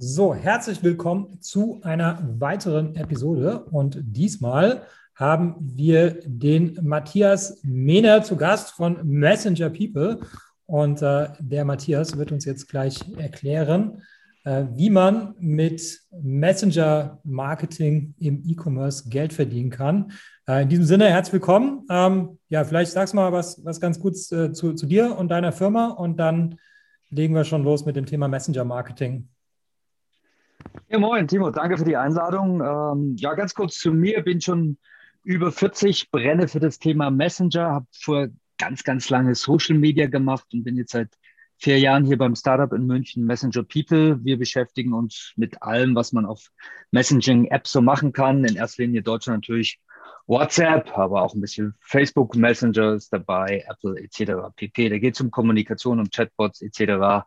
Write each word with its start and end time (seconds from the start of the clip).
So, 0.00 0.32
herzlich 0.32 0.80
willkommen 0.84 1.40
zu 1.40 1.80
einer 1.82 2.22
weiteren 2.38 2.94
Episode. 2.94 3.64
Und 3.64 3.98
diesmal 4.00 4.82
haben 5.16 5.56
wir 5.58 6.20
den 6.24 6.78
Matthias 6.82 7.58
Mehner 7.64 8.22
zu 8.22 8.36
Gast 8.36 8.70
von 8.70 9.04
Messenger 9.04 9.70
People. 9.70 10.20
Und 10.66 11.02
äh, 11.02 11.30
der 11.40 11.64
Matthias 11.64 12.16
wird 12.16 12.30
uns 12.30 12.44
jetzt 12.44 12.68
gleich 12.68 13.00
erklären, 13.16 14.02
äh, 14.44 14.66
wie 14.76 14.88
man 14.88 15.34
mit 15.40 15.98
Messenger 16.12 17.18
Marketing 17.24 18.14
im 18.20 18.44
E-Commerce 18.46 19.08
Geld 19.08 19.32
verdienen 19.32 19.70
kann. 19.70 20.12
Äh, 20.46 20.62
in 20.62 20.68
diesem 20.68 20.84
Sinne, 20.84 21.08
herzlich 21.08 21.32
willkommen. 21.32 21.84
Ähm, 21.90 22.38
ja, 22.50 22.62
vielleicht 22.62 22.92
sagst 22.92 23.14
du 23.14 23.16
mal 23.16 23.32
was, 23.32 23.64
was 23.64 23.80
ganz 23.80 23.98
gut 23.98 24.14
äh, 24.30 24.52
zu, 24.52 24.74
zu 24.74 24.86
dir 24.86 25.18
und 25.18 25.28
deiner 25.32 25.50
Firma 25.50 25.88
und 25.88 26.20
dann 26.20 26.54
legen 27.10 27.34
wir 27.34 27.42
schon 27.42 27.64
los 27.64 27.84
mit 27.84 27.96
dem 27.96 28.06
Thema 28.06 28.28
Messenger 28.28 28.64
Marketing. 28.64 29.28
Ja, 30.88 30.98
moin, 30.98 31.28
Timo, 31.28 31.50
danke 31.50 31.76
für 31.76 31.84
die 31.84 31.96
Einladung. 31.96 32.60
Ähm, 32.60 33.16
ja, 33.16 33.34
ganz 33.34 33.54
kurz 33.54 33.78
zu 33.78 33.92
mir, 33.92 34.22
bin 34.22 34.40
schon 34.40 34.78
über 35.22 35.52
40, 35.52 36.10
brenne 36.10 36.48
für 36.48 36.60
das 36.60 36.78
Thema 36.78 37.10
Messenger, 37.10 37.70
habe 37.70 37.86
vor 37.92 38.28
ganz, 38.56 38.84
ganz 38.84 39.10
lange 39.10 39.34
Social 39.34 39.76
Media 39.76 40.06
gemacht 40.06 40.46
und 40.52 40.64
bin 40.64 40.76
jetzt 40.76 40.92
seit 40.92 41.10
vier 41.58 41.78
Jahren 41.78 42.04
hier 42.04 42.16
beim 42.16 42.34
Startup 42.34 42.72
in 42.72 42.86
München 42.86 43.24
Messenger 43.24 43.64
People. 43.64 44.24
Wir 44.24 44.38
beschäftigen 44.38 44.92
uns 44.92 45.32
mit 45.36 45.62
allem, 45.62 45.94
was 45.94 46.12
man 46.12 46.24
auf 46.24 46.50
Messaging-Apps 46.92 47.72
so 47.72 47.80
machen 47.80 48.12
kann. 48.12 48.44
In 48.44 48.56
erster 48.56 48.84
Linie 48.84 49.02
Deutschland 49.02 49.42
natürlich 49.42 49.80
WhatsApp, 50.26 50.96
aber 50.96 51.22
auch 51.22 51.34
ein 51.34 51.40
bisschen 51.40 51.74
Facebook 51.80 52.36
Messenger 52.36 52.94
ist 52.94 53.12
dabei, 53.12 53.64
Apple 53.68 53.98
etc. 53.98 54.54
pp. 54.54 54.88
Da 54.90 54.98
geht 54.98 55.14
es 55.14 55.20
um 55.20 55.30
Kommunikation, 55.30 56.00
um 56.00 56.10
Chatbots 56.10 56.60
etc. 56.60 57.26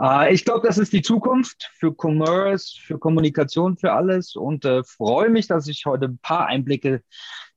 Äh, 0.00 0.32
ich 0.32 0.44
glaube, 0.44 0.66
das 0.66 0.78
ist 0.78 0.92
die 0.92 1.02
Zukunft 1.02 1.70
für 1.74 1.94
Commerce, 1.94 2.78
für 2.80 2.98
Kommunikation, 2.98 3.76
für 3.76 3.92
alles 3.92 4.34
und 4.34 4.64
äh, 4.64 4.82
freue 4.84 5.28
mich, 5.28 5.46
dass 5.46 5.68
ich 5.68 5.84
heute 5.86 6.06
ein 6.06 6.18
paar 6.18 6.46
Einblicke 6.46 7.02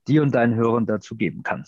dir 0.07 0.23
und 0.23 0.35
deinen 0.35 0.55
Hörern 0.55 0.85
dazu 0.85 1.15
geben 1.15 1.43
kann. 1.43 1.63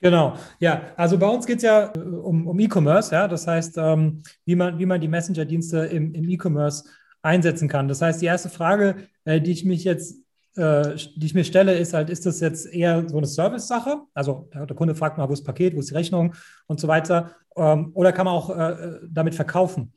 Genau, 0.00 0.36
ja, 0.60 0.92
also 0.96 1.18
bei 1.18 1.26
uns 1.26 1.46
geht 1.46 1.56
es 1.56 1.62
ja 1.62 1.92
äh, 1.94 1.98
um, 1.98 2.46
um 2.46 2.58
E-Commerce, 2.60 3.14
ja, 3.14 3.26
das 3.28 3.46
heißt, 3.46 3.78
ähm, 3.78 4.22
wie, 4.44 4.54
man, 4.54 4.78
wie 4.78 4.86
man 4.86 5.00
die 5.00 5.08
Messenger-Dienste 5.08 5.78
im, 5.86 6.14
im 6.14 6.28
E-Commerce 6.28 6.84
einsetzen 7.22 7.68
kann. 7.68 7.88
Das 7.88 8.02
heißt, 8.02 8.20
die 8.20 8.26
erste 8.26 8.50
Frage, 8.50 9.08
äh, 9.24 9.40
die 9.40 9.50
ich 9.50 9.64
mich 9.64 9.84
jetzt 9.84 10.25
die 10.56 11.26
ich 11.26 11.34
mir 11.34 11.44
stelle, 11.44 11.74
ist 11.74 11.92
halt, 11.92 12.10
ist 12.10 12.24
das 12.26 12.40
jetzt 12.40 12.66
eher 12.72 13.08
so 13.08 13.18
eine 13.18 13.26
Service-Sache? 13.26 14.02
Also 14.14 14.48
der 14.54 14.76
Kunde 14.76 14.94
fragt 14.94 15.18
mal, 15.18 15.28
wo 15.28 15.32
ist 15.32 15.40
das 15.40 15.46
Paket, 15.46 15.74
wo 15.74 15.80
ist 15.80 15.90
die 15.90 15.94
Rechnung 15.94 16.34
und 16.66 16.80
so 16.80 16.88
weiter. 16.88 17.32
Ähm, 17.56 17.90
oder 17.94 18.12
kann 18.12 18.24
man 18.24 18.34
auch 18.34 18.50
äh, 18.50 19.00
damit 19.08 19.34
verkaufen? 19.34 19.92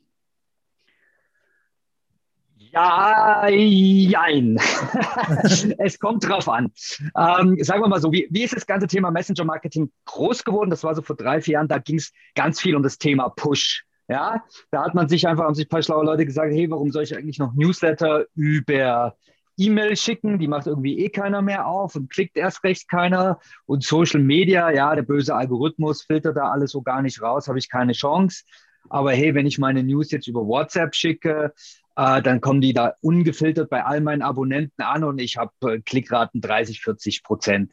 Ja, 2.72 3.48
jein. 3.48 4.56
es 5.78 5.98
kommt 5.98 6.28
drauf 6.28 6.48
an. 6.48 6.70
Ähm, 7.16 7.56
sagen 7.62 7.82
wir 7.82 7.88
mal 7.88 8.00
so, 8.00 8.12
wie, 8.12 8.28
wie 8.30 8.44
ist 8.44 8.54
das 8.54 8.66
ganze 8.66 8.86
Thema 8.86 9.10
Messenger-Marketing 9.10 9.90
groß 10.04 10.44
geworden? 10.44 10.70
Das 10.70 10.84
war 10.84 10.94
so 10.94 11.02
vor 11.02 11.16
drei, 11.16 11.40
vier 11.40 11.54
Jahren, 11.54 11.68
da 11.68 11.78
ging 11.78 11.96
es 11.96 12.12
ganz 12.34 12.60
viel 12.60 12.76
um 12.76 12.82
das 12.82 12.98
Thema 12.98 13.28
Push. 13.30 13.84
Ja, 14.08 14.44
da 14.70 14.84
hat 14.84 14.94
man 14.94 15.08
sich 15.08 15.26
einfach, 15.26 15.44
haben 15.44 15.54
sich 15.54 15.66
ein 15.66 15.68
paar 15.68 15.82
schlaue 15.82 16.04
Leute 16.04 16.26
gesagt, 16.26 16.52
hey, 16.52 16.70
warum 16.70 16.90
soll 16.90 17.02
ich 17.02 17.16
eigentlich 17.16 17.38
noch 17.38 17.54
Newsletter 17.54 18.26
über 18.34 19.16
E-Mail 19.60 19.96
schicken, 19.96 20.38
die 20.38 20.48
macht 20.48 20.66
irgendwie 20.66 20.98
eh 20.98 21.10
keiner 21.10 21.42
mehr 21.42 21.66
auf 21.66 21.94
und 21.94 22.10
klickt 22.10 22.36
erst 22.36 22.64
recht 22.64 22.88
keiner. 22.88 23.38
Und 23.66 23.84
Social 23.84 24.20
Media, 24.20 24.70
ja, 24.70 24.94
der 24.94 25.02
böse 25.02 25.34
Algorithmus 25.34 26.02
filtert 26.02 26.36
da 26.36 26.50
alles 26.50 26.72
so 26.72 26.82
gar 26.82 27.02
nicht 27.02 27.20
raus, 27.20 27.48
habe 27.48 27.58
ich 27.58 27.68
keine 27.68 27.92
Chance. 27.92 28.44
Aber 28.88 29.12
hey, 29.12 29.34
wenn 29.34 29.46
ich 29.46 29.58
meine 29.58 29.82
News 29.82 30.10
jetzt 30.10 30.26
über 30.26 30.46
WhatsApp 30.46 30.94
schicke, 30.94 31.52
äh, 31.96 32.22
dann 32.22 32.40
kommen 32.40 32.60
die 32.60 32.72
da 32.72 32.94
ungefiltert 33.02 33.68
bei 33.68 33.84
all 33.84 34.00
meinen 34.00 34.22
Abonnenten 34.22 34.82
an 34.82 35.04
und 35.04 35.20
ich 35.20 35.36
habe 35.36 35.52
äh, 35.62 35.80
Klickraten 35.80 36.40
30, 36.40 36.80
40 36.80 37.22
Prozent. 37.22 37.72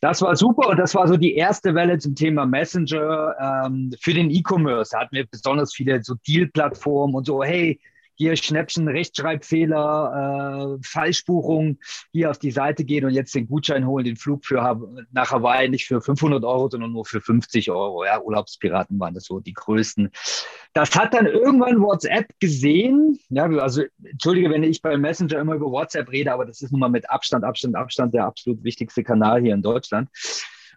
Das 0.00 0.22
war 0.22 0.36
super 0.36 0.68
und 0.68 0.78
das 0.78 0.94
war 0.94 1.08
so 1.08 1.16
die 1.16 1.34
erste 1.34 1.74
Welle 1.74 1.98
zum 1.98 2.14
Thema 2.14 2.46
Messenger 2.46 3.34
ähm, 3.66 3.92
für 4.00 4.14
den 4.14 4.30
E-Commerce. 4.30 4.90
Da 4.92 5.00
hatten 5.00 5.16
wir 5.16 5.26
besonders 5.26 5.74
viele 5.74 6.02
so 6.04 6.14
Deal-Plattformen 6.26 7.14
und 7.14 7.26
so, 7.26 7.42
hey, 7.42 7.80
hier 8.18 8.36
Schnäppchen, 8.36 8.88
Rechtschreibfehler, 8.88 10.76
äh, 10.76 10.78
Falschbuchung, 10.82 11.78
hier 12.12 12.30
auf 12.30 12.38
die 12.38 12.50
Seite 12.50 12.84
gehen 12.84 13.04
und 13.04 13.12
jetzt 13.12 13.32
den 13.34 13.46
Gutschein 13.46 13.86
holen, 13.86 14.04
den 14.04 14.16
Flug 14.16 14.44
für 14.44 14.58
nach 15.12 15.30
Hawaii 15.30 15.68
nicht 15.68 15.86
für 15.86 16.00
500 16.00 16.44
Euro, 16.44 16.68
sondern 16.68 16.92
nur 16.92 17.04
für 17.04 17.20
50 17.20 17.70
Euro. 17.70 18.04
Ja, 18.04 18.20
Urlaubspiraten 18.20 18.98
waren 18.98 19.14
das 19.14 19.24
so 19.24 19.38
die 19.38 19.52
größten. 19.52 20.10
Das 20.72 20.96
hat 20.96 21.14
dann 21.14 21.26
irgendwann 21.26 21.80
WhatsApp 21.80 22.28
gesehen. 22.40 23.20
Ja, 23.30 23.44
also 23.44 23.82
entschuldige, 24.02 24.50
wenn 24.50 24.64
ich 24.64 24.82
beim 24.82 25.00
Messenger 25.00 25.38
immer 25.38 25.54
über 25.54 25.70
WhatsApp 25.70 26.10
rede, 26.10 26.32
aber 26.32 26.44
das 26.44 26.60
ist 26.60 26.72
nun 26.72 26.80
mal 26.80 26.88
mit 26.88 27.08
Abstand, 27.08 27.44
Abstand, 27.44 27.76
Abstand 27.76 28.14
der 28.14 28.26
absolut 28.26 28.64
wichtigste 28.64 29.04
Kanal 29.04 29.40
hier 29.42 29.54
in 29.54 29.62
Deutschland. 29.62 30.10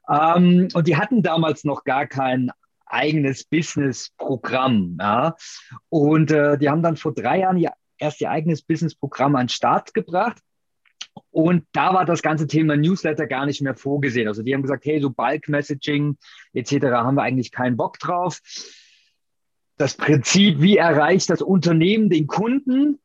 Ähm, 0.07 0.67
und 0.73 0.87
die 0.87 0.95
hatten 0.95 1.23
damals 1.23 1.63
noch 1.63 1.83
gar 1.83 2.05
keinen 2.05 2.51
eigenes 2.91 3.43
Business-Programm. 3.43 4.97
Ja? 4.99 5.35
Und 5.89 6.31
äh, 6.31 6.57
die 6.57 6.69
haben 6.69 6.83
dann 6.83 6.97
vor 6.97 7.13
drei 7.13 7.39
Jahren 7.39 7.57
ja 7.57 7.71
erst 7.97 8.21
ihr 8.21 8.29
eigenes 8.29 8.61
Business-Programm 8.61 9.35
an 9.35 9.45
den 9.45 9.49
Start 9.49 9.93
gebracht. 9.93 10.41
Und 11.29 11.65
da 11.71 11.93
war 11.93 12.05
das 12.05 12.21
ganze 12.21 12.47
Thema 12.47 12.75
Newsletter 12.75 13.27
gar 13.27 13.45
nicht 13.45 13.61
mehr 13.61 13.75
vorgesehen. 13.75 14.27
Also 14.27 14.43
die 14.43 14.53
haben 14.53 14.61
gesagt, 14.61 14.85
hey, 14.85 15.01
so 15.01 15.09
Bulk-Messaging 15.09 16.17
etc. 16.53 16.85
haben 16.87 17.15
wir 17.15 17.23
eigentlich 17.23 17.51
keinen 17.51 17.77
Bock 17.77 17.99
drauf. 17.99 18.39
Das 19.77 19.95
Prinzip, 19.95 20.61
wie 20.61 20.77
erreicht 20.77 21.29
das 21.29 21.41
Unternehmen 21.41 22.09
den 22.09 22.27
Kunden, 22.27 22.99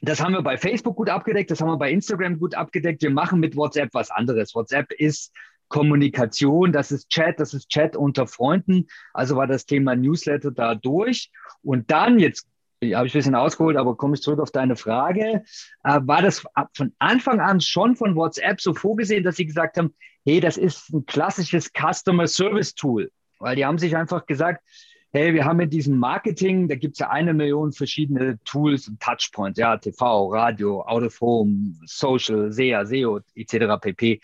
das 0.00 0.20
haben 0.20 0.32
wir 0.32 0.42
bei 0.42 0.56
Facebook 0.56 0.96
gut 0.96 1.08
abgedeckt, 1.08 1.50
das 1.50 1.60
haben 1.60 1.68
wir 1.68 1.78
bei 1.78 1.92
Instagram 1.92 2.38
gut 2.38 2.56
abgedeckt. 2.56 3.02
Wir 3.02 3.10
machen 3.10 3.38
mit 3.38 3.56
WhatsApp 3.56 3.90
was 3.92 4.10
anderes. 4.10 4.54
WhatsApp 4.54 4.90
ist 4.92 5.32
Kommunikation, 5.72 6.70
das 6.70 6.92
ist 6.92 7.08
Chat, 7.08 7.40
das 7.40 7.54
ist 7.54 7.70
Chat 7.70 7.96
unter 7.96 8.26
Freunden. 8.26 8.86
Also 9.14 9.36
war 9.36 9.46
das 9.46 9.64
Thema 9.64 9.96
Newsletter 9.96 10.50
da 10.50 10.74
durch. 10.74 11.30
Und 11.62 11.90
dann, 11.90 12.18
jetzt 12.18 12.46
habe 12.82 13.06
ich 13.06 13.14
ein 13.14 13.18
bisschen 13.18 13.34
ausgeholt, 13.34 13.78
aber 13.78 13.96
komme 13.96 14.14
ich 14.14 14.20
zurück 14.20 14.40
auf 14.40 14.50
deine 14.50 14.76
Frage, 14.76 15.44
äh, 15.82 16.00
war 16.02 16.20
das 16.20 16.44
von 16.74 16.92
Anfang 16.98 17.40
an 17.40 17.62
schon 17.62 17.96
von 17.96 18.14
WhatsApp 18.16 18.60
so 18.60 18.74
vorgesehen, 18.74 19.24
dass 19.24 19.36
sie 19.36 19.46
gesagt 19.46 19.78
haben, 19.78 19.94
hey, 20.26 20.40
das 20.40 20.58
ist 20.58 20.92
ein 20.92 21.06
klassisches 21.06 21.70
Customer 21.72 22.26
Service 22.26 22.74
Tool. 22.74 23.10
Weil 23.38 23.56
die 23.56 23.64
haben 23.64 23.78
sich 23.78 23.96
einfach 23.96 24.26
gesagt, 24.26 24.62
hey, 25.10 25.32
wir 25.32 25.46
haben 25.46 25.60
in 25.60 25.70
diesem 25.70 25.96
Marketing, 25.96 26.68
da 26.68 26.74
gibt 26.74 26.96
es 26.96 26.98
ja 26.98 27.08
eine 27.08 27.32
Million 27.32 27.72
verschiedene 27.72 28.38
Tools 28.44 28.88
und 28.88 29.00
Touchpoints, 29.00 29.58
ja, 29.58 29.78
TV, 29.78 30.28
Radio, 30.28 30.82
Out 30.82 31.04
of 31.04 31.20
Home, 31.20 31.76
Social, 31.86 32.52
SEA, 32.52 32.84
SEO 32.84 33.20
etc. 33.34 33.80
pp. 33.80 34.20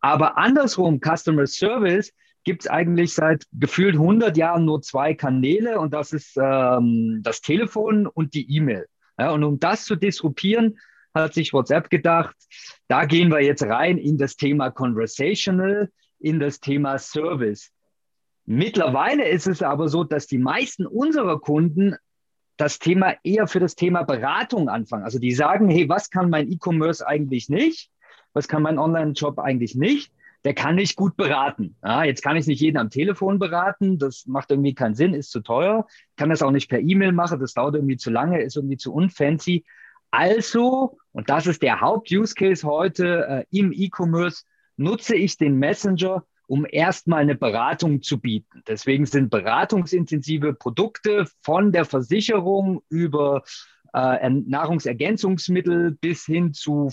Aber 0.00 0.38
andersrum, 0.38 1.00
Customer 1.00 1.46
Service 1.46 2.12
gibt 2.44 2.62
es 2.62 2.70
eigentlich 2.70 3.12
seit 3.12 3.44
gefühlt 3.52 3.94
100 3.94 4.36
Jahren 4.36 4.64
nur 4.64 4.80
zwei 4.80 5.14
Kanäle 5.14 5.80
und 5.80 5.92
das 5.92 6.12
ist 6.12 6.36
ähm, 6.40 7.20
das 7.22 7.40
Telefon 7.40 8.06
und 8.06 8.34
die 8.34 8.48
E-Mail. 8.56 8.86
Ja, 9.18 9.32
und 9.32 9.42
um 9.42 9.58
das 9.58 9.84
zu 9.84 9.96
disruptieren, 9.96 10.78
hat 11.14 11.34
sich 11.34 11.52
WhatsApp 11.52 11.90
gedacht, 11.90 12.36
da 12.88 13.04
gehen 13.04 13.30
wir 13.30 13.42
jetzt 13.42 13.62
rein 13.62 13.98
in 13.98 14.18
das 14.18 14.36
Thema 14.36 14.70
Conversational, 14.70 15.90
in 16.20 16.38
das 16.38 16.60
Thema 16.60 16.98
Service. 16.98 17.72
Mittlerweile 18.44 19.28
ist 19.28 19.48
es 19.48 19.62
aber 19.62 19.88
so, 19.88 20.04
dass 20.04 20.26
die 20.26 20.38
meisten 20.38 20.86
unserer 20.86 21.40
Kunden 21.40 21.96
das 22.56 22.78
Thema 22.78 23.16
eher 23.24 23.48
für 23.48 23.60
das 23.60 23.74
Thema 23.74 24.02
Beratung 24.04 24.68
anfangen. 24.68 25.04
Also 25.04 25.18
die 25.18 25.32
sagen, 25.32 25.68
hey, 25.68 25.88
was 25.88 26.10
kann 26.10 26.30
mein 26.30 26.50
E-Commerce 26.50 27.06
eigentlich 27.06 27.48
nicht? 27.48 27.90
Was 28.36 28.48
kann 28.48 28.62
mein 28.62 28.78
Online-Job 28.78 29.38
eigentlich 29.38 29.74
nicht? 29.76 30.12
Der 30.44 30.52
kann 30.52 30.74
nicht 30.74 30.94
gut 30.94 31.16
beraten. 31.16 31.74
Ja, 31.82 32.04
jetzt 32.04 32.22
kann 32.22 32.36
ich 32.36 32.46
nicht 32.46 32.60
jeden 32.60 32.76
am 32.76 32.90
Telefon 32.90 33.38
beraten, 33.38 33.98
das 33.98 34.26
macht 34.26 34.50
irgendwie 34.50 34.74
keinen 34.74 34.94
Sinn, 34.94 35.14
ist 35.14 35.30
zu 35.30 35.40
teuer. 35.40 35.86
Kann 36.16 36.28
das 36.28 36.42
auch 36.42 36.50
nicht 36.50 36.68
per 36.68 36.80
E-Mail 36.80 37.12
machen, 37.12 37.40
das 37.40 37.54
dauert 37.54 37.76
irgendwie 37.76 37.96
zu 37.96 38.10
lange, 38.10 38.42
ist 38.42 38.56
irgendwie 38.56 38.76
zu 38.76 38.92
unfancy. 38.92 39.64
Also, 40.10 40.98
und 41.12 41.30
das 41.30 41.46
ist 41.46 41.62
der 41.62 41.80
Haupt-Use-Case 41.80 42.66
heute 42.66 43.46
äh, 43.50 43.58
im 43.58 43.72
E-Commerce, 43.72 44.44
nutze 44.76 45.16
ich 45.16 45.38
den 45.38 45.58
Messenger, 45.58 46.22
um 46.46 46.66
erstmal 46.68 47.22
eine 47.22 47.36
Beratung 47.36 48.02
zu 48.02 48.20
bieten. 48.20 48.62
Deswegen 48.68 49.06
sind 49.06 49.30
beratungsintensive 49.30 50.52
Produkte 50.52 51.24
von 51.40 51.72
der 51.72 51.86
Versicherung 51.86 52.82
über 52.90 53.44
äh, 53.94 54.28
Nahrungsergänzungsmittel 54.28 55.92
bis 55.92 56.26
hin 56.26 56.52
zu 56.52 56.90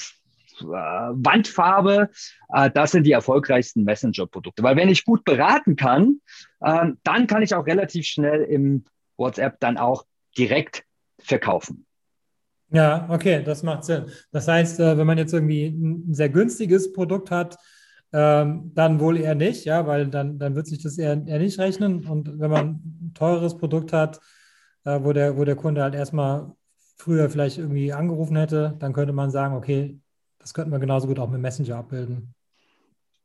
Wandfarbe, 0.61 2.09
äh, 2.49 2.69
das 2.71 2.91
sind 2.91 3.05
die 3.05 3.11
erfolgreichsten 3.11 3.83
Messenger-Produkte. 3.83 4.63
Weil 4.63 4.75
wenn 4.75 4.89
ich 4.89 5.05
gut 5.05 5.23
beraten 5.23 5.75
kann, 5.75 6.21
äh, 6.61 6.87
dann 7.03 7.27
kann 7.27 7.41
ich 7.41 7.53
auch 7.55 7.65
relativ 7.65 8.05
schnell 8.05 8.43
im 8.43 8.85
WhatsApp 9.17 9.59
dann 9.59 9.77
auch 9.77 10.05
direkt 10.37 10.83
verkaufen. 11.19 11.85
Ja, 12.71 13.07
okay, 13.09 13.43
das 13.43 13.61
macht 13.61 13.83
Sinn. 13.83 14.05
Das 14.31 14.47
heißt, 14.47 14.79
äh, 14.79 14.97
wenn 14.97 15.05
man 15.05 15.17
jetzt 15.17 15.33
irgendwie 15.33 15.67
ein 15.67 16.13
sehr 16.13 16.29
günstiges 16.29 16.91
Produkt 16.91 17.29
hat, 17.29 17.57
ähm, 18.11 18.71
dann 18.73 18.99
wohl 18.99 19.19
eher 19.19 19.35
nicht, 19.35 19.65
ja, 19.65 19.85
weil 19.87 20.07
dann, 20.07 20.37
dann 20.39 20.55
wird 20.55 20.67
sich 20.67 20.81
das 20.81 20.97
eher, 20.97 21.21
eher 21.25 21.39
nicht 21.39 21.59
rechnen. 21.59 22.05
Und 22.07 22.39
wenn 22.39 22.51
man 22.51 22.67
ein 22.67 23.11
teures 23.13 23.57
Produkt 23.57 23.93
hat, 23.93 24.19
äh, 24.85 24.99
wo, 25.01 25.13
der, 25.13 25.37
wo 25.37 25.43
der 25.45 25.55
Kunde 25.55 25.81
halt 25.81 25.95
erstmal 25.95 26.51
früher 26.97 27.29
vielleicht 27.29 27.57
irgendwie 27.57 27.91
angerufen 27.93 28.37
hätte, 28.37 28.75
dann 28.79 28.93
könnte 28.93 29.13
man 29.13 29.31
sagen, 29.31 29.55
okay, 29.55 29.99
das 30.43 30.53
könnten 30.53 30.71
wir 30.71 30.79
genauso 30.79 31.07
gut 31.07 31.19
auch 31.19 31.29
mit 31.29 31.41
Messenger 31.41 31.77
abbilden. 31.77 32.35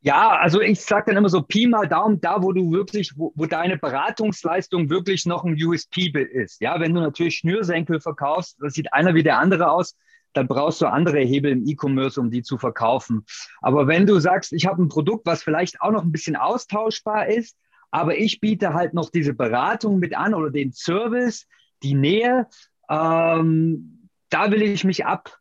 Ja, 0.01 0.39
also 0.39 0.61
ich 0.61 0.81
sage 0.81 1.07
dann 1.09 1.17
immer 1.17 1.29
so 1.29 1.43
Pi 1.43 1.67
mal 1.67 1.89
Daumen, 1.89 2.21
da 2.21 2.41
wo 2.41 2.53
du 2.53 2.71
wirklich, 2.71 3.13
wo, 3.17 3.33
wo, 3.35 3.47
deine 3.47 3.77
Beratungsleistung 3.77 4.89
wirklich 4.89 5.27
noch 5.27 5.45
ein 5.45 5.61
USP 5.61 6.13
ist. 6.13 6.61
Ja, 6.61 6.79
wenn 6.79 6.95
du 6.95 7.01
natürlich 7.01 7.39
Schnürsenkel 7.39 8.01
verkaufst, 8.01 8.59
das 8.61 8.75
sieht 8.75 8.93
einer 8.93 9.15
wie 9.15 9.25
der 9.25 9.39
andere 9.39 9.73
aus, 9.73 9.97
dann 10.35 10.47
brauchst 10.47 10.81
du 10.81 10.87
andere 10.87 11.19
Hebel 11.19 11.51
im 11.51 11.67
E-Commerce, 11.67 12.21
um 12.21 12.31
die 12.31 12.43
zu 12.43 12.59
verkaufen. 12.59 13.25
Aber 13.61 13.89
wenn 13.89 14.07
du 14.07 14.21
sagst, 14.21 14.53
ich 14.53 14.67
habe 14.67 14.81
ein 14.81 14.89
Produkt, 14.89 15.27
was 15.27 15.43
vielleicht 15.43 15.81
auch 15.81 15.91
noch 15.91 16.05
ein 16.05 16.13
bisschen 16.13 16.37
austauschbar 16.37 17.27
ist, 17.27 17.57
aber 17.91 18.17
ich 18.17 18.39
biete 18.39 18.75
halt 18.75 18.95
noch 18.95 19.11
diese 19.11 19.35
Beratung 19.35 19.99
mit 19.99 20.17
an 20.17 20.35
oder 20.35 20.51
den 20.51 20.73
Service, 20.73 21.49
die 21.83 21.95
Nähe, 21.95 22.47
ähm, 22.89 24.09
da 24.31 24.51
will 24.53 24.63
ich 24.63 24.85
mich 24.85 25.07
ab 25.07 25.39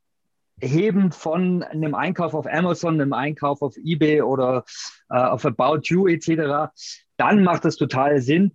heben 0.60 1.12
von 1.12 1.64
einem 1.64 1.96
Einkauf 1.96 2.34
auf 2.34 2.48
Amazon, 2.48 2.96
einem 2.96 3.14
Einkauf 3.14 3.62
auf 3.62 3.76
eBay 3.78 4.22
oder 4.22 4.64
äh, 5.10 5.18
auf 5.18 5.46
About 5.46 5.82
You 5.84 6.08
etc., 6.08 6.72
dann 7.18 7.44
macht 7.44 7.66
es 7.66 7.78
total 7.78 8.22
Sinn, 8.22 8.52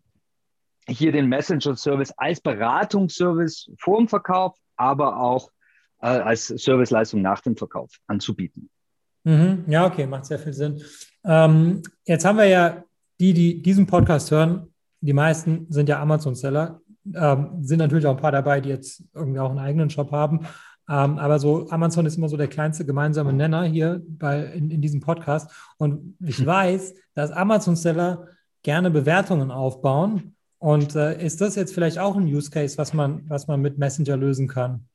hier 0.89 1.13
den 1.13 1.29
Messenger-Service 1.29 2.13
als 2.17 2.41
Beratungsservice 2.41 3.71
vor 3.79 3.99
dem 3.99 4.09
Verkauf, 4.09 4.57
aber 4.77 5.21
auch 5.21 5.51
äh, 6.01 6.07
als 6.07 6.49
Serviceleistung 6.49 7.23
nach 7.23 7.41
dem 7.41 7.57
Verkauf 7.57 7.91
anzubieten. 8.07 8.69
Mhm. 9.25 9.65
Ja, 9.69 9.87
okay, 9.87 10.07
macht 10.07 10.27
sehr 10.27 10.39
viel 10.39 10.53
Sinn. 10.53 10.83
Ähm, 11.25 11.83
jetzt 12.05 12.25
haben 12.25 12.39
wir 12.39 12.47
ja 12.47 12.85
die, 13.21 13.33
die 13.33 13.63
diesen 13.63 13.87
Podcast 13.87 14.31
hören, 14.31 14.73
die 15.01 15.13
meisten 15.13 15.67
sind 15.71 15.89
ja 15.89 16.01
Amazon-Seller, 16.01 16.81
ähm, 17.15 17.59
sind 17.61 17.79
natürlich 17.79 18.07
auch 18.07 18.17
ein 18.17 18.23
paar 18.23 18.33
dabei, 18.33 18.61
die 18.61 18.69
jetzt 18.69 19.05
irgendwie 19.15 19.41
auch 19.41 19.51
einen 19.51 19.59
eigenen 19.59 19.91
Shop 19.91 20.11
haben. 20.11 20.47
Ähm, 20.93 21.19
aber 21.19 21.39
so 21.39 21.71
Amazon 21.71 22.05
ist 22.05 22.19
immer 22.19 22.29
so 22.29 22.37
der 22.37 22.49
kleinste 22.49 22.85
gemeinsame 22.85 23.33
Nenner 23.33 23.65
hier 23.65 24.03
bei, 24.07 24.45
in, 24.45 24.71
in 24.71 24.83
diesem 24.83 25.01
Podcast. 25.01 25.51
Und 25.79 26.19
ich 26.21 26.39
hm. 26.39 26.47
weiß, 26.47 26.95
dass 27.15 27.31
Amazon-Seller 27.31 28.29
gerne 28.63 28.91
Bewertungen 28.91 29.51
aufbauen. 29.51 30.37
Und 30.59 30.95
äh, 30.95 31.25
ist 31.25 31.41
das 31.41 31.57
jetzt 31.57 31.73
vielleicht 31.73 31.99
auch 31.99 32.15
ein 32.17 32.27
Use 32.27 32.51
Case, 32.51 32.77
was 32.77 32.93
man, 32.93 33.23
was 33.27 33.49
man 33.49 33.63
mit 33.63 33.79
Messenger 33.79 34.19
lösen 34.19 34.49
kann? 34.49 34.87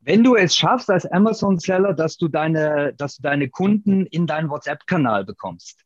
Wenn 0.00 0.22
du 0.22 0.36
es 0.36 0.54
schaffst 0.54 0.88
als 0.90 1.04
Amazon-Seller, 1.04 1.92
dass 1.92 2.16
du 2.16 2.28
deine, 2.28 2.94
dass 2.96 3.16
du 3.16 3.22
deine 3.22 3.50
Kunden 3.50 4.06
in 4.06 4.28
deinen 4.28 4.48
WhatsApp-Kanal 4.48 5.24
bekommst. 5.24 5.82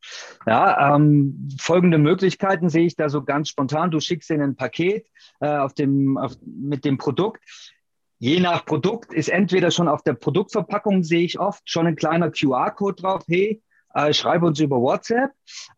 Ja, 0.46 0.94
ähm, 0.94 1.48
folgende 1.58 1.96
Möglichkeiten 1.96 2.68
sehe 2.68 2.84
ich 2.84 2.94
da 2.94 3.08
so 3.08 3.24
ganz 3.24 3.48
spontan. 3.48 3.90
Du 3.90 4.00
schickst 4.00 4.28
ihnen 4.28 4.42
ein 4.42 4.56
Paket 4.56 5.06
äh, 5.40 5.56
auf 5.56 5.72
dem, 5.72 6.18
auf, 6.18 6.36
mit 6.44 6.84
dem 6.84 6.98
Produkt. 6.98 7.42
Je 8.22 8.38
nach 8.38 8.66
Produkt 8.66 9.14
ist 9.14 9.30
entweder 9.30 9.70
schon 9.70 9.88
auf 9.88 10.02
der 10.02 10.12
Produktverpackung, 10.12 11.02
sehe 11.02 11.24
ich 11.24 11.40
oft, 11.40 11.62
schon 11.64 11.86
ein 11.86 11.96
kleiner 11.96 12.30
QR-Code 12.30 13.00
drauf. 13.00 13.24
Hey, 13.26 13.62
äh, 13.94 14.12
schreibe 14.12 14.44
uns 14.44 14.60
über 14.60 14.76
WhatsApp. 14.76 15.30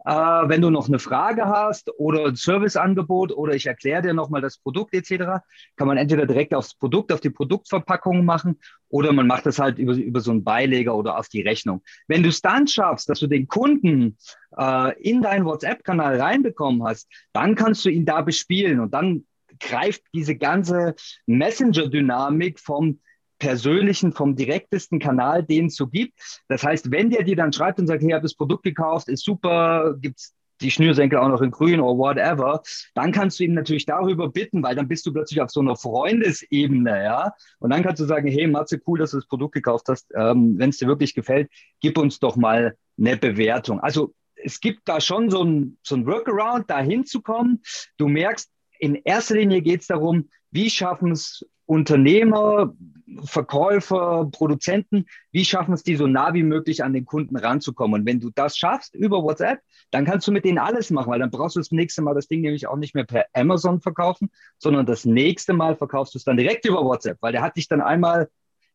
Äh, 0.05 0.13
wenn 0.13 0.61
du 0.61 0.69
noch 0.69 0.89
eine 0.89 0.99
Frage 0.99 1.47
hast 1.47 1.89
oder 1.99 2.27
ein 2.27 2.35
Serviceangebot 2.35 3.31
oder 3.31 3.55
ich 3.55 3.67
erkläre 3.67 4.03
dir 4.03 4.13
nochmal 4.13 4.41
das 4.41 4.59
Produkt 4.59 4.93
etc., 4.93 5.41
kann 5.77 5.87
man 5.87 5.99
entweder 5.99 6.27
direkt 6.27 6.53
aufs 6.53 6.75
Produkt, 6.75 7.13
auf 7.13 7.21
die 7.21 7.31
Produktverpackung 7.31 8.25
machen 8.25 8.59
oder 8.89 9.13
man 9.13 9.29
macht 9.29 9.47
das 9.47 9.61
halt 9.61 9.79
über, 9.79 9.95
über 9.95 10.21
so 10.21 10.33
einen 10.33 10.43
Beileger 10.43 10.97
oder 10.97 11.19
auf 11.19 11.29
die 11.29 11.43
Rechnung. 11.43 11.81
Wenn 12.09 12.25
du 12.25 12.29
es 12.31 12.41
dann 12.41 12.67
schaffst, 12.67 13.09
dass 13.09 13.21
du 13.21 13.29
den 13.29 13.47
Kunden 13.47 14.19
äh, 14.59 15.01
in 15.01 15.23
deinen 15.23 15.45
WhatsApp-Kanal 15.45 16.21
reinbekommen 16.21 16.83
hast, 16.83 17.09
dann 17.33 17.55
kannst 17.55 17.85
du 17.85 17.89
ihn 17.89 18.05
da 18.05 18.21
bespielen 18.21 18.81
und 18.81 18.93
dann 18.93 19.27
greift 19.63 20.03
diese 20.13 20.37
ganze 20.37 20.95
Messenger-Dynamik 21.27 22.59
vom 22.61 23.01
persönlichen, 23.39 24.13
vom 24.13 24.37
direktesten 24.37 25.01
Kanal, 25.01 25.43
den 25.43 25.67
es 25.67 25.75
so 25.75 25.89
gibt. 25.89 26.15
Das 26.49 26.63
heißt, 26.63 26.93
wenn 26.93 27.11
der 27.11 27.25
dir 27.25 27.35
dann 27.35 27.53
schreibt 27.53 27.81
und 27.81 27.89
sagt, 27.89 28.03
hey, 28.03 28.11
ich 28.11 28.15
habe 28.15 28.23
das 28.23 28.35
Produkt 28.35 28.63
gekauft, 28.63 29.09
ist 29.09 29.25
super, 29.25 29.97
gibt's 30.01 30.35
die 30.61 30.71
Schnürsenkel 30.71 31.19
auch 31.19 31.29
noch 31.29 31.43
in 31.43 31.51
grün 31.51 31.81
oder 31.81 31.99
whatever, 31.99 32.63
dann 32.95 33.11
kannst 33.11 33.41
du 33.41 33.45
ihn 33.45 33.55
natürlich 33.55 33.85
darüber 33.85 34.29
bitten, 34.29 34.63
weil 34.63 34.77
dann 34.77 34.87
bist 34.87 35.05
du 35.05 35.13
plötzlich 35.13 35.41
auf 35.41 35.51
so 35.51 35.59
einer 35.59 35.75
Freundesebene, 35.77 37.03
ja. 37.03 37.33
Und 37.59 37.71
dann 37.71 37.83
kannst 37.83 38.01
du 38.01 38.05
sagen, 38.05 38.29
hey, 38.29 38.47
Matze, 38.47 38.81
cool, 38.87 39.01
dass 39.01 39.11
du 39.11 39.17
das 39.17 39.27
Produkt 39.27 39.55
gekauft 39.55 39.89
hast. 39.89 40.07
Ähm, 40.15 40.55
Wenn 40.59 40.71
es 40.71 40.79
dir 40.79 40.87
wirklich 40.87 41.15
gefällt, 41.15 41.51
gib 41.81 41.99
uns 41.99 42.21
doch 42.21 42.37
mal 42.37 42.77
eine 42.97 43.17
Bewertung. 43.17 43.81
Also 43.81 44.15
es 44.37 44.61
gibt 44.61 44.83
da 44.85 45.01
schon 45.01 45.31
so 45.31 45.43
ein, 45.43 45.79
so 45.83 45.97
ein 45.97 46.07
Workaround, 46.07 46.71
da 46.71 46.81
hinzukommen. 46.81 47.63
Du 47.97 48.09
merkst, 48.09 48.51
in 48.83 48.97
erster 48.97 49.37
Linie 49.37 49.63
geht 49.63 49.83
es 49.83 49.87
darum, 49.87 50.29
wie 50.51 50.69
schaffen 50.69 51.13
es 51.13 51.47
Unternehmer, 51.67 52.75
Verkäufer, 53.23 54.29
Produzenten, 54.33 55.07
wie 55.31 55.45
schaffen 55.45 55.73
es 55.73 55.85
die 55.85 55.95
so 55.95 56.09
nah 56.09 56.35
wie 56.35 56.43
möglich 56.43 56.83
an 56.83 56.93
den 56.93 57.05
Kunden 57.05 57.37
ranzukommen? 57.37 58.01
Und 58.01 58.07
wenn 58.07 58.19
du 58.19 58.31
das 58.35 58.59
schaffst 58.59 58.97
über 58.97 59.23
WhatsApp, 59.23 59.61
dann 59.93 60.05
kannst 60.05 60.27
du 60.27 60.33
mit 60.33 60.45
denen 60.45 60.59
alles 60.59 60.91
machen, 60.91 61.13
weil 61.13 61.21
dann 61.21 61.31
brauchst 61.31 61.55
du 61.55 61.61
das 61.61 61.71
nächste 61.71 62.03
Mal 62.03 62.15
das 62.15 62.27
Ding 62.27 62.41
nämlich 62.41 62.67
auch 62.67 62.77
nicht 62.77 62.97
mehr 62.97 63.05
per 63.05 63.27
Amazon 63.35 63.81
verkaufen, 63.81 64.31
sondern 64.59 64.85
das 64.85 65.05
nächste 65.05 65.53
Mal 65.53 65.77
verkaufst 65.77 66.15
du 66.15 66.19
es 66.19 66.25
dann 66.25 66.37
direkt 66.37 66.67
über 66.67 66.85
WhatsApp, 66.85 67.19
weil 67.21 67.31
der 67.31 67.43
hat 67.43 67.57
dich 67.57 67.69
dann 67.69 67.83
einmal 67.83 68.29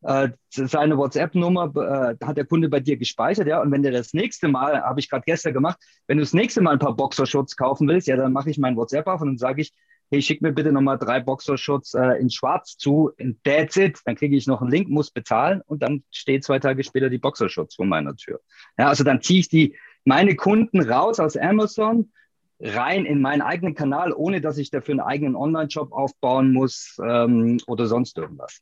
äh, 0.04 0.30
seine 0.50 0.98
WhatsApp-Nummer 0.98 1.74
äh, 1.76 2.26
hat 2.26 2.38
der 2.38 2.46
Kunde 2.46 2.70
bei 2.70 2.80
dir 2.80 2.96
gespeichert, 2.96 3.48
ja. 3.48 3.62
Und 3.62 3.72
wenn 3.72 3.84
der 3.84 3.92
das 3.92 4.14
nächste 4.14 4.48
Mal, 4.48 4.82
habe 4.82 5.00
ich 5.02 5.10
gerade 5.10 5.24
gestern 5.26 5.54
gemacht, 5.54 5.80
wenn 6.08 6.18
du 6.18 6.24
das 6.24 6.34
nächste 6.34 6.62
Mal 6.62 6.74
ein 6.74 6.80
paar 6.80 6.96
Boxershorts 6.96 7.58
kaufen 7.58 7.88
willst, 7.88 8.08
ja, 8.08 8.16
dann 8.16 8.32
mache 8.32 8.50
ich 8.50 8.58
mein 8.58 8.78
WhatsApp 8.78 9.08
auf 9.08 9.22
und 9.22 9.28
dann 9.28 9.38
sage 9.38 9.62
ich, 9.62 9.74
hey, 10.10 10.22
schick 10.22 10.42
mir 10.42 10.54
bitte 10.54 10.72
nochmal 10.72 10.98
drei 10.98 11.20
Boxershorts 11.20 11.94
äh, 11.94 12.20
in 12.20 12.30
Schwarz 12.30 12.78
zu, 12.78 13.12
in 13.18 13.40
that's 13.44 13.76
it. 13.78 14.00
Dann 14.06 14.16
kriege 14.16 14.36
ich 14.36 14.48
noch 14.48 14.62
einen 14.62 14.72
Link, 14.72 14.90
muss 14.90 15.12
bezahlen 15.12 15.62
und 15.66 15.84
dann 15.84 16.04
steht 16.12 16.44
zwei 16.44 16.60
Tage 16.60 16.84
später 16.84 17.10
die 17.10 17.18
Boxershorts 17.18 17.76
vor 17.76 17.86
meiner 17.86 18.16
Tür. 18.16 18.40
Ja, 18.78 18.88
also 18.88 19.04
dann 19.04 19.22
ziehe 19.22 19.42
ich 19.42 19.50
die 19.50 19.76
meine 20.06 20.36
Kunden 20.36 20.82
raus 20.82 21.20
aus 21.20 21.36
Amazon 21.36 22.12
rein 22.60 23.06
in 23.06 23.22
meinen 23.22 23.42
eigenen 23.42 23.76
Kanal, 23.76 24.14
ohne 24.14 24.42
dass 24.42 24.58
ich 24.58 24.72
dafür 24.72 24.94
einen 24.94 25.02
eigenen 25.02 25.36
Online-Shop 25.36 25.92
aufbauen 25.92 26.54
muss 26.54 26.98
ähm, 27.04 27.60
oder 27.68 27.88
sonst 27.88 28.18
irgendwas. 28.18 28.62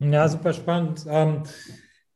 Ja, 0.00 0.28
super 0.28 0.52
spannend. 0.52 1.06
Ähm, 1.08 1.42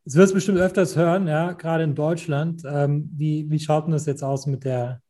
wird 0.04 0.26
es 0.26 0.34
bestimmt 0.34 0.58
öfters 0.58 0.96
hören, 0.96 1.26
ja, 1.28 1.52
gerade 1.52 1.84
in 1.84 1.94
Deutschland. 1.94 2.62
Ähm, 2.66 3.08
wie, 3.14 3.48
wie 3.48 3.58
schaut 3.58 3.86
denn 3.86 3.92
das 3.92 4.06
jetzt 4.06 4.22
aus 4.22 4.46
mit 4.46 4.64
der 4.64 5.00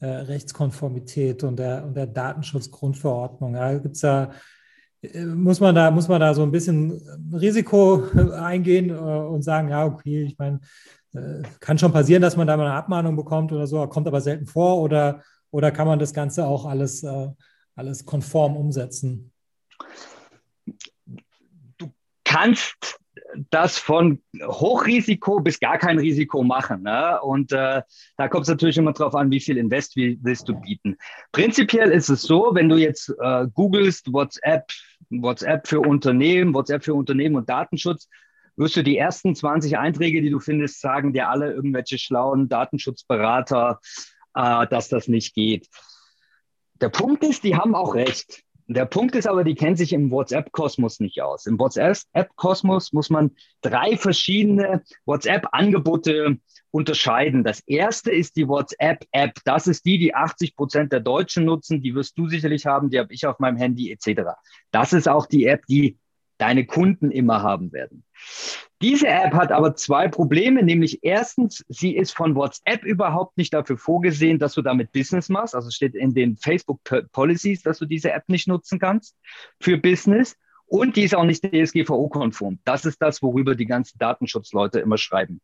äh, 0.00 0.06
Rechtskonformität 0.06 1.44
und 1.44 1.56
der, 1.56 1.84
und 1.84 1.94
der 1.94 2.06
Datenschutzgrundverordnung? 2.06 3.54
Ja, 3.54 3.76
gibt's 3.78 4.00
da, 4.00 4.32
äh, 5.02 5.24
muss, 5.24 5.60
man 5.60 5.74
da, 5.74 5.90
muss 5.90 6.08
man 6.08 6.20
da 6.20 6.34
so 6.34 6.42
ein 6.42 6.52
bisschen 6.52 7.00
Risiko 7.32 8.04
eingehen 8.36 8.90
äh, 8.90 8.92
und 8.92 9.42
sagen, 9.42 9.68
ja, 9.68 9.84
okay, 9.86 10.24
ich 10.24 10.38
meine, 10.38 10.60
äh, 11.14 11.42
kann 11.60 11.78
schon 11.78 11.92
passieren, 11.92 12.22
dass 12.22 12.36
man 12.36 12.46
da 12.46 12.56
mal 12.56 12.66
eine 12.66 12.74
Abmahnung 12.74 13.16
bekommt 13.16 13.52
oder 13.52 13.66
so, 13.66 13.86
kommt 13.86 14.06
aber 14.06 14.20
selten 14.20 14.46
vor 14.46 14.80
oder, 14.80 15.22
oder 15.50 15.70
kann 15.70 15.86
man 15.86 15.98
das 15.98 16.12
Ganze 16.12 16.46
auch 16.46 16.66
alles, 16.66 17.02
äh, 17.02 17.28
alles 17.74 18.04
konform 18.04 18.56
umsetzen? 18.56 19.32
kannst 22.28 22.97
das 23.50 23.78
von 23.78 24.22
Hochrisiko 24.42 25.40
bis 25.40 25.60
gar 25.60 25.78
kein 25.78 25.98
Risiko 25.98 26.42
machen. 26.42 26.82
Ne? 26.82 27.20
Und 27.20 27.52
äh, 27.52 27.82
da 28.16 28.28
kommt 28.28 28.44
es 28.44 28.48
natürlich 28.48 28.78
immer 28.78 28.92
darauf 28.92 29.14
an, 29.14 29.30
wie 29.30 29.40
viel 29.40 29.58
Invest 29.58 29.96
willst 29.96 30.48
du 30.48 30.54
bieten. 30.54 30.96
Prinzipiell 31.32 31.90
ist 31.90 32.08
es 32.08 32.22
so, 32.22 32.50
wenn 32.54 32.68
du 32.68 32.76
jetzt 32.76 33.14
äh, 33.20 33.46
googelst 33.52 34.12
WhatsApp, 34.12 34.70
WhatsApp 35.10 35.66
für 35.66 35.80
Unternehmen, 35.80 36.54
WhatsApp 36.54 36.84
für 36.84 36.94
Unternehmen 36.94 37.36
und 37.36 37.48
Datenschutz, 37.48 38.08
wirst 38.56 38.76
du 38.76 38.82
die 38.82 38.98
ersten 38.98 39.34
20 39.34 39.78
Einträge, 39.78 40.20
die 40.20 40.30
du 40.30 40.40
findest, 40.40 40.80
sagen 40.80 41.12
dir 41.12 41.28
alle 41.28 41.52
irgendwelche 41.52 41.98
schlauen 41.98 42.48
Datenschutzberater, 42.48 43.80
äh, 44.34 44.66
dass 44.66 44.88
das 44.88 45.08
nicht 45.08 45.34
geht. 45.34 45.68
Der 46.80 46.88
Punkt 46.88 47.24
ist, 47.24 47.44
die 47.44 47.56
haben 47.56 47.74
auch 47.74 47.94
recht. 47.94 48.44
Der 48.70 48.84
Punkt 48.84 49.14
ist 49.16 49.26
aber, 49.26 49.44
die 49.44 49.54
kennen 49.54 49.76
sich 49.76 49.94
im 49.94 50.10
WhatsApp-Kosmos 50.10 51.00
nicht 51.00 51.22
aus. 51.22 51.46
Im 51.46 51.58
WhatsApp-Kosmos 51.58 52.92
muss 52.92 53.08
man 53.08 53.30
drei 53.62 53.96
verschiedene 53.96 54.82
WhatsApp-Angebote 55.06 56.36
unterscheiden. 56.70 57.44
Das 57.44 57.60
erste 57.60 58.10
ist 58.10 58.36
die 58.36 58.46
WhatsApp-App. 58.46 59.40
Das 59.46 59.68
ist 59.68 59.86
die, 59.86 59.98
die 59.98 60.14
80 60.14 60.54
Prozent 60.54 60.92
der 60.92 61.00
Deutschen 61.00 61.46
nutzen. 61.46 61.80
Die 61.80 61.94
wirst 61.94 62.18
du 62.18 62.28
sicherlich 62.28 62.66
haben, 62.66 62.90
die 62.90 62.98
habe 62.98 63.14
ich 63.14 63.26
auf 63.26 63.38
meinem 63.38 63.56
Handy 63.56 63.90
etc. 63.90 64.32
Das 64.70 64.92
ist 64.92 65.08
auch 65.08 65.24
die 65.24 65.46
App, 65.46 65.64
die 65.66 65.96
deine 66.38 66.66
Kunden 66.66 67.10
immer 67.10 67.42
haben 67.42 67.72
werden. 67.72 68.04
Diese 68.80 69.08
App 69.08 69.34
hat 69.34 69.50
aber 69.50 69.74
zwei 69.74 70.06
Probleme, 70.06 70.62
nämlich 70.62 71.00
erstens, 71.02 71.64
sie 71.68 71.96
ist 71.96 72.12
von 72.12 72.36
WhatsApp 72.36 72.84
überhaupt 72.84 73.36
nicht 73.36 73.52
dafür 73.52 73.76
vorgesehen, 73.76 74.38
dass 74.38 74.54
du 74.54 74.62
damit 74.62 74.92
Business 74.92 75.28
machst. 75.28 75.56
Also 75.56 75.70
steht 75.70 75.96
in 75.96 76.14
den 76.14 76.36
Facebook 76.36 76.80
Policies, 77.12 77.62
dass 77.62 77.78
du 77.78 77.86
diese 77.86 78.12
App 78.12 78.28
nicht 78.28 78.46
nutzen 78.46 78.78
kannst 78.78 79.16
für 79.60 79.78
Business. 79.78 80.36
Und 80.66 80.96
die 80.96 81.04
ist 81.04 81.14
auch 81.14 81.24
nicht 81.24 81.42
DSGVO-konform. 81.42 82.60
Das 82.64 82.84
ist 82.84 83.00
das, 83.00 83.22
worüber 83.22 83.54
die 83.54 83.66
ganzen 83.66 83.98
Datenschutzleute 83.98 84.78
immer 84.80 84.98
schreiben. 84.98 85.40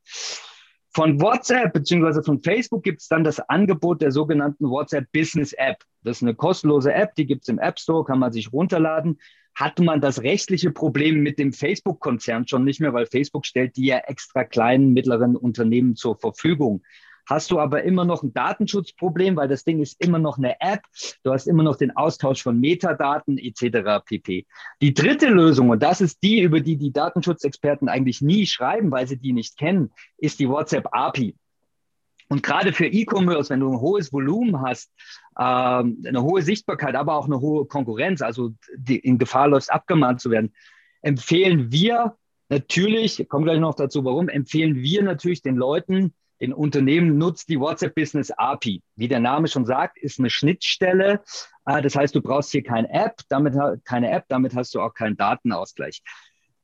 Von 0.95 1.21
WhatsApp 1.21 1.73
bzw. 1.73 2.23
von 2.23 2.41
Facebook 2.41 2.85
gibt 2.85 3.01
es 3.01 3.09
dann 3.09 3.25
das 3.25 3.41
Angebot 3.41 4.01
der 4.01 4.13
sogenannten 4.13 4.71
WhatsApp 4.71 5.11
Business 5.11 5.53
App. 5.55 5.79
Das 6.05 6.19
ist 6.19 6.23
eine 6.23 6.37
kostenlose 6.37 6.95
App, 6.95 7.17
die 7.17 7.27
gibt 7.27 7.43
es 7.43 7.49
im 7.49 7.59
App 7.59 7.81
Store, 7.81 8.05
kann 8.05 8.21
man 8.21 8.33
sich 8.33 8.53
runterladen. 8.53 9.19
Hat 9.57 9.81
man 9.81 10.01
das 10.01 10.23
rechtliche 10.23 10.71
Problem 10.71 11.21
mit 11.21 11.41
dem 11.41 11.53
Facebook-Konzern 11.53 12.47
schon 12.47 12.63
nicht 12.63 12.81
mehr, 12.81 12.93
weil 12.93 13.07
Facebook 13.07 13.45
stellt 13.45 13.77
die 13.77 13.87
ja 13.87 13.99
extra 13.99 14.45
kleinen, 14.45 14.93
mittleren 14.93 15.37
Unternehmen 15.37 15.97
zur 15.97 16.17
Verfügung 16.17 16.83
hast 17.26 17.50
du 17.50 17.59
aber 17.59 17.83
immer 17.85 18.04
noch 18.04 18.23
ein 18.23 18.33
Datenschutzproblem, 18.33 19.37
weil 19.37 19.49
das 19.49 19.64
Ding 19.64 19.81
ist 19.81 20.00
immer 20.00 20.19
noch 20.19 20.38
eine 20.38 20.61
App. 20.61 20.83
Du 21.23 21.33
hast 21.33 21.47
immer 21.47 21.62
noch 21.62 21.76
den 21.76 21.97
Austausch 21.97 22.43
von 22.43 22.61
Metadaten 22.61 23.38
etc. 23.38 24.04
pp. 24.04 24.47
Die 24.81 24.95
dritte 24.95 25.28
Lösung, 25.28 25.71
und 25.71 25.83
das 25.83 26.00
ist 26.00 26.23
die, 26.23 26.40
über 26.40 26.61
die 26.61 26.76
die 26.76 26.93
Datenschutzexperten 26.93 27.88
eigentlich 27.88 28.21
nie 28.21 28.47
schreiben, 28.47 28.90
weil 28.90 29.07
sie 29.07 29.16
die 29.16 29.33
nicht 29.33 29.57
kennen, 29.57 29.90
ist 30.19 30.38
die 30.38 30.49
WhatsApp 30.49 30.88
API. 30.93 31.35
Und 32.28 32.43
gerade 32.43 32.73
für 32.73 32.87
E-Commerce, 32.87 33.50
wenn 33.50 33.61
du 33.61 33.71
ein 33.71 33.81
hohes 33.81 34.12
Volumen 34.12 34.61
hast, 34.62 34.90
ähm, 35.38 36.02
eine 36.07 36.23
hohe 36.23 36.43
Sichtbarkeit, 36.43 36.95
aber 36.95 37.16
auch 37.16 37.26
eine 37.26 37.40
hohe 37.40 37.66
Konkurrenz, 37.66 38.23
also 38.23 38.52
die 38.76 38.99
in 38.99 39.19
Gefahr 39.19 39.49
läufst, 39.49 39.73
abgemahnt 39.73 40.21
zu 40.21 40.31
werden, 40.31 40.52
empfehlen 41.02 41.71
wir 41.71 42.16
natürlich, 42.49 43.21
ich 43.21 43.28
komme 43.28 43.45
gleich 43.45 43.61
noch 43.61 43.75
dazu, 43.75 44.04
warum, 44.04 44.28
empfehlen 44.28 44.76
wir 44.76 45.02
natürlich 45.02 45.43
den 45.43 45.57
Leuten, 45.57 46.14
in 46.45 46.53
Unternehmen 46.53 47.17
nutzt 47.17 47.49
die 47.49 47.59
WhatsApp 47.59 47.95
Business 47.95 48.31
API. 48.31 48.83
Wie 48.97 49.09
der 49.09 49.21
Name 49.21 49.49
schon 49.49 49.65
sagt, 49.65 49.97
ist 49.99 50.19
eine 50.19 50.29
Schnittstelle. 50.29 51.23
Äh, 51.65 51.81
das 51.81 51.97
heißt, 51.97 52.15
du 52.15 52.21
brauchst 52.21 52.53
hier 52.53 52.63
keine 52.63 52.91
App, 52.91 53.23
damit 53.31 53.55
keine 53.85 54.11
App, 54.11 54.27
damit 54.29 54.55
hast 54.55 54.75
du 54.75 54.81
auch 54.81 54.93
keinen 54.93 55.17
Datenausgleich. 55.17 56.03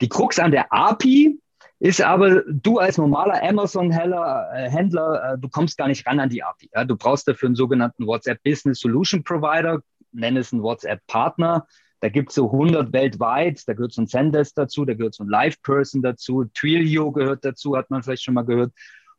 Die 0.02 0.08
Krux 0.08 0.38
an 0.38 0.50
der 0.50 0.70
API 0.70 1.40
ist 1.78 2.02
aber, 2.02 2.42
du 2.46 2.78
als 2.78 2.98
normaler 2.98 3.42
Amazon-Händler, 3.42 4.50
äh, 4.54 5.34
äh, 5.34 5.38
du 5.38 5.48
kommst 5.48 5.78
gar 5.78 5.88
nicht 5.88 6.06
ran 6.06 6.20
an 6.20 6.28
die 6.28 6.42
API. 6.42 6.68
Du 6.86 6.96
brauchst 6.96 7.26
dafür 7.26 7.48
einen 7.48 7.56
sogenannten 7.56 8.06
WhatsApp 8.06 8.42
Business 8.42 8.80
Solution 8.80 9.24
Provider, 9.24 9.80
nenn 10.12 10.36
es 10.36 10.52
einen 10.52 10.62
WhatsApp-Partner. 10.62 11.66
Da 12.00 12.08
gibt 12.10 12.30
es 12.30 12.34
so 12.34 12.50
100 12.50 12.92
weltweit, 12.92 13.66
da 13.66 13.72
gehört 13.72 13.92
so 13.92 14.02
ein 14.02 14.08
Zendesk 14.08 14.54
dazu, 14.56 14.84
da 14.84 14.94
gehört 14.94 15.14
so 15.14 15.24
ein 15.24 15.28
Live-Person 15.28 16.02
dazu, 16.02 16.44
Twilio 16.54 17.12
gehört 17.12 17.44
dazu, 17.46 17.76
hat 17.76 17.90
man 17.90 18.02
vielleicht 18.02 18.24
schon 18.24 18.34
mal 18.34 18.44
gehört. 18.44 18.72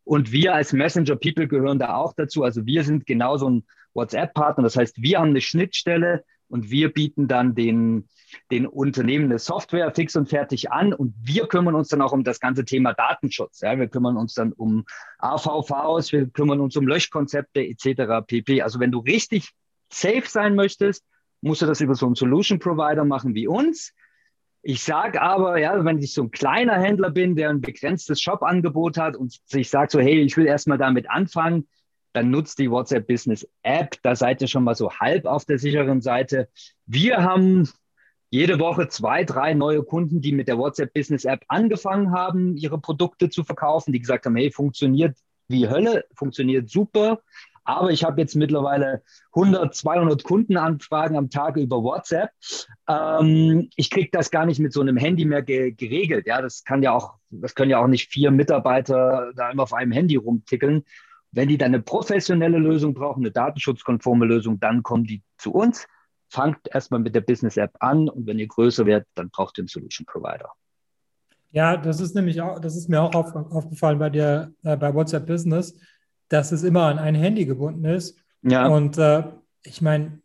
Und 0.04 0.32
wir 0.32 0.54
als 0.54 0.74
Messenger 0.74 1.16
People 1.16 1.48
gehören 1.48 1.80
da 1.80 1.96
auch 1.96 2.14
dazu. 2.14 2.44
Also 2.44 2.66
wir 2.66 2.84
sind 2.84 3.06
genauso 3.06 3.50
ein 3.50 3.64
WhatsApp-Partner. 3.94 4.64
Das 4.64 4.76
heißt, 4.76 5.02
wir 5.02 5.20
haben 5.20 5.30
eine 5.30 5.42
Schnittstelle 5.42 6.24
und 6.48 6.70
wir 6.70 6.92
bieten 6.92 7.28
dann 7.28 7.56
den, 7.56 8.08
den 8.52 8.68
Unternehmen 8.68 9.26
eine 9.26 9.40
Software 9.40 9.92
fix 9.94 10.16
und 10.16 10.30
fertig 10.30 10.72
an 10.72 10.94
und 10.94 11.14
wir 11.22 11.48
kümmern 11.48 11.76
uns 11.76 11.88
dann 11.88 12.02
auch 12.02 12.12
um 12.12 12.24
das 12.24 12.40
ganze 12.40 12.66
Thema 12.66 12.94
Datenschutz. 12.94 13.62
Ja, 13.62 13.78
wir 13.80 13.88
kümmern 13.88 14.18
uns 14.18 14.34
dann 14.34 14.52
um 14.52 14.86
AVVs, 15.20 16.12
wir 16.12 16.28
kümmern 16.28 16.60
uns 16.60 16.76
um 16.76 16.88
Löschkonzepte 16.88 17.62
etc. 17.62 18.26
pp. 18.26 18.62
Also 18.62 18.80
wenn 18.80 18.92
du 18.92 19.00
richtig 19.00 19.52
safe 19.92 20.24
sein 20.28 20.56
möchtest, 20.56 21.06
musst 21.42 21.62
du 21.62 21.66
das 21.66 21.82
über 21.82 21.96
so 21.96 22.06
einen 22.06 22.16
Solution 22.16 22.60
Provider 22.60 23.06
machen 23.06 23.34
wie 23.34 23.48
uns. 23.48 23.94
Ich 24.64 24.84
sage 24.84 25.22
aber, 25.22 25.58
ja, 25.58 25.84
wenn 25.84 25.98
ich 25.98 26.14
so 26.14 26.24
ein 26.24 26.32
kleiner 26.32 26.80
Händler 26.80 27.10
bin, 27.10 27.36
der 27.36 27.50
ein 27.50 27.62
begrenztes 27.62 28.22
Shop-Angebot 28.22 28.98
hat 28.98 29.16
und 29.18 29.40
sich 29.46 29.70
sagt 29.70 29.92
so, 29.92 30.00
hey, 30.00 30.22
ich 30.22 30.38
will 30.38 30.46
erstmal 30.46 30.78
damit 30.78 31.10
anfangen, 31.10 31.68
dann 32.14 32.30
nutzt 32.30 32.60
die 32.60 32.70
WhatsApp 32.70 33.08
Business 33.08 33.48
App. 33.64 33.96
Da 34.04 34.16
seid 34.16 34.42
ihr 34.42 34.48
schon 34.48 34.64
mal 34.64 34.76
so 34.76 34.92
halb 34.92 35.26
auf 35.26 35.46
der 35.46 35.58
sicheren 35.58 36.02
Seite. 36.02 36.50
Wir 36.86 37.24
haben 37.24 37.68
jede 38.30 38.60
Woche 38.60 38.88
zwei, 38.88 39.24
drei 39.24 39.54
neue 39.54 39.84
Kunden, 39.84 40.22
die 40.22 40.32
mit 40.32 40.48
der 40.48 40.58
WhatsApp 40.58 40.94
Business 40.94 41.26
App 41.26 41.44
angefangen 41.48 42.12
haben, 42.12 42.56
ihre 42.56 42.80
Produkte 42.80 43.30
zu 43.30 43.44
verkaufen, 43.44 43.92
die 43.92 44.00
gesagt 44.00 44.26
haben, 44.26 44.36
hey, 44.36 44.52
funktioniert 44.52 45.18
wie 45.48 45.68
Hölle, 45.68 46.06
funktioniert 46.16 46.70
super. 46.70 47.22
Aber 47.78 47.92
ich 47.92 48.04
habe 48.04 48.20
jetzt 48.20 48.36
mittlerweile 48.36 49.02
100, 49.34 49.74
200 49.74 50.24
Kundenanfragen 50.24 51.16
am 51.16 51.30
Tag 51.30 51.58
über 51.58 51.84
WhatsApp. 51.84 52.32
Ähm, 52.88 53.70
ich 53.76 53.90
kriege 53.90 54.10
das 54.12 54.32
gar 54.32 54.46
nicht 54.46 54.60
mit 54.60 54.74
so 54.74 54.82
einem 54.82 54.98
Handy 54.98 55.26
mehr 55.26 55.42
ge 55.42 55.72
geregelt. 55.72 56.28
Ja, 56.28 56.42
das 56.42 56.64
kann 56.64 56.84
ja 56.84 56.92
auch, 56.92 57.16
das 57.30 57.56
können 57.56 57.72
ja 57.72 57.82
auch 57.82 57.88
nicht 57.88 58.12
vier 58.12 58.32
Mitarbeiter 58.32 59.32
da 59.36 59.50
immer 59.52 59.64
auf 59.64 59.74
einem 59.74 59.92
Handy 59.92 60.18
rumtickeln. 60.18 60.84
Wenn 61.32 61.48
die 61.48 61.58
dann 61.58 61.74
eine 61.74 61.82
professionelle 61.82 62.58
Lösung 62.58 62.94
brauchen, 62.94 63.24
eine 63.24 63.32
datenschutzkonforme 63.32 64.26
Lösung, 64.26 64.60
dann 64.60 64.84
kommen 64.84 65.06
die 65.06 65.24
zu 65.38 65.54
uns. 65.54 65.88
Fangt 66.30 66.60
erstmal 66.74 67.00
mit 67.00 67.16
der 67.16 67.22
Business 67.22 67.58
App 67.58 67.72
an 67.80 68.10
und 68.10 68.28
wenn 68.28 68.40
ihr 68.40 68.48
größer 68.48 68.86
werdet, 68.86 69.08
dann 69.16 69.30
braucht 69.30 69.58
ihr 69.58 69.62
einen 69.62 69.68
Solution 69.70 70.06
Provider. 70.06 70.52
Ja, 71.52 71.76
das 71.76 72.00
ist 72.00 72.16
nämlich 72.16 72.42
auch, 72.42 72.60
das 72.60 72.76
ist 72.76 72.90
mir 72.90 73.02
auch 73.02 73.14
auf, 73.14 73.36
aufgefallen 73.36 74.00
bei 74.00 74.10
der, 74.10 74.52
äh, 74.64 74.78
bei 74.78 74.94
WhatsApp 74.94 75.28
Business 75.28 75.78
dass 76.32 76.54
es 76.54 76.64
immer 76.64 76.84
an 76.84 76.98
ein 76.98 77.16
Handy 77.16 77.46
gebunden 77.46 77.84
ist. 77.84 78.18
Ja. 78.42 78.68
Und 78.68 78.98
äh, 78.98 79.24
ich 79.64 79.82
meine, 79.82 80.20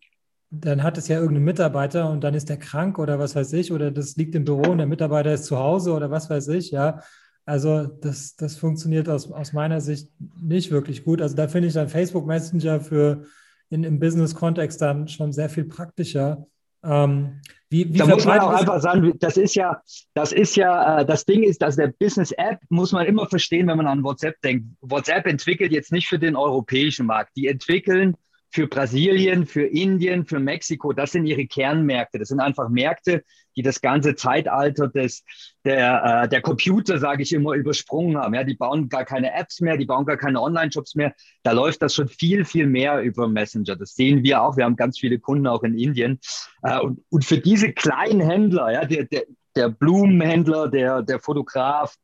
dann 0.51 0.85
hat 0.85 0.97
es 0.99 1.09
ja 1.09 1.19
irgendein 1.19 1.45
Mitarbeiter 1.45 2.09
und 2.09 2.23
dann 2.23 2.35
ist 2.35 2.49
der 2.49 2.59
krank 2.59 2.99
oder 3.01 3.19
was 3.19 3.35
weiß 3.35 3.53
ich, 3.55 3.73
oder 3.73 3.91
das 3.91 4.15
liegt 4.17 4.37
im 4.37 4.45
Büro 4.45 4.71
und 4.71 4.79
der 4.79 4.87
Mitarbeiter 4.87 5.33
ist 5.33 5.47
zu 5.47 5.59
Hause 5.59 5.93
oder 5.93 6.11
was 6.11 6.31
weiß 6.31 6.49
ich, 6.49 6.71
ja. 6.71 7.01
Also 7.45 7.87
das, 7.87 8.37
das 8.37 8.57
funktioniert 8.57 9.09
aus, 9.09 9.31
aus 9.31 9.53
meiner 9.53 9.81
Sicht 9.81 10.11
nicht 10.41 10.71
wirklich 10.71 11.05
gut. 11.05 11.21
Also 11.21 11.35
da 11.35 11.49
finde 11.49 11.69
ich 11.69 11.75
dann 11.75 11.89
Facebook 11.89 12.27
Messenger 12.27 12.81
für 12.81 13.25
in, 13.69 13.83
im 13.83 13.99
Business-Kontext 13.99 14.81
dann 14.81 15.09
schon 15.09 15.33
sehr 15.33 15.49
viel 15.49 15.65
praktischer. 15.65 16.47
Ähm, 16.87 17.41
wie, 17.69 17.93
wie 17.93 17.99
da 17.99 18.07
muss 18.07 18.25
man 18.25 18.39
auch 18.39 18.53
einfach 18.53 18.81
sagen, 18.81 19.13
das 19.19 19.37
ist 19.37 19.57
ja, 19.57 19.83
das 20.15 20.33
ist 20.33 20.57
ja, 20.57 21.01
äh, 21.01 21.07
das 21.07 21.25
Ding 21.25 21.43
ist, 21.43 21.63
dass 21.63 21.77
der 21.77 21.89
Business-App 21.89 22.61
muss 22.69 22.93
man 22.93 23.07
immer 23.07 23.27
verstehen, 23.27 23.67
wenn 23.67 23.77
man 23.77 23.89
an 23.89 24.05
WhatsApp 24.05 24.41
denkt. 24.43 24.67
WhatsApp 24.81 25.27
entwickelt 25.27 25.73
jetzt 25.73 25.91
nicht 25.91 26.07
für 26.07 26.19
den 26.19 26.37
europäischen 26.37 27.07
Markt. 27.07 27.33
Die 27.37 27.49
entwickeln 27.49 28.17
für 28.51 28.67
Brasilien, 28.67 29.47
für 29.47 29.65
Indien, 29.65 30.25
für 30.25 30.39
Mexiko. 30.39 30.93
Das 30.93 31.13
sind 31.13 31.27
ihre 31.27 31.47
Kernmärkte. 31.47 32.19
Das 32.19 32.29
sind 32.29 32.41
einfach 32.41 32.69
Märkte, 32.69 33.23
die 33.57 33.63
das 33.63 33.81
ganze 33.81 34.15
Zeitalter 34.15 34.89
des, 34.89 35.25
der, 35.65 36.25
äh, 36.25 36.29
der 36.29 36.43
Computer, 36.43 36.99
sage 36.99 37.23
ich 37.23 37.33
immer, 37.33 37.55
übersprungen 37.55 38.17
haben. 38.17 38.35
Ja, 38.35 38.45
die 38.45 38.55
bauen 38.55 38.89
gar 38.89 39.05
keine 39.05 39.33
Apps 39.35 39.61
mehr, 39.61 39.77
die 39.77 39.87
bauen 39.87 40.05
gar 40.05 40.17
keine 40.17 40.41
Online-Shops 40.41 40.95
mehr. 40.95 41.15
Da 41.43 41.53
läuft 41.53 41.83
das 41.83 41.95
schon 41.95 42.09
viel, 42.09 42.45
viel 42.45 42.67
mehr 42.67 43.01
über 43.01 43.29
Messenger. 43.29 43.77
Das 43.77 43.95
sehen 43.95 44.23
wir 44.23 44.43
auch. 44.43 44.57
Wir 44.57 44.65
haben 44.65 44.77
ganz 44.77 44.99
viele 44.99 45.19
Kunden 45.19 45.47
auch 45.47 45.63
in 45.63 45.79
Indien. 45.79 46.21
Äh, 46.63 46.81
und, 46.81 47.03
und 47.11 47.25
für 47.25 47.39
diese 47.39 47.73
kleinen 47.73 48.21
Händler, 48.21 48.73
ja, 48.73 48.85
der, 48.85 49.05
der, 49.05 49.25
der 49.55 49.69
Blumenhändler, 49.71 50.69
der, 50.69 51.03
der 51.03 51.19
Fotograf, 51.19 51.95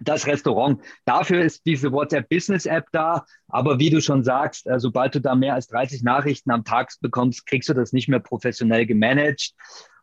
das 0.00 0.26
Restaurant. 0.26 0.80
Dafür 1.04 1.42
ist 1.42 1.64
diese 1.66 1.92
WhatsApp 1.92 2.28
Business 2.28 2.66
App 2.66 2.86
da. 2.92 3.24
Aber 3.48 3.78
wie 3.78 3.90
du 3.90 4.00
schon 4.00 4.24
sagst, 4.24 4.66
äh, 4.66 4.78
sobald 4.78 5.14
du 5.14 5.20
da 5.20 5.34
mehr 5.34 5.54
als 5.54 5.68
30 5.68 6.02
Nachrichten 6.02 6.50
am 6.50 6.64
Tag 6.64 6.92
bekommst, 7.00 7.46
kriegst 7.46 7.68
du 7.68 7.74
das 7.74 7.92
nicht 7.92 8.08
mehr 8.08 8.20
professionell 8.20 8.86
gemanagt. 8.86 9.52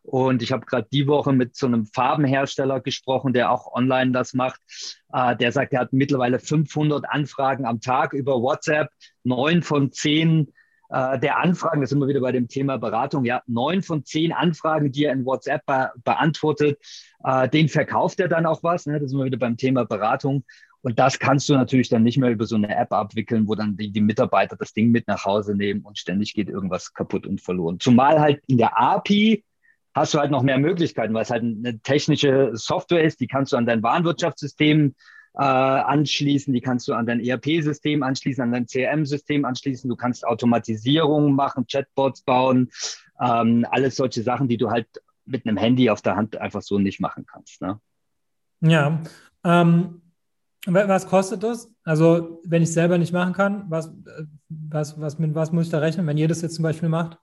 Und 0.02 0.42
ich 0.42 0.52
habe 0.52 0.64
gerade 0.64 0.88
die 0.90 1.06
Woche 1.06 1.32
mit 1.32 1.54
so 1.54 1.66
einem 1.66 1.84
Farbenhersteller 1.84 2.80
gesprochen, 2.80 3.34
der 3.34 3.50
auch 3.50 3.72
online 3.74 4.12
das 4.12 4.32
macht. 4.32 4.60
Äh, 5.12 5.36
der 5.36 5.52
sagt, 5.52 5.72
er 5.72 5.80
hat 5.80 5.92
mittlerweile 5.92 6.38
500 6.38 7.04
Anfragen 7.08 7.66
am 7.66 7.80
Tag 7.80 8.14
über 8.14 8.40
WhatsApp. 8.40 8.88
Neun 9.24 9.62
von 9.62 9.92
zehn 9.92 10.52
äh, 10.90 11.18
der 11.18 11.38
Anfragen, 11.38 11.80
das 11.80 11.90
sind 11.90 11.98
wir 11.98 12.08
wieder 12.08 12.20
bei 12.20 12.32
dem 12.32 12.48
Thema 12.48 12.78
Beratung, 12.78 13.24
ja, 13.24 13.42
neun 13.46 13.82
von 13.82 14.04
zehn 14.04 14.32
Anfragen, 14.32 14.90
die 14.90 15.04
er 15.04 15.12
in 15.12 15.24
WhatsApp 15.24 15.64
be 15.66 15.90
beantwortet, 16.04 16.78
äh, 17.24 17.48
den 17.48 17.68
verkauft 17.68 18.20
er 18.20 18.28
dann 18.28 18.46
auch 18.46 18.62
was. 18.62 18.86
Ne? 18.86 18.98
Das 19.00 19.10
sind 19.10 19.18
wir 19.18 19.26
wieder 19.26 19.38
beim 19.38 19.56
Thema 19.56 19.84
Beratung. 19.84 20.44
Und 20.80 20.98
das 20.98 21.18
kannst 21.18 21.48
du 21.48 21.54
natürlich 21.54 21.88
dann 21.88 22.04
nicht 22.04 22.18
mehr 22.18 22.30
über 22.30 22.46
so 22.46 22.54
eine 22.54 22.74
App 22.74 22.92
abwickeln, 22.92 23.48
wo 23.48 23.54
dann 23.54 23.76
die, 23.76 23.90
die, 23.90 24.00
Mitarbeiter 24.00 24.56
das 24.56 24.72
Ding 24.72 24.90
mit 24.90 25.08
nach 25.08 25.24
Hause 25.24 25.56
nehmen 25.56 25.82
und 25.82 25.98
ständig 25.98 26.34
geht 26.34 26.48
irgendwas 26.48 26.94
kaputt 26.94 27.26
und 27.26 27.40
verloren. 27.40 27.80
Zumal 27.80 28.20
halt 28.20 28.40
in 28.46 28.58
der 28.58 28.78
API 28.78 29.44
hast 29.92 30.14
du 30.14 30.18
halt 30.18 30.30
noch 30.30 30.42
mehr 30.42 30.58
Möglichkeiten, 30.58 31.14
weil 31.14 31.22
es 31.22 31.30
halt 31.30 31.42
eine 31.42 31.80
technische 31.80 32.52
Software 32.54 33.02
ist, 33.02 33.20
die 33.20 33.26
kannst 33.26 33.52
du 33.52 33.56
an 33.56 33.66
dein 33.66 33.82
Warenwirtschaftssystem 33.82 34.94
äh, 35.34 35.42
anschließen, 35.42 36.52
die 36.52 36.60
kannst 36.60 36.88
du 36.88 36.94
an 36.94 37.06
dein 37.06 37.20
ERP-System 37.20 38.02
anschließen, 38.02 38.42
an 38.42 38.52
dein 38.52 38.66
CRM-System 38.66 39.44
anschließen. 39.44 39.88
Du 39.88 39.96
kannst 39.96 40.26
Automatisierung 40.26 41.34
machen, 41.34 41.66
Chatbots 41.70 42.22
bauen, 42.22 42.70
ähm, 43.20 43.66
alles 43.70 43.96
solche 43.96 44.22
Sachen, 44.22 44.48
die 44.48 44.56
du 44.56 44.70
halt 44.70 44.88
mit 45.24 45.46
einem 45.46 45.56
Handy 45.56 45.90
auf 45.90 46.02
der 46.02 46.16
Hand 46.16 46.36
einfach 46.38 46.62
so 46.62 46.78
nicht 46.78 47.00
machen 47.00 47.26
kannst. 47.26 47.60
Ne? 47.60 47.80
Ja. 48.60 49.02
Ähm, 49.44 50.02
was 50.66 51.06
kostet 51.06 51.42
das? 51.42 51.72
Also, 51.84 52.42
wenn 52.44 52.62
ich 52.62 52.72
selber 52.72 52.98
nicht 52.98 53.12
machen 53.12 53.32
kann, 53.32 53.64
was, 53.68 53.90
was, 54.48 55.00
was, 55.00 55.18
mit 55.18 55.34
was 55.34 55.52
muss 55.52 55.66
ich 55.66 55.70
da 55.70 55.78
rechnen, 55.78 56.06
wenn 56.06 56.18
ihr 56.18 56.28
das 56.28 56.42
jetzt 56.42 56.56
zum 56.56 56.64
Beispiel 56.64 56.88
macht? 56.88 57.18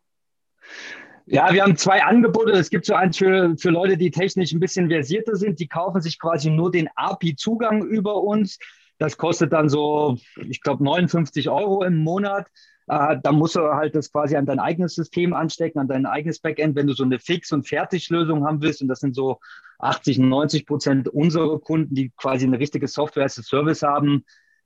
Ja, 1.28 1.52
wir 1.54 1.64
haben 1.64 1.76
zwei 1.76 2.04
Angebote. 2.04 2.52
Es 2.52 2.70
gibt 2.70 2.86
so 2.86 2.94
eins 2.94 3.18
für, 3.18 3.56
für 3.58 3.70
Leute, 3.70 3.98
die 3.98 4.12
technisch 4.12 4.52
ein 4.52 4.60
bisschen 4.60 4.90
versierter 4.90 5.36
sind. 5.36 5.60
Die 5.60 5.68
kaufen 5.68 6.02
sich 6.02 6.20
quasi 6.20 6.50
nur 6.50 6.72
den 6.72 6.88
API-Zugang 6.96 7.84
über 7.84 8.22
uns. 8.22 8.60
Das 9.00 9.18
kostet 9.18 9.52
dann 9.52 9.68
so, 9.68 10.18
ich 10.48 10.62
glaube, 10.62 10.84
59 10.84 11.50
Euro 11.50 11.84
im 11.84 11.98
Monat. 11.98 12.48
Äh, 12.88 13.18
da 13.24 13.32
musst 13.32 13.56
du 13.56 13.62
halt 13.62 13.96
das 13.96 14.12
quasi 14.12 14.36
an 14.36 14.46
dein 14.46 14.60
eigenes 14.60 14.94
System 14.94 15.34
anstecken, 15.34 15.80
an 15.80 15.88
dein 15.88 16.06
eigenes 16.06 16.40
Backend, 16.40 16.76
wenn 16.76 16.88
du 16.88 16.94
so 16.94 17.04
eine 17.04 17.20
Fix- 17.20 17.52
und 17.52 17.68
Fertiglösung 17.68 18.46
haben 18.46 18.62
willst. 18.62 18.82
Und 18.82 18.88
das 18.88 19.00
sind 19.00 19.16
so 19.16 19.40
80, 19.80 20.20
90 20.20 20.66
Prozent 20.68 21.10
unserer 21.10 21.60
Kunden, 21.60 21.96
die 21.96 22.12
quasi 22.16 22.46
eine 22.46 22.60
richtige 22.60 22.88
Software 22.88 23.26
as 23.26 23.40
a 23.40 23.42
Service 23.42 23.82
haben 23.82 24.24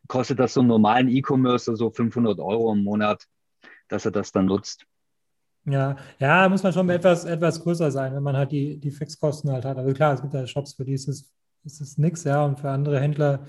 kostet 0.10 0.40
das 0.40 0.54
so 0.54 0.60
einen 0.62 0.70
normalen 0.70 1.08
E-Commerce 1.08 1.76
so 1.76 1.90
500 1.92 2.40
Euro 2.40 2.74
im 2.74 2.84
Monat, 2.84 3.26
dass 3.88 4.06
er 4.06 4.12
das 4.12 4.32
dann 4.32 4.46
nutzt. 4.46 4.86
Ja, 5.70 5.96
ja, 6.20 6.50
muss 6.50 6.64
man 6.64 6.74
schon 6.74 6.90
etwas, 6.90 7.26
etwas 7.26 7.62
größer 7.62 7.92
sein, 7.92 8.14
wenn 8.16 8.24
man 8.24 8.36
halt 8.36 8.52
die, 8.52 8.78
die 8.78 8.92
Fixkosten 8.92 9.52
halt 9.52 9.66
hat. 9.66 9.78
Also 9.78 9.94
klar, 9.94 10.14
es 10.14 10.22
gibt 10.22 10.34
ja 10.34 10.46
Shops, 10.48 10.74
für 10.74 10.86
die 10.86 10.94
ist 10.94 11.08
es, 11.08 11.32
ist 11.64 11.82
es 11.82 11.98
nichts, 11.98 12.24
ja, 12.24 12.44
und 12.44 12.60
für 12.60 12.70
andere 12.70 13.00
Händler, 13.00 13.46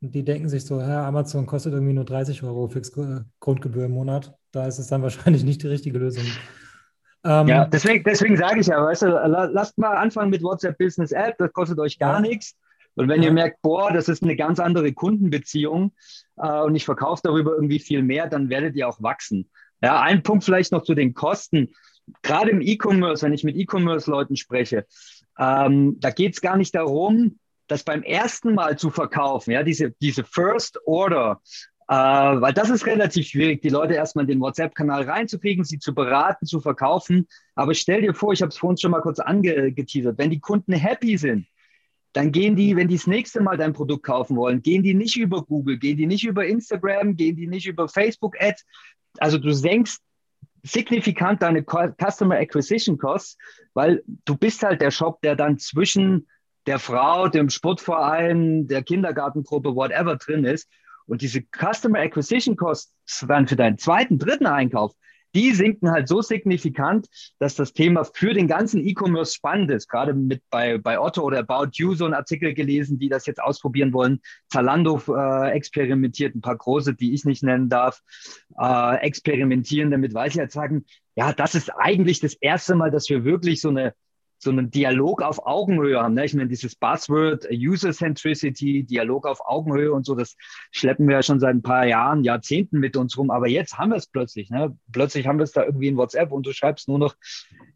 die 0.00 0.24
denken 0.24 0.48
sich 0.48 0.64
so, 0.64 0.80
ja, 0.80 1.06
Amazon 1.06 1.46
kostet 1.46 1.72
irgendwie 1.72 1.92
nur 1.92 2.04
30 2.04 2.42
Euro 2.42 2.68
Fixgrundgebühr 2.68 3.86
im 3.86 3.92
Monat. 3.92 4.34
Da 4.52 4.66
ist 4.66 4.78
es 4.78 4.86
dann 4.86 5.02
wahrscheinlich 5.02 5.44
nicht 5.44 5.62
die 5.62 5.68
richtige 5.68 5.98
Lösung. 5.98 6.24
Ähm, 7.24 7.48
ja, 7.48 7.66
deswegen, 7.66 8.04
deswegen 8.04 8.36
sage 8.36 8.60
ich 8.60 8.68
ja, 8.68 8.82
weißt 8.82 9.02
du, 9.02 9.08
lasst 9.08 9.76
mal 9.76 9.96
anfangen 9.96 10.30
mit 10.30 10.42
WhatsApp 10.42 10.78
Business 10.78 11.10
App, 11.10 11.36
das 11.38 11.52
kostet 11.52 11.78
euch 11.80 11.98
gar 11.98 12.14
ja. 12.14 12.20
nichts. 12.20 12.56
Und 12.94 13.08
wenn 13.08 13.22
ja. 13.22 13.28
ihr 13.28 13.32
merkt, 13.32 13.62
boah, 13.62 13.92
das 13.92 14.08
ist 14.08 14.22
eine 14.22 14.34
ganz 14.34 14.58
andere 14.58 14.92
Kundenbeziehung 14.92 15.92
äh, 16.36 16.60
und 16.60 16.74
ich 16.74 16.84
verkaufe 16.84 17.20
darüber 17.24 17.52
irgendwie 17.52 17.78
viel 17.78 18.02
mehr, 18.02 18.28
dann 18.28 18.48
werdet 18.48 18.74
ihr 18.74 18.88
auch 18.88 19.00
wachsen. 19.02 19.50
Ja, 19.82 20.00
ein 20.00 20.22
Punkt 20.22 20.44
vielleicht 20.44 20.72
noch 20.72 20.82
zu 20.82 20.94
den 20.94 21.14
Kosten. 21.14 21.72
Gerade 22.22 22.50
im 22.50 22.60
E-Commerce, 22.60 23.24
wenn 23.24 23.32
ich 23.32 23.44
mit 23.44 23.56
E-Commerce-Leuten 23.56 24.36
spreche, 24.36 24.86
ähm, 25.38 25.96
da 26.00 26.10
geht 26.10 26.34
es 26.34 26.40
gar 26.40 26.56
nicht 26.56 26.74
darum, 26.74 27.38
das 27.68 27.84
beim 27.84 28.02
ersten 28.02 28.54
Mal 28.54 28.78
zu 28.78 28.90
verkaufen, 28.90 29.52
ja, 29.52 29.62
diese, 29.62 29.92
diese 30.00 30.24
First 30.24 30.80
Order, 30.86 31.40
äh, 31.88 31.94
weil 31.94 32.52
das 32.52 32.70
ist 32.70 32.86
relativ 32.86 33.28
schwierig, 33.28 33.62
die 33.62 33.68
Leute 33.68 33.94
erstmal 33.94 34.24
in 34.24 34.30
den 34.30 34.40
WhatsApp-Kanal 34.40 35.04
reinzukriegen, 35.04 35.64
sie 35.64 35.78
zu 35.78 35.94
beraten, 35.94 36.46
zu 36.46 36.60
verkaufen. 36.60 37.26
Aber 37.54 37.74
stell 37.74 38.02
dir 38.02 38.14
vor, 38.14 38.32
ich 38.32 38.42
habe 38.42 38.50
es 38.50 38.58
vorhin 38.58 38.78
schon 38.78 38.90
mal 38.90 39.00
kurz 39.00 39.20
angeteasert, 39.20 40.18
wenn 40.18 40.30
die 40.30 40.40
Kunden 40.40 40.72
happy 40.72 41.16
sind, 41.16 41.46
dann 42.12 42.32
gehen 42.32 42.56
die, 42.56 42.74
wenn 42.74 42.88
die 42.88 42.96
das 42.96 43.06
nächste 43.06 43.42
Mal 43.42 43.56
dein 43.56 43.74
Produkt 43.74 44.02
kaufen 44.02 44.36
wollen, 44.36 44.62
gehen 44.62 44.82
die 44.82 44.94
nicht 44.94 45.16
über 45.16 45.42
Google, 45.42 45.78
gehen 45.78 45.96
die 45.96 46.06
nicht 46.06 46.24
über 46.24 46.46
Instagram, 46.46 47.16
gehen 47.16 47.36
die 47.36 47.46
nicht 47.46 47.66
über 47.66 47.88
Facebook 47.88 48.36
Ads. 48.40 48.64
Also 49.20 49.38
du 49.38 49.52
senkst 49.52 50.02
signifikant 50.62 51.42
deine 51.42 51.64
Customer 51.64 52.36
Acquisition 52.36 52.98
Costs, 52.98 53.36
weil 53.74 54.02
du 54.24 54.36
bist 54.36 54.62
halt 54.62 54.80
der 54.80 54.90
Shop, 54.90 55.20
der 55.22 55.36
dann 55.36 55.58
zwischen 55.58 56.26
der 56.66 56.78
Frau, 56.78 57.28
dem 57.28 57.48
Sportverein, 57.48 58.66
der 58.66 58.82
Kindergartengruppe, 58.82 59.74
whatever 59.74 60.16
drin 60.16 60.44
ist. 60.44 60.68
Und 61.06 61.22
diese 61.22 61.42
Customer 61.42 62.00
Acquisition 62.00 62.56
Costs 62.56 62.92
dann 63.26 63.48
für 63.48 63.56
deinen 63.56 63.78
zweiten, 63.78 64.18
dritten 64.18 64.46
Einkauf, 64.46 64.92
die 65.34 65.52
sinken 65.52 65.90
halt 65.90 66.08
so 66.08 66.22
signifikant, 66.22 67.06
dass 67.38 67.54
das 67.54 67.72
Thema 67.72 68.04
für 68.04 68.34
den 68.34 68.48
ganzen 68.48 68.86
E-Commerce 68.86 69.34
spannend 69.34 69.70
ist. 69.70 69.88
Gerade 69.88 70.14
mit 70.14 70.42
bei, 70.50 70.78
bei 70.78 70.98
Otto 70.98 71.22
oder 71.22 71.40
About 71.40 71.70
You 71.74 71.94
so 71.94 72.04
einen 72.04 72.14
Artikel 72.14 72.54
gelesen, 72.54 72.98
die 72.98 73.08
das 73.08 73.26
jetzt 73.26 73.42
ausprobieren 73.42 73.92
wollen. 73.92 74.20
Zalando 74.48 75.00
äh, 75.08 75.50
experimentiert, 75.50 76.34
ein 76.34 76.40
paar 76.40 76.56
große, 76.56 76.94
die 76.94 77.14
ich 77.14 77.24
nicht 77.24 77.42
nennen 77.42 77.68
darf, 77.68 78.00
äh, 78.58 78.96
experimentieren 78.96 79.90
damit, 79.90 80.14
weil 80.14 80.30
sie 80.30 80.40
halt 80.40 80.52
sagen, 80.52 80.84
ja, 81.14 81.32
das 81.32 81.54
ist 81.54 81.70
eigentlich 81.70 82.20
das 82.20 82.34
erste 82.34 82.74
Mal, 82.74 82.90
dass 82.90 83.08
wir 83.08 83.24
wirklich 83.24 83.60
so 83.60 83.70
eine 83.70 83.94
so 84.38 84.50
einen 84.50 84.70
Dialog 84.70 85.22
auf 85.22 85.44
Augenhöhe 85.46 86.00
haben. 86.00 86.14
Ne? 86.14 86.24
Ich 86.24 86.34
meine, 86.34 86.48
dieses 86.48 86.76
Buzzword 86.76 87.48
User 87.50 87.92
Centricity, 87.92 88.84
Dialog 88.84 89.26
auf 89.26 89.40
Augenhöhe 89.44 89.92
und 89.92 90.06
so, 90.06 90.14
das 90.14 90.36
schleppen 90.70 91.08
wir 91.08 91.16
ja 91.16 91.22
schon 91.22 91.40
seit 91.40 91.54
ein 91.54 91.62
paar 91.62 91.86
Jahren, 91.86 92.22
Jahrzehnten 92.22 92.78
mit 92.78 92.96
uns 92.96 93.18
rum. 93.18 93.30
Aber 93.30 93.48
jetzt 93.48 93.78
haben 93.78 93.90
wir 93.90 93.96
es 93.96 94.06
plötzlich. 94.06 94.50
Ne? 94.50 94.76
Plötzlich 94.92 95.26
haben 95.26 95.38
wir 95.38 95.44
es 95.44 95.52
da 95.52 95.64
irgendwie 95.64 95.88
in 95.88 95.96
WhatsApp 95.96 96.30
und 96.30 96.46
du 96.46 96.52
schreibst 96.52 96.88
nur 96.88 96.98
noch, 96.98 97.16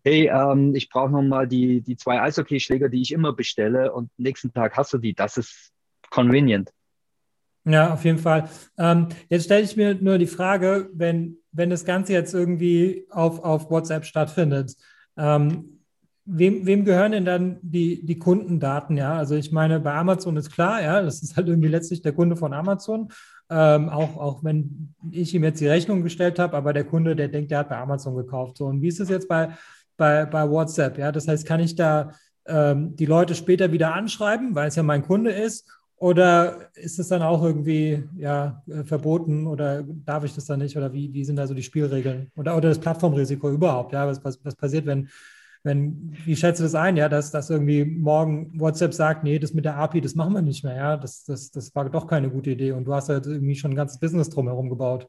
hey, 0.04 0.31
ähm, 0.33 0.75
ich 0.75 0.88
brauche 0.88 1.11
nochmal 1.11 1.49
die, 1.49 1.81
die 1.81 1.97
zwei 1.97 2.21
Eishockeyschläger, 2.21 2.88
die 2.88 3.02
ich 3.02 3.12
immer 3.12 3.33
bestelle 3.33 3.92
und 3.92 4.11
nächsten 4.16 4.52
Tag 4.52 4.76
hast 4.76 4.92
du 4.92 4.99
die. 4.99 5.14
Das 5.14 5.37
ist 5.37 5.73
convenient. 6.11 6.71
Ja, 7.64 7.92
auf 7.92 8.04
jeden 8.04 8.19
Fall. 8.19 8.49
Ähm, 8.76 9.09
jetzt 9.28 9.45
stelle 9.45 9.62
ich 9.62 9.76
mir 9.76 9.95
nur 9.95 10.19
die 10.19 10.26
Frage, 10.26 10.90
wenn, 10.92 11.38
wenn 11.52 11.71
das 11.71 11.85
Ganze 11.85 12.12
jetzt 12.12 12.35
irgendwie 12.35 13.07
auf, 13.11 13.42
auf 13.45 13.71
WhatsApp 13.71 14.04
stattfindet, 14.04 14.75
ähm, 15.16 15.82
wem, 16.25 16.67
wem 16.67 16.85
gehören 16.85 17.12
denn 17.12 17.25
dann 17.25 17.59
die, 17.62 18.05
die 18.05 18.19
Kundendaten? 18.19 18.97
Ja, 18.97 19.14
also 19.14 19.35
ich 19.35 19.52
meine, 19.52 19.81
bei 19.81 19.95
Amazon 19.95 20.37
ist 20.37 20.50
klar, 20.50 20.83
ja, 20.83 21.02
das 21.02 21.23
ist 21.23 21.37
halt 21.37 21.49
irgendwie 21.49 21.69
letztlich 21.69 22.03
der 22.03 22.12
Kunde 22.12 22.37
von 22.37 22.53
Amazon. 22.53 23.09
Ähm, 23.51 23.88
auch, 23.88 24.16
auch 24.16 24.44
wenn 24.44 24.94
ich 25.11 25.35
ihm 25.35 25.44
jetzt 25.44 25.61
die 25.61 25.66
Rechnung 25.68 26.03
gestellt 26.03 26.38
habe, 26.38 26.57
aber 26.57 26.73
der 26.73 26.85
Kunde, 26.85 27.14
der 27.16 27.29
denkt, 27.29 27.51
der 27.51 27.59
hat 27.59 27.68
bei 27.68 27.77
Amazon 27.77 28.16
gekauft. 28.16 28.57
So, 28.57 28.66
und 28.66 28.81
wie 28.81 28.88
ist 28.88 29.01
es 29.01 29.09
jetzt 29.09 29.29
bei, 29.29 29.51
bei, 29.97 30.25
bei 30.25 30.49
WhatsApp? 30.49 30.97
Ja, 30.99 31.12
das 31.12 31.29
heißt, 31.29 31.47
kann 31.47 31.61
ich 31.61 31.75
da 31.75 32.12
ähm, 32.47 32.97
die 32.97 33.07
Leute 33.07 33.35
später 33.35 33.73
wieder 33.73 33.94
anschreiben, 33.94 34.55
weil 34.55 34.68
es 34.68 34.77
ja 34.77 34.83
mein 34.83 35.03
Kunde 35.03 35.31
ist? 35.31 35.68
Oder 35.97 36.70
ist 36.75 36.99
es 36.99 37.09
dann 37.09 37.23
auch 37.23 37.44
irgendwie 37.44 38.03
ja, 38.16 38.62
äh, 38.68 38.83
verboten 38.83 39.47
oder 39.47 39.85
darf 39.85 40.25
ich 40.25 40.35
das 40.35 40.47
dann 40.47 40.59
nicht? 40.59 40.77
Oder 40.77 40.92
wie, 40.92 41.12
wie 41.12 41.25
sind 41.25 41.37
da 41.37 41.47
so 41.47 41.55
die 41.55 41.62
Spielregeln? 41.62 42.33
Oder, 42.35 42.57
oder 42.57 42.70
das 42.70 42.81
Plattformrisiko 42.81 43.51
überhaupt? 43.51 43.92
Ja, 43.92 44.07
was, 44.07 44.25
was, 44.25 44.44
was 44.44 44.57
passiert, 44.57 44.87
wenn, 44.87 45.09
wenn, 45.64 46.16
wie 46.25 46.37
schätzt 46.37 46.61
du 46.61 46.64
das 46.64 46.75
ein, 46.75 46.96
ja, 46.96 47.09
dass, 47.09 47.31
dass 47.31 47.51
irgendwie 47.51 47.85
morgen 47.85 48.59
WhatsApp 48.59 48.94
sagt, 48.94 49.25
nee, 49.25 49.38
das 49.38 49.55
mit 49.55 49.64
der 49.64 49.77
API, 49.77 50.01
das 50.01 50.14
machen 50.14 50.35
wir 50.35 50.42
nicht 50.42 50.64
mehr, 50.64 50.77
ja, 50.77 50.96
das, 50.96 51.25
das, 51.25 51.51
das 51.51 51.75
war 51.75 51.88
doch 51.88 52.07
keine 52.07 52.31
gute 52.31 52.51
Idee 52.51 52.72
und 52.72 52.85
du 52.85 52.94
hast 52.94 53.09
halt 53.09 53.27
irgendwie 53.27 53.55
schon 53.55 53.72
ein 53.72 53.77
ganzes 53.77 54.01
Business 54.01 54.31
drumherum 54.31 54.68
gebaut. 54.68 55.09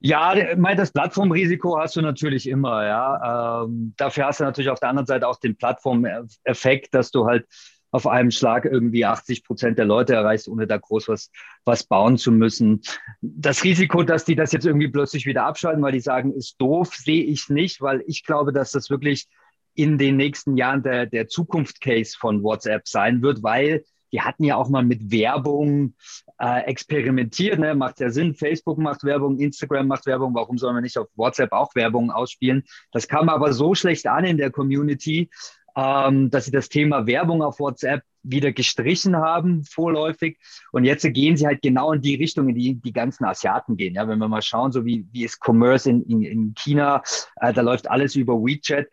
Ja, 0.00 0.32
das 0.76 0.92
Plattformrisiko 0.92 1.76
hast 1.78 1.96
du 1.96 2.02
natürlich 2.02 2.48
immer, 2.48 2.86
ja. 2.86 3.64
Ähm, 3.64 3.94
dafür 3.96 4.26
hast 4.26 4.38
du 4.38 4.44
natürlich 4.44 4.70
auf 4.70 4.78
der 4.78 4.90
anderen 4.90 5.06
Seite 5.06 5.26
auch 5.26 5.40
den 5.40 5.56
Plattformeffekt, 5.56 6.94
dass 6.94 7.10
du 7.10 7.26
halt 7.26 7.46
auf 7.90 8.06
einem 8.06 8.30
Schlag 8.30 8.64
irgendwie 8.64 9.04
80 9.04 9.44
Prozent 9.44 9.78
der 9.78 9.86
Leute 9.86 10.14
erreichst, 10.14 10.48
ohne 10.48 10.66
da 10.66 10.76
groß 10.76 11.08
was, 11.08 11.30
was 11.64 11.84
bauen 11.84 12.18
zu 12.18 12.32
müssen. 12.32 12.82
Das 13.20 13.64
Risiko, 13.64 14.02
dass 14.02 14.24
die 14.24 14.36
das 14.36 14.52
jetzt 14.52 14.66
irgendwie 14.66 14.88
plötzlich 14.88 15.26
wieder 15.26 15.44
abschalten, 15.44 15.82
weil 15.82 15.92
die 15.92 16.00
sagen, 16.00 16.32
ist 16.32 16.60
doof, 16.60 16.94
sehe 16.94 17.24
ich 17.24 17.48
nicht, 17.48 17.80
weil 17.80 18.02
ich 18.06 18.24
glaube, 18.24 18.52
dass 18.52 18.72
das 18.72 18.90
wirklich 18.90 19.26
in 19.74 19.96
den 19.96 20.16
nächsten 20.16 20.56
Jahren 20.56 20.82
der, 20.82 21.06
der 21.06 21.28
Zukunft-Case 21.28 22.16
von 22.18 22.42
WhatsApp 22.42 22.88
sein 22.88 23.22
wird, 23.22 23.42
weil 23.42 23.84
die 24.12 24.20
hatten 24.20 24.44
ja 24.44 24.56
auch 24.56 24.68
mal 24.68 24.84
mit 24.84 25.10
Werbung 25.10 25.94
äh, 26.38 26.62
experimentiert. 26.64 27.58
Ne? 27.58 27.74
Macht 27.74 28.00
ja 28.00 28.10
Sinn. 28.10 28.34
Facebook 28.34 28.78
macht 28.78 29.04
Werbung, 29.04 29.38
Instagram 29.38 29.86
macht 29.86 30.06
Werbung. 30.06 30.34
Warum 30.34 30.58
sollen 30.58 30.76
wir 30.76 30.80
nicht 30.80 30.98
auf 30.98 31.08
WhatsApp 31.14 31.52
auch 31.52 31.74
Werbung 31.74 32.10
ausspielen? 32.10 32.64
Das 32.92 33.08
kam 33.08 33.28
aber 33.28 33.52
so 33.52 33.74
schlecht 33.74 34.06
an 34.06 34.24
in 34.24 34.38
der 34.38 34.50
Community, 34.50 35.30
ähm, 35.78 36.28
dass 36.30 36.46
sie 36.46 36.50
das 36.50 36.68
Thema 36.68 37.06
Werbung 37.06 37.40
auf 37.40 37.60
WhatsApp 37.60 38.02
wieder 38.24 38.50
gestrichen 38.50 39.16
haben, 39.16 39.62
vorläufig. 39.62 40.36
Und 40.72 40.82
jetzt 40.82 41.06
gehen 41.14 41.36
sie 41.36 41.46
halt 41.46 41.62
genau 41.62 41.92
in 41.92 42.02
die 42.02 42.16
Richtung, 42.16 42.48
in 42.48 42.56
die 42.56 42.74
die 42.74 42.92
ganzen 42.92 43.24
Asiaten 43.24 43.76
gehen. 43.76 43.94
Ja, 43.94 44.08
wenn 44.08 44.18
wir 44.18 44.26
mal 44.26 44.42
schauen, 44.42 44.72
so 44.72 44.84
wie, 44.84 45.06
wie 45.12 45.24
ist 45.24 45.38
Commerce 45.40 45.88
in, 45.88 46.02
in, 46.02 46.22
in 46.22 46.54
China, 46.54 47.02
äh, 47.36 47.52
da 47.52 47.60
läuft 47.60 47.88
alles 47.88 48.16
über 48.16 48.34
WeChat. 48.34 48.88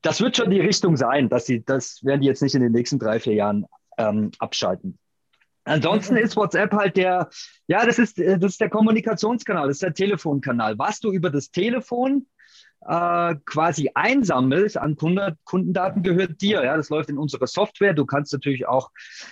Das 0.00 0.20
wird 0.20 0.36
schon 0.36 0.50
die 0.50 0.60
Richtung 0.60 0.96
sein, 0.96 1.28
dass 1.28 1.46
sie, 1.46 1.64
das 1.64 2.04
werden 2.04 2.20
die 2.20 2.28
jetzt 2.28 2.42
nicht 2.42 2.54
in 2.54 2.62
den 2.62 2.72
nächsten 2.72 3.00
drei, 3.00 3.18
vier 3.18 3.34
Jahren 3.34 3.66
ähm, 3.98 4.30
abschalten. 4.38 4.98
Ansonsten 5.64 6.16
ist 6.16 6.36
WhatsApp 6.36 6.72
halt 6.72 6.96
der, 6.96 7.30
ja, 7.66 7.84
das 7.84 7.98
ist, 7.98 8.18
das 8.18 8.42
ist 8.42 8.60
der 8.60 8.70
Kommunikationskanal, 8.70 9.66
das 9.66 9.76
ist 9.76 9.82
der 9.82 9.94
Telefonkanal. 9.94 10.78
Was 10.78 11.00
du 11.00 11.12
über 11.12 11.30
das 11.30 11.50
Telefon 11.50 12.26
äh, 12.86 13.34
quasi 13.44 13.90
einsammelst 13.94 14.76
an 14.76 14.96
Kunde, 14.96 15.36
Kundendaten, 15.44 16.02
gehört 16.02 16.40
dir. 16.40 16.64
Ja, 16.64 16.76
das 16.76 16.90
läuft 16.90 17.10
in 17.10 17.18
unserer 17.18 17.46
Software. 17.46 17.94
Du 17.94 18.06
kannst 18.06 18.32
natürlich 18.32 18.66
auch 18.66 18.90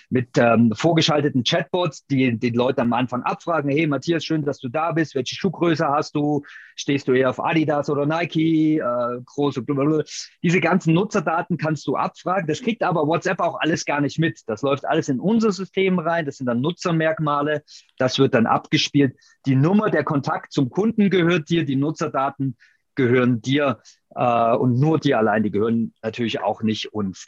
mit 0.09 0.39
ähm, 0.39 0.73
vorgeschalteten 0.75 1.45
Chatbots 1.45 2.07
die, 2.07 2.39
die 2.39 2.51
Leute 2.51 2.83
am 2.83 2.93
Anfang 2.93 3.23
abfragen, 3.23 3.71
hey 3.71 3.87
Matthias, 3.87 4.25
schön, 4.25 4.45
dass 4.45 4.59
du 4.59 4.69
da 4.69 4.93
bist. 4.93 5.15
Welche 5.15 5.35
Schuhgröße 5.35 5.87
hast 5.87 6.15
du? 6.15 6.43
Stehst 6.77 7.09
du 7.09 7.13
eher 7.13 7.31
auf 7.31 7.45
Adidas 7.45 7.91
oder 7.91 8.07
Nike? 8.07 8.79
Äh, 8.79 9.21
große, 9.25 9.63
blablabla. 9.63 10.05
Diese 10.43 10.61
ganzen 10.61 10.95
Nutzerdaten 10.95 11.59
kannst 11.59 11.87
du 11.87 11.97
abfragen. 11.97 12.47
Das 12.47 12.63
kriegt 12.63 12.83
aber 12.83 13.07
WhatsApp 13.07 13.41
auch 13.41 13.61
alles 13.61 13.85
gar 13.85 14.01
nicht 14.01 14.19
mit. 14.19 14.41
Das 14.47 14.63
läuft 14.63 14.87
alles 14.87 15.09
in 15.09 15.21
unser 15.21 15.53
System 15.53 15.99
rein. 15.99 16.25
Das 16.25 16.37
sind 16.37 16.47
dann 16.47 16.61
Nutzermerkmale. 16.61 17.63
Das 17.99 18.19
wird 18.19 18.35
dann 18.35 18.47
abgespielt. 18.47 19.15
Die 19.47 19.57
Nummer, 19.57 19.91
der 19.91 20.05
Kontakt 20.05 20.53
zum 20.53 20.71
Kunden 20.71 21.11
gehört 21.11 21.51
dir. 21.51 21.65
Die 21.65 21.77
Nutzerdaten 21.77 22.57
gehören 22.95 23.41
dir 23.41 23.81
äh, 24.15 24.55
und 24.55 24.79
nur 24.79 24.99
dir 24.99 25.19
allein, 25.19 25.43
die 25.43 25.51
gehören 25.51 25.95
natürlich 26.03 26.41
auch 26.41 26.63
nicht 26.63 26.93
uns. 26.93 27.27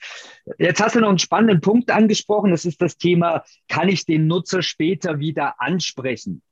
Jetzt 0.58 0.82
hast 0.82 0.96
du 0.96 1.00
noch 1.00 1.08
einen 1.08 1.18
spannenden 1.18 1.60
Punkt 1.60 1.90
angesprochen, 1.90 2.50
das 2.50 2.64
ist 2.64 2.82
das 2.82 2.96
Thema, 2.96 3.44
kann 3.68 3.88
ich 3.88 4.04
den 4.04 4.26
Nutzer 4.26 4.62
später 4.62 5.18
wieder 5.18 5.60
ansprechen? 5.60 6.42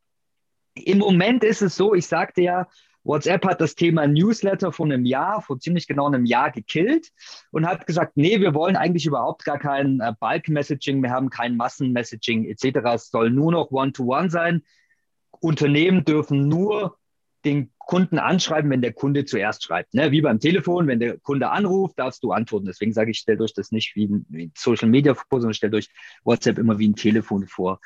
Im 0.74 0.98
Moment 0.98 1.44
ist 1.44 1.62
es 1.62 1.76
so, 1.76 1.94
ich 1.94 2.06
sagte 2.06 2.42
ja, 2.42 2.68
WhatsApp 3.02 3.46
hat 3.46 3.60
das 3.60 3.74
Thema 3.74 4.06
Newsletter 4.06 4.72
vor 4.72 4.86
einem 4.86 5.06
Jahr, 5.06 5.40
vor 5.40 5.58
ziemlich 5.58 5.86
genau 5.86 6.06
einem 6.06 6.26
Jahr 6.26 6.50
gekillt 6.50 7.10
und 7.50 7.66
hat 7.66 7.86
gesagt, 7.86 8.16
nee, 8.16 8.40
wir 8.40 8.54
wollen 8.54 8.76
eigentlich 8.76 9.06
überhaupt 9.06 9.44
gar 9.44 9.58
kein 9.58 10.00
äh, 10.00 10.12
Bulk-Messaging, 10.20 11.02
wir 11.02 11.10
haben 11.10 11.30
kein 11.30 11.56
Massen-Messaging 11.56 12.44
etc. 12.44 12.78
Es 12.94 13.10
soll 13.10 13.30
nur 13.30 13.52
noch 13.52 13.70
One-to-One 13.70 14.26
-one 14.26 14.30
sein. 14.30 14.62
Unternehmen 15.40 16.04
dürfen 16.04 16.48
nur 16.48 16.98
den 17.44 17.70
Kunden 17.78 18.18
anschreiben, 18.18 18.70
wenn 18.70 18.82
der 18.82 18.92
Kunde 18.92 19.24
zuerst 19.24 19.64
schreibt. 19.64 19.94
Ne? 19.94 20.10
Wie 20.12 20.20
beim 20.20 20.38
Telefon, 20.38 20.86
wenn 20.86 21.00
der 21.00 21.18
Kunde 21.18 21.50
anruft, 21.50 21.98
darfst 21.98 22.22
du 22.22 22.32
antworten. 22.32 22.66
Deswegen 22.66 22.92
sage 22.92 23.10
ich, 23.10 23.18
stellt 23.18 23.40
euch 23.40 23.54
das 23.54 23.72
nicht 23.72 23.96
wie 23.96 24.06
ein, 24.06 24.52
Social 24.56 24.88
Media 24.88 25.14
vor, 25.14 25.40
sondern 25.40 25.54
stellt 25.54 25.74
euch 25.74 25.88
WhatsApp 26.24 26.58
immer 26.58 26.78
wie 26.78 26.88
ein 26.88 26.94
Telefon 26.94 27.46
vor. 27.46 27.80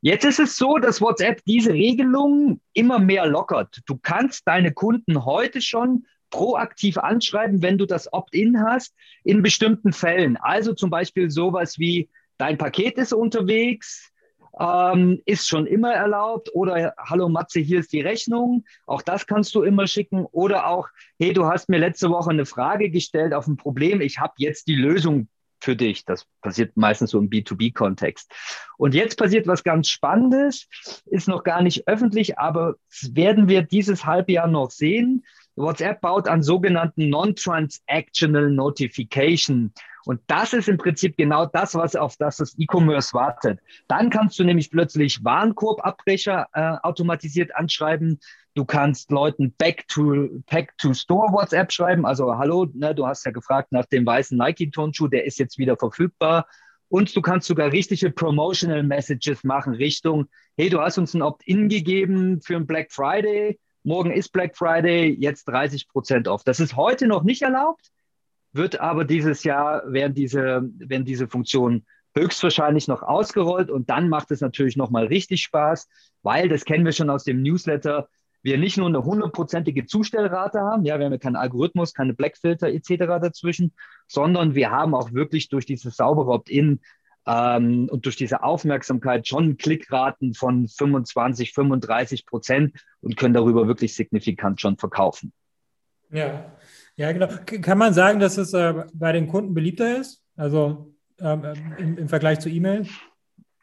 Jetzt 0.00 0.24
ist 0.24 0.40
es 0.40 0.56
so, 0.56 0.78
dass 0.78 1.00
WhatsApp 1.00 1.42
diese 1.44 1.72
Regelung 1.72 2.60
immer 2.72 2.98
mehr 2.98 3.26
lockert. 3.26 3.80
Du 3.86 3.98
kannst 4.00 4.46
deine 4.46 4.72
Kunden 4.72 5.24
heute 5.24 5.60
schon 5.60 6.06
proaktiv 6.30 6.96
anschreiben, 6.98 7.62
wenn 7.62 7.78
du 7.78 7.86
das 7.86 8.12
Opt-in 8.12 8.60
hast, 8.60 8.94
in 9.22 9.42
bestimmten 9.42 9.92
Fällen. 9.92 10.36
Also 10.38 10.72
zum 10.72 10.90
Beispiel 10.90 11.30
sowas 11.30 11.78
wie, 11.78 12.08
dein 12.38 12.58
Paket 12.58 12.96
ist 12.96 13.12
unterwegs, 13.12 14.11
ähm, 14.58 15.20
ist 15.24 15.48
schon 15.48 15.66
immer 15.66 15.92
erlaubt. 15.92 16.50
Oder 16.54 16.94
hallo 16.98 17.28
Matze, 17.28 17.60
hier 17.60 17.80
ist 17.80 17.92
die 17.92 18.00
Rechnung. 18.00 18.64
Auch 18.86 19.02
das 19.02 19.26
kannst 19.26 19.54
du 19.54 19.62
immer 19.62 19.86
schicken. 19.86 20.26
Oder 20.32 20.66
auch, 20.66 20.88
hey, 21.18 21.32
du 21.32 21.46
hast 21.46 21.68
mir 21.68 21.78
letzte 21.78 22.10
Woche 22.10 22.30
eine 22.30 22.46
Frage 22.46 22.90
gestellt 22.90 23.34
auf 23.34 23.46
ein 23.46 23.56
Problem. 23.56 24.00
Ich 24.00 24.18
habe 24.18 24.34
jetzt 24.36 24.68
die 24.68 24.76
Lösung 24.76 25.28
für 25.62 25.76
dich. 25.76 26.04
Das 26.04 26.26
passiert 26.40 26.76
meistens 26.76 27.10
so 27.10 27.18
im 27.18 27.30
B2B-Kontext. 27.30 28.30
Und 28.76 28.94
jetzt 28.94 29.16
passiert 29.16 29.46
was 29.46 29.62
ganz 29.62 29.88
Spannendes, 29.88 30.68
ist 31.06 31.28
noch 31.28 31.44
gar 31.44 31.62
nicht 31.62 31.86
öffentlich, 31.86 32.38
aber 32.38 32.74
werden 33.12 33.48
wir 33.48 33.62
dieses 33.62 34.04
Halbjahr 34.04 34.48
noch 34.48 34.70
sehen. 34.70 35.24
WhatsApp 35.54 36.00
baut 36.00 36.28
an 36.28 36.42
sogenannten 36.42 37.08
Non-Transactional 37.10 38.50
Notification. 38.50 39.72
Und 40.04 40.20
das 40.26 40.52
ist 40.52 40.68
im 40.68 40.78
Prinzip 40.78 41.16
genau 41.16 41.46
das, 41.46 41.74
was 41.74 41.96
auf 41.96 42.16
das 42.16 42.38
das 42.38 42.58
E-Commerce 42.58 43.14
wartet. 43.14 43.60
Dann 43.88 44.10
kannst 44.10 44.38
du 44.38 44.44
nämlich 44.44 44.70
plötzlich 44.70 45.24
Warenkorbabbrecher 45.24 46.48
äh, 46.52 46.76
automatisiert 46.82 47.54
anschreiben. 47.54 48.18
Du 48.54 48.64
kannst 48.64 49.10
Leuten 49.10 49.52
Back 49.52 49.86
to, 49.88 50.28
Back 50.50 50.76
to 50.78 50.92
Store 50.92 51.32
WhatsApp 51.32 51.72
schreiben. 51.72 52.04
Also, 52.04 52.36
hallo, 52.36 52.66
ne, 52.74 52.94
du 52.94 53.06
hast 53.06 53.24
ja 53.24 53.30
gefragt 53.30 53.72
nach 53.72 53.86
dem 53.86 54.04
weißen 54.04 54.36
Nike-Tonschuh, 54.36 55.08
der 55.08 55.24
ist 55.24 55.38
jetzt 55.38 55.58
wieder 55.58 55.76
verfügbar. 55.76 56.46
Und 56.88 57.16
du 57.16 57.22
kannst 57.22 57.46
sogar 57.46 57.72
richtige 57.72 58.10
Promotional 58.10 58.82
Messages 58.82 59.44
machen 59.44 59.72
Richtung, 59.72 60.26
hey, 60.58 60.68
du 60.68 60.78
hast 60.78 60.98
uns 60.98 61.14
ein 61.14 61.22
Opt-in 61.22 61.70
gegeben 61.70 62.42
für 62.42 62.56
ein 62.56 62.66
Black 62.66 62.92
Friday. 62.92 63.58
Morgen 63.82 64.10
ist 64.10 64.30
Black 64.30 64.56
Friday, 64.56 65.16
jetzt 65.18 65.46
30 65.46 65.88
Prozent 65.88 66.28
off. 66.28 66.44
Das 66.44 66.60
ist 66.60 66.76
heute 66.76 67.06
noch 67.06 67.22
nicht 67.22 67.40
erlaubt, 67.40 67.90
wird 68.52 68.80
aber 68.80 69.04
dieses 69.04 69.44
Jahr 69.44 69.82
werden 69.92 70.14
diese, 70.14 70.62
werden 70.78 71.04
diese 71.04 71.28
Funktionen 71.28 71.86
höchstwahrscheinlich 72.14 72.88
noch 72.88 73.02
ausgerollt 73.02 73.70
und 73.70 73.88
dann 73.88 74.08
macht 74.08 74.30
es 74.30 74.40
natürlich 74.40 74.76
nochmal 74.76 75.06
richtig 75.06 75.42
Spaß, 75.42 75.88
weil 76.22 76.48
das 76.48 76.64
kennen 76.64 76.84
wir 76.84 76.92
schon 76.92 77.10
aus 77.10 77.24
dem 77.24 77.42
Newsletter 77.42 78.08
wir 78.42 78.58
nicht 78.58 78.76
nur 78.76 78.88
eine 78.88 79.04
hundertprozentige 79.04 79.86
Zustellrate 79.86 80.60
haben, 80.60 80.84
ja, 80.84 80.98
wir 80.98 81.06
haben 81.06 81.12
ja 81.12 81.18
keinen 81.18 81.36
Algorithmus, 81.36 81.94
keine 81.94 82.12
Blackfilter 82.14 82.68
etc. 82.68 83.20
dazwischen, 83.20 83.72
sondern 84.08 84.54
wir 84.54 84.70
haben 84.70 84.94
auch 84.94 85.12
wirklich 85.12 85.48
durch 85.48 85.64
dieses 85.64 85.96
saubere 85.96 86.32
Opt-in 86.32 86.80
ähm, 87.26 87.88
und 87.90 88.04
durch 88.04 88.16
diese 88.16 88.42
Aufmerksamkeit 88.42 89.28
schon 89.28 89.56
Klickraten 89.56 90.34
von 90.34 90.66
25, 90.66 91.52
35 91.52 92.26
Prozent 92.26 92.84
und 93.00 93.16
können 93.16 93.34
darüber 93.34 93.68
wirklich 93.68 93.94
signifikant 93.94 94.60
schon 94.60 94.76
verkaufen. 94.76 95.32
Ja, 96.10 96.52
ja, 96.96 97.12
genau. 97.12 97.28
Kann 97.46 97.78
man 97.78 97.94
sagen, 97.94 98.20
dass 98.20 98.38
es 98.38 98.52
äh, 98.52 98.84
bei 98.92 99.12
den 99.12 99.28
Kunden 99.28 99.54
beliebter 99.54 99.98
ist? 99.98 100.22
Also 100.36 100.94
ähm, 101.20 101.42
im, 101.78 101.98
im 101.98 102.08
Vergleich 102.08 102.40
zu 102.40 102.48
E-Mail? 102.48 102.86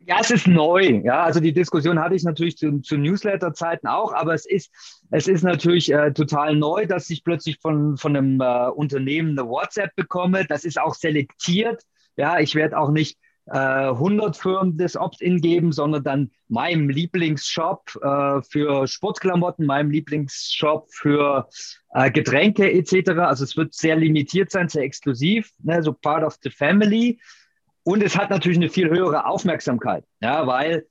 Ja, 0.10 0.18
es 0.20 0.32
ist 0.32 0.48
neu. 0.48 1.02
Ja, 1.04 1.24
also 1.24 1.40
die 1.40 1.54
Diskussion 1.54 2.00
hatte 2.00 2.16
ich 2.16 2.24
natürlich 2.24 2.58
zu, 2.58 2.80
zu 2.80 2.98
Newsletter-Zeiten 2.98 3.86
auch, 3.86 4.12
aber 4.14 4.34
es 4.34 4.48
ist, 4.48 4.72
es 5.12 5.28
ist 5.28 5.44
natürlich 5.44 5.94
äh, 5.94 6.12
total 6.14 6.56
neu, 6.56 6.88
dass 6.88 7.10
ich 7.12 7.24
plötzlich 7.24 7.60
von, 7.62 7.96
von 7.98 8.16
einem 8.16 8.42
äh, 8.42 8.70
Unternehmen 8.70 9.38
eine 9.38 9.48
WhatsApp 9.48 9.96
bekomme. 9.96 10.46
Das 10.46 10.64
ist 10.64 10.80
auch 10.80 10.96
selektiert. 10.96 11.84
Ja, 12.18 12.40
ich 12.40 12.56
werde 12.56 12.80
auch 12.80 12.90
nicht 12.90 13.20
äh, 13.52 13.90
100 13.90 14.38
Firmen 14.38 14.78
das 14.78 14.96
Opt-in 14.96 15.42
geben, 15.42 15.72
sondern 15.72 16.04
dann 16.04 16.32
meinem 16.48 16.90
Lieblingsshop 16.90 17.96
äh, 18.02 18.42
für 18.42 18.88
Sportklamotten, 18.88 19.66
meinem 19.66 19.92
Lieblingsshop 19.92 20.88
für 20.92 21.48
äh, 21.94 22.12
Getränke 22.12 22.72
etc. 22.72 23.12
Also 23.20 23.44
es 23.44 23.58
wird 23.58 23.74
sehr 23.74 23.96
limitiert 23.96 24.52
sein, 24.52 24.70
sehr 24.70 24.84
exklusiv, 24.84 25.52
ne, 25.60 25.82
so 25.82 25.94
part 25.94 26.24
of 26.24 26.38
the 26.44 26.50
family. 26.50 27.20
Und 27.84 28.04
es 28.04 28.18
hat 28.18 28.30
natürlich 28.30 28.58
eine 28.58 28.70
viel 28.70 28.90
höhere 28.90 29.26
Aufmerksamkeit, 29.26 30.04
ja, 30.22 30.46
weil 30.46 30.86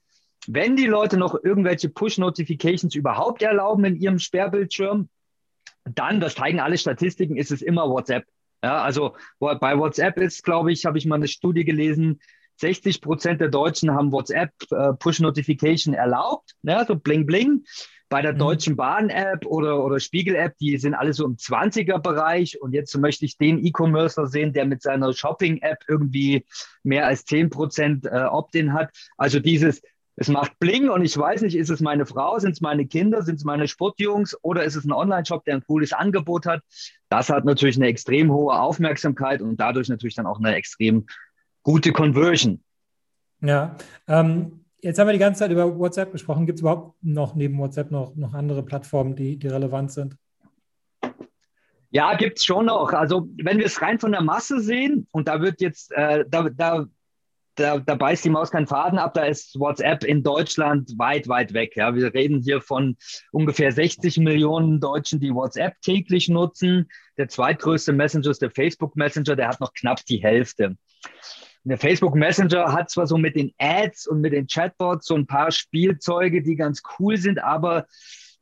wenn 0.46 0.76
die 0.76 0.86
Leute 0.86 1.18
noch 1.18 1.36
irgendwelche 1.44 1.90
Push-Notifications 1.90 2.94
überhaupt 2.94 3.42
erlauben 3.42 3.84
in 3.84 3.96
ihrem 3.96 4.18
Sperrbildschirm, 4.18 5.08
dann, 5.84 6.20
das 6.20 6.34
zeigen 6.34 6.60
alle 6.60 6.78
Statistiken, 6.78 7.36
ist 7.36 7.50
es 7.50 7.62
immer 7.62 7.88
WhatsApp. 7.88 8.24
Ja, 8.62 8.82
also 8.82 9.14
bei 9.38 9.78
WhatsApp 9.78 10.16
ist, 10.18 10.42
glaube 10.42 10.72
ich, 10.72 10.84
habe 10.84 10.98
ich 10.98 11.06
mal 11.06 11.16
eine 11.16 11.28
Studie 11.28 11.64
gelesen, 11.64 12.20
60 12.58 13.00
Prozent 13.00 13.40
der 13.40 13.48
Deutschen 13.48 13.90
haben 13.92 14.12
WhatsApp 14.12 14.50
äh, 14.70 14.92
Push-Notification 14.94 15.94
erlaubt, 15.94 16.54
ja, 16.62 16.84
so 16.84 16.96
bling 16.96 17.26
bling. 17.26 17.64
Bei 18.10 18.22
der 18.22 18.32
mhm. 18.32 18.38
Deutschen 18.38 18.76
Bahn-App 18.76 19.44
oder, 19.44 19.84
oder 19.84 20.00
Spiegel-App, 20.00 20.56
die 20.58 20.78
sind 20.78 20.94
alle 20.94 21.12
so 21.12 21.26
im 21.26 21.36
20er-Bereich. 21.36 22.60
Und 22.60 22.72
jetzt 22.72 22.96
möchte 22.96 23.26
ich 23.26 23.36
den 23.36 23.64
E-Commercer 23.64 24.26
sehen, 24.26 24.54
der 24.54 24.64
mit 24.64 24.82
seiner 24.82 25.12
Shopping-App 25.12 25.80
irgendwie 25.88 26.46
mehr 26.82 27.06
als 27.06 27.26
10 27.26 27.50
Prozent 27.50 28.06
äh, 28.06 28.24
Opt-in 28.24 28.72
hat. 28.72 28.90
Also 29.18 29.40
dieses, 29.40 29.82
es 30.20 30.28
macht 30.28 30.58
Bling 30.58 30.88
und 30.88 31.04
ich 31.04 31.16
weiß 31.16 31.42
nicht, 31.42 31.54
ist 31.54 31.70
es 31.70 31.80
meine 31.80 32.04
Frau, 32.04 32.38
sind 32.40 32.52
es 32.52 32.60
meine 32.60 32.86
Kinder, 32.86 33.22
sind 33.22 33.36
es 33.36 33.44
meine 33.44 33.68
Sportjungs 33.68 34.36
oder 34.42 34.64
ist 34.64 34.74
es 34.74 34.84
ein 34.84 34.92
Online-Shop, 34.92 35.44
der 35.44 35.54
ein 35.54 35.64
cooles 35.64 35.92
Angebot 35.92 36.44
hat? 36.44 36.62
Das 37.08 37.28
hat 37.28 37.44
natürlich 37.44 37.76
eine 37.76 37.86
extrem 37.86 38.32
hohe 38.32 38.58
Aufmerksamkeit 38.58 39.42
und 39.42 39.60
dadurch 39.60 39.88
natürlich 39.88 40.16
dann 40.16 40.26
auch 40.26 40.40
eine 40.40 40.56
extrem 40.56 41.06
gute 41.68 41.92
Conversion. 41.92 42.62
Ja, 43.42 43.76
ähm, 44.06 44.64
Jetzt 44.80 44.98
haben 44.98 45.08
wir 45.08 45.12
die 45.12 45.18
ganze 45.18 45.40
Zeit 45.40 45.50
über 45.50 45.76
WhatsApp 45.76 46.12
gesprochen. 46.12 46.46
Gibt 46.46 46.58
es 46.58 46.60
überhaupt 46.60 46.94
noch 47.02 47.34
neben 47.34 47.58
WhatsApp 47.58 47.90
noch, 47.90 48.14
noch 48.14 48.32
andere 48.32 48.62
Plattformen, 48.62 49.16
die, 49.16 49.36
die 49.36 49.48
relevant 49.48 49.90
sind? 49.90 50.16
Ja, 51.90 52.14
gibt 52.14 52.38
es 52.38 52.44
schon 52.44 52.66
noch. 52.66 52.92
Also 52.92 53.28
wenn 53.42 53.58
wir 53.58 53.66
es 53.66 53.82
rein 53.82 53.98
von 53.98 54.12
der 54.12 54.22
Masse 54.22 54.60
sehen, 54.60 55.08
und 55.10 55.26
da 55.26 55.42
wird 55.42 55.60
jetzt, 55.60 55.90
äh, 55.92 56.24
da, 56.28 56.48
da, 56.48 56.86
da, 57.56 57.78
da, 57.78 57.94
beißt 57.96 58.24
die 58.24 58.30
Maus 58.30 58.52
keinen 58.52 58.68
Faden 58.68 59.00
ab, 59.00 59.14
da 59.14 59.24
ist 59.24 59.58
WhatsApp 59.58 60.04
in 60.04 60.22
Deutschland 60.22 60.96
weit, 60.96 61.26
weit 61.26 61.54
weg. 61.54 61.74
Ja. 61.74 61.94
Wir 61.94 62.14
reden 62.14 62.40
hier 62.40 62.60
von 62.60 62.96
ungefähr 63.32 63.72
60 63.72 64.18
Millionen 64.18 64.78
Deutschen, 64.78 65.18
die 65.18 65.34
WhatsApp 65.34 65.74
täglich 65.82 66.28
nutzen. 66.28 66.88
Der 67.16 67.28
zweitgrößte 67.28 67.92
Messenger 67.92 68.30
ist 68.30 68.42
der 68.42 68.52
Facebook 68.52 68.94
Messenger, 68.94 69.34
der 69.34 69.48
hat 69.48 69.60
noch 69.60 69.74
knapp 69.74 70.04
die 70.06 70.22
Hälfte. 70.22 70.76
Der 71.68 71.76
Facebook 71.76 72.14
Messenger 72.14 72.72
hat 72.72 72.88
zwar 72.88 73.06
so 73.06 73.18
mit 73.18 73.36
den 73.36 73.52
Ads 73.58 74.06
und 74.06 74.22
mit 74.22 74.32
den 74.32 74.46
Chatbots 74.46 75.06
so 75.06 75.14
ein 75.14 75.26
paar 75.26 75.50
Spielzeuge, 75.50 76.42
die 76.42 76.56
ganz 76.56 76.82
cool 76.98 77.18
sind, 77.18 77.42
aber 77.42 77.86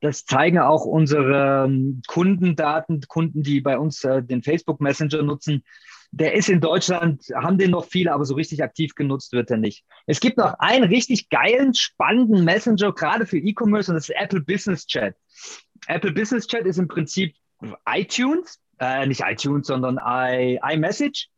das 0.01 0.27
zeigen 0.27 0.61
auch 0.61 0.85
unsere 0.85 1.65
ähm, 1.65 2.03
Kundendaten, 2.07 3.01
Kunden, 3.09 3.43
die 3.43 3.61
bei 3.61 3.79
uns 3.79 4.05
äh, 4.05 4.23
den 4.23 4.45
Facebook 4.45 4.81
Messenger 4.81 5.23
nutzen. 5.23 5.65
Der 6.13 6.35
ist 6.35 6.49
in 6.49 6.61
Deutschland, 6.61 7.25
haben 7.35 7.59
den 7.59 7.73
noch 7.73 7.87
viele, 7.87 8.13
aber 8.13 8.25
so 8.25 8.35
richtig 8.35 8.63
aktiv 8.63 8.95
genutzt 8.95 9.33
wird 9.33 9.51
er 9.51 9.57
nicht. 9.57 9.85
Es 10.07 10.21
gibt 10.21 10.39
noch 10.39 10.55
einen 10.61 10.85
richtig 10.85 11.29
geilen, 11.29 11.75
spannenden 11.75 12.45
Messenger, 12.45 12.93
gerade 12.93 13.27
für 13.27 13.39
E-Commerce, 13.39 13.91
und 13.91 13.97
das 13.97 14.09
ist 14.09 14.15
Apple 14.17 14.41
Business 14.41 14.87
Chat. 14.87 15.17
Apple 15.89 16.13
Business 16.13 16.47
Chat 16.47 16.65
ist 16.65 16.79
im 16.79 16.87
Prinzip 16.87 17.35
iTunes, 17.91 18.61
äh, 18.79 19.05
nicht 19.07 19.23
iTunes, 19.27 19.67
sondern 19.67 19.99
I, 19.99 20.61
iMessage 20.63 21.29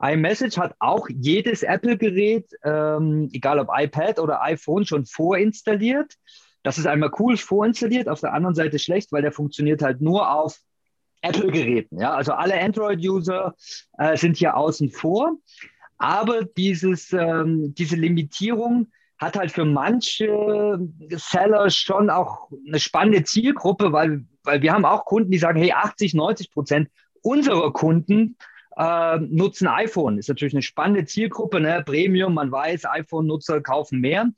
iMessage 0.00 0.58
hat 0.58 0.74
auch 0.78 1.08
jedes 1.08 1.62
Apple-Gerät, 1.62 2.50
ähm, 2.64 3.28
egal 3.32 3.58
ob 3.58 3.68
iPad 3.72 4.18
oder 4.18 4.42
iPhone, 4.42 4.86
schon 4.86 5.06
vorinstalliert. 5.06 6.14
Das 6.62 6.78
ist 6.78 6.86
einmal 6.86 7.10
cool 7.18 7.36
vorinstalliert, 7.36 8.08
auf 8.08 8.20
der 8.20 8.32
anderen 8.32 8.54
Seite 8.54 8.78
schlecht, 8.78 9.12
weil 9.12 9.22
der 9.22 9.32
funktioniert 9.32 9.82
halt 9.82 10.00
nur 10.00 10.30
auf 10.32 10.58
Apple-Geräten. 11.22 12.00
Ja? 12.00 12.14
Also 12.14 12.32
alle 12.32 12.60
Android-User 12.60 13.54
äh, 13.98 14.16
sind 14.16 14.36
hier 14.36 14.56
außen 14.56 14.90
vor. 14.90 15.36
Aber 15.98 16.44
dieses, 16.44 17.12
ähm, 17.12 17.74
diese 17.74 17.96
Limitierung 17.96 18.90
hat 19.18 19.36
halt 19.36 19.52
für 19.52 19.66
manche 19.66 20.78
Seller 21.10 21.68
schon 21.68 22.08
auch 22.08 22.48
eine 22.66 22.80
spannende 22.80 23.22
Zielgruppe, 23.22 23.92
weil, 23.92 24.24
weil 24.44 24.62
wir 24.62 24.72
haben 24.72 24.86
auch 24.86 25.04
Kunden, 25.04 25.30
die 25.30 25.38
sagen, 25.38 25.60
hey, 25.60 25.72
80, 25.72 26.14
90 26.14 26.50
Prozent 26.50 26.88
unserer 27.20 27.70
Kunden 27.72 28.36
äh, 28.80 29.18
nutzen 29.18 29.68
iPhone. 29.68 30.16
Ist 30.16 30.28
natürlich 30.28 30.54
eine 30.54 30.62
spannende 30.62 31.04
Zielgruppe, 31.04 31.60
ne? 31.60 31.82
Premium, 31.84 32.32
man 32.32 32.50
weiß, 32.50 32.86
iPhone-Nutzer 32.86 33.60
kaufen 33.60 34.00
mehr. 34.00 34.30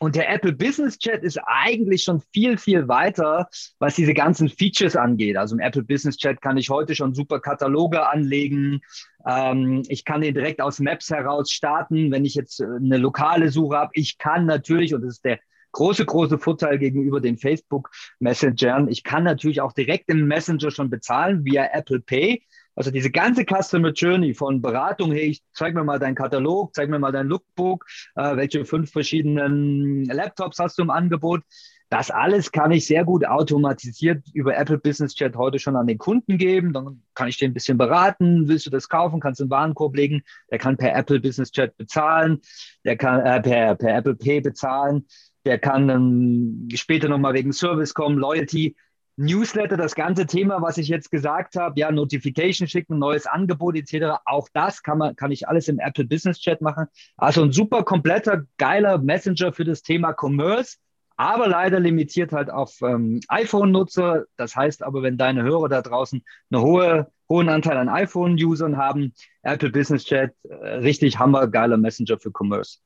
Und 0.00 0.16
der 0.16 0.28
Apple 0.28 0.52
Business 0.52 0.98
Chat 0.98 1.22
ist 1.22 1.38
eigentlich 1.46 2.02
schon 2.02 2.20
viel, 2.32 2.58
viel 2.58 2.88
weiter, 2.88 3.48
was 3.78 3.94
diese 3.94 4.12
ganzen 4.12 4.48
Features 4.48 4.96
angeht. 4.96 5.36
Also 5.36 5.54
im 5.54 5.60
Apple 5.60 5.84
Business 5.84 6.16
Chat 6.16 6.42
kann 6.42 6.56
ich 6.56 6.68
heute 6.68 6.96
schon 6.96 7.14
super 7.14 7.40
Kataloge 7.40 8.08
anlegen. 8.08 8.80
Ähm, 9.24 9.84
ich 9.88 10.04
kann 10.04 10.20
den 10.20 10.34
direkt 10.34 10.60
aus 10.60 10.80
Maps 10.80 11.08
heraus 11.10 11.52
starten, 11.52 12.10
wenn 12.10 12.24
ich 12.24 12.34
jetzt 12.34 12.60
äh, 12.60 12.64
eine 12.64 12.98
lokale 12.98 13.50
Suche 13.50 13.76
habe. 13.76 13.92
Ich 13.94 14.18
kann 14.18 14.46
natürlich, 14.46 14.94
und 14.94 15.02
das 15.02 15.14
ist 15.14 15.24
der 15.24 15.38
große, 15.72 16.04
große 16.04 16.38
Vorteil 16.38 16.78
gegenüber 16.78 17.20
den 17.20 17.38
Facebook 17.38 17.90
Messengern, 18.18 18.88
ich 18.88 19.04
kann 19.04 19.24
natürlich 19.24 19.60
auch 19.60 19.72
direkt 19.72 20.08
im 20.08 20.26
Messenger 20.26 20.70
schon 20.70 20.90
bezahlen 20.90 21.44
via 21.44 21.68
Apple 21.72 22.00
Pay. 22.00 22.42
Also 22.76 22.90
diese 22.90 23.10
ganze 23.10 23.44
Customer 23.44 23.90
Journey 23.90 24.34
von 24.34 24.60
Beratung, 24.60 25.10
hey, 25.10 25.30
ich 25.30 25.42
zeig 25.52 25.74
mir 25.74 25.82
mal 25.82 25.98
deinen 25.98 26.14
Katalog, 26.14 26.74
zeig 26.74 26.90
mir 26.90 26.98
mal 26.98 27.10
dein 27.10 27.26
Lookbook, 27.26 27.86
äh, 28.14 28.36
welche 28.36 28.64
fünf 28.64 28.92
verschiedenen 28.92 30.04
Laptops 30.04 30.58
hast 30.58 30.78
du 30.78 30.82
im 30.82 30.90
Angebot. 30.90 31.42
Das 31.88 32.10
alles 32.10 32.50
kann 32.50 32.72
ich 32.72 32.86
sehr 32.86 33.04
gut 33.04 33.24
automatisiert 33.24 34.24
über 34.34 34.56
Apple 34.56 34.78
Business 34.78 35.14
Chat 35.14 35.36
heute 35.36 35.58
schon 35.60 35.76
an 35.76 35.86
den 35.86 35.98
Kunden 35.98 36.36
geben. 36.36 36.72
Dann 36.72 37.02
kann 37.14 37.28
ich 37.28 37.38
den 37.38 37.52
ein 37.52 37.54
bisschen 37.54 37.78
beraten. 37.78 38.48
Willst 38.48 38.66
du 38.66 38.70
das 38.70 38.88
kaufen? 38.88 39.20
Kannst 39.20 39.38
du 39.38 39.44
einen 39.44 39.50
Warenkorb 39.50 39.94
legen. 39.94 40.22
Der 40.50 40.58
kann 40.58 40.76
per 40.76 40.94
Apple 40.96 41.20
Business 41.20 41.52
Chat 41.52 41.76
bezahlen. 41.76 42.40
Der 42.84 42.96
kann 42.96 43.20
äh, 43.20 43.40
per, 43.40 43.76
per 43.76 43.96
Apple 43.96 44.16
Pay 44.16 44.40
bezahlen. 44.40 45.06
Der 45.44 45.58
kann 45.58 45.86
dann 45.86 46.68
später 46.74 47.08
nochmal 47.08 47.34
wegen 47.34 47.52
Service 47.52 47.94
kommen, 47.94 48.18
Loyalty. 48.18 48.74
Newsletter, 49.16 49.76
das 49.76 49.94
ganze 49.94 50.26
Thema, 50.26 50.60
was 50.60 50.78
ich 50.78 50.88
jetzt 50.88 51.10
gesagt 51.10 51.56
habe, 51.56 51.80
ja, 51.80 51.90
Notification 51.90 52.68
schicken, 52.68 52.98
neues 52.98 53.26
Angebot 53.26 53.76
etc. 53.76 54.18
Auch 54.24 54.48
das 54.52 54.82
kann 54.82 54.98
man, 54.98 55.16
kann 55.16 55.32
ich 55.32 55.48
alles 55.48 55.68
im 55.68 55.78
Apple 55.78 56.04
Business 56.04 56.38
Chat 56.38 56.60
machen. 56.60 56.86
Also 57.16 57.42
ein 57.42 57.52
super 57.52 57.82
kompletter, 57.82 58.44
geiler 58.58 58.98
Messenger 58.98 59.52
für 59.52 59.64
das 59.64 59.82
Thema 59.82 60.12
Commerce 60.12 60.76
aber 61.16 61.48
leider 61.48 61.80
limitiert 61.80 62.32
halt 62.32 62.50
auf 62.50 62.80
ähm, 62.82 63.20
iPhone-Nutzer. 63.28 64.26
Das 64.36 64.54
heißt 64.54 64.82
aber, 64.82 65.02
wenn 65.02 65.16
deine 65.16 65.42
Hörer 65.42 65.68
da 65.68 65.82
draußen 65.82 66.22
einen 66.50 66.62
hohe, 66.62 67.10
hohen 67.28 67.48
Anteil 67.48 67.78
an 67.78 67.88
iPhone-Usern 67.88 68.76
haben, 68.76 69.14
Apple 69.42 69.70
Business 69.70 70.04
Chat, 70.04 70.34
äh, 70.44 70.54
richtig 70.54 71.18
hammergeiler 71.18 71.78
Messenger 71.78 72.18
für 72.18 72.30
Commerce. 72.30 72.78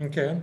Okay. 0.00 0.42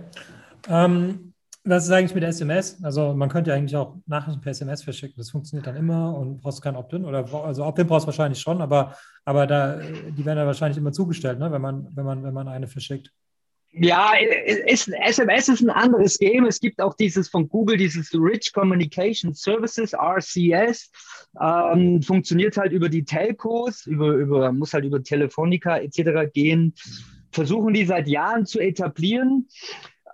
Ähm, 0.68 1.34
was 1.64 1.84
ist 1.84 1.90
eigentlich 1.90 2.14
mit 2.14 2.24
SMS? 2.24 2.82
Also 2.82 3.14
man 3.14 3.28
könnte 3.28 3.50
ja 3.50 3.56
eigentlich 3.56 3.76
auch 3.76 3.96
Nachrichten 4.06 4.40
per 4.40 4.52
SMS 4.52 4.82
verschicken. 4.82 5.14
Das 5.18 5.30
funktioniert 5.30 5.66
dann 5.66 5.76
immer 5.76 6.16
und 6.16 6.40
brauchst 6.40 6.62
kein 6.62 6.76
Opt-in 6.76 7.04
oder 7.04 7.32
also 7.44 7.64
Opt-in 7.64 7.86
brauchst 7.86 8.04
du 8.04 8.08
wahrscheinlich 8.08 8.40
schon, 8.40 8.62
aber, 8.62 8.96
aber 9.24 9.46
da, 9.46 9.76
die 9.76 10.24
werden 10.24 10.38
ja 10.38 10.46
wahrscheinlich 10.46 10.78
immer 10.78 10.92
zugestellt, 10.92 11.38
ne? 11.38 11.52
wenn, 11.52 11.60
man, 11.60 11.88
wenn, 11.94 12.04
man, 12.04 12.22
wenn 12.22 12.34
man 12.34 12.48
eine 12.48 12.66
verschickt. 12.66 13.12
Ja, 13.72 14.14
ist, 14.66 14.88
SMS 14.88 15.48
ist 15.48 15.60
ein 15.60 15.70
anderes 15.70 16.18
Game. 16.18 16.44
Es 16.44 16.58
gibt 16.58 16.80
auch 16.80 16.94
dieses 16.94 17.28
von 17.28 17.48
Google, 17.48 17.76
dieses 17.76 18.12
Rich 18.12 18.52
Communication 18.52 19.32
Services, 19.32 19.94
RCS. 19.94 20.90
Ähm, 21.40 22.02
funktioniert 22.02 22.56
halt 22.56 22.72
über 22.72 22.88
die 22.88 23.04
Telcos, 23.04 23.86
über, 23.86 24.08
über, 24.14 24.50
muss 24.50 24.74
halt 24.74 24.86
über 24.86 25.00
Telefonica 25.00 25.78
etc. 25.78 26.32
gehen. 26.32 26.74
Versuchen 27.30 27.72
die 27.72 27.86
seit 27.86 28.08
Jahren 28.08 28.44
zu 28.44 28.58
etablieren. 28.58 29.46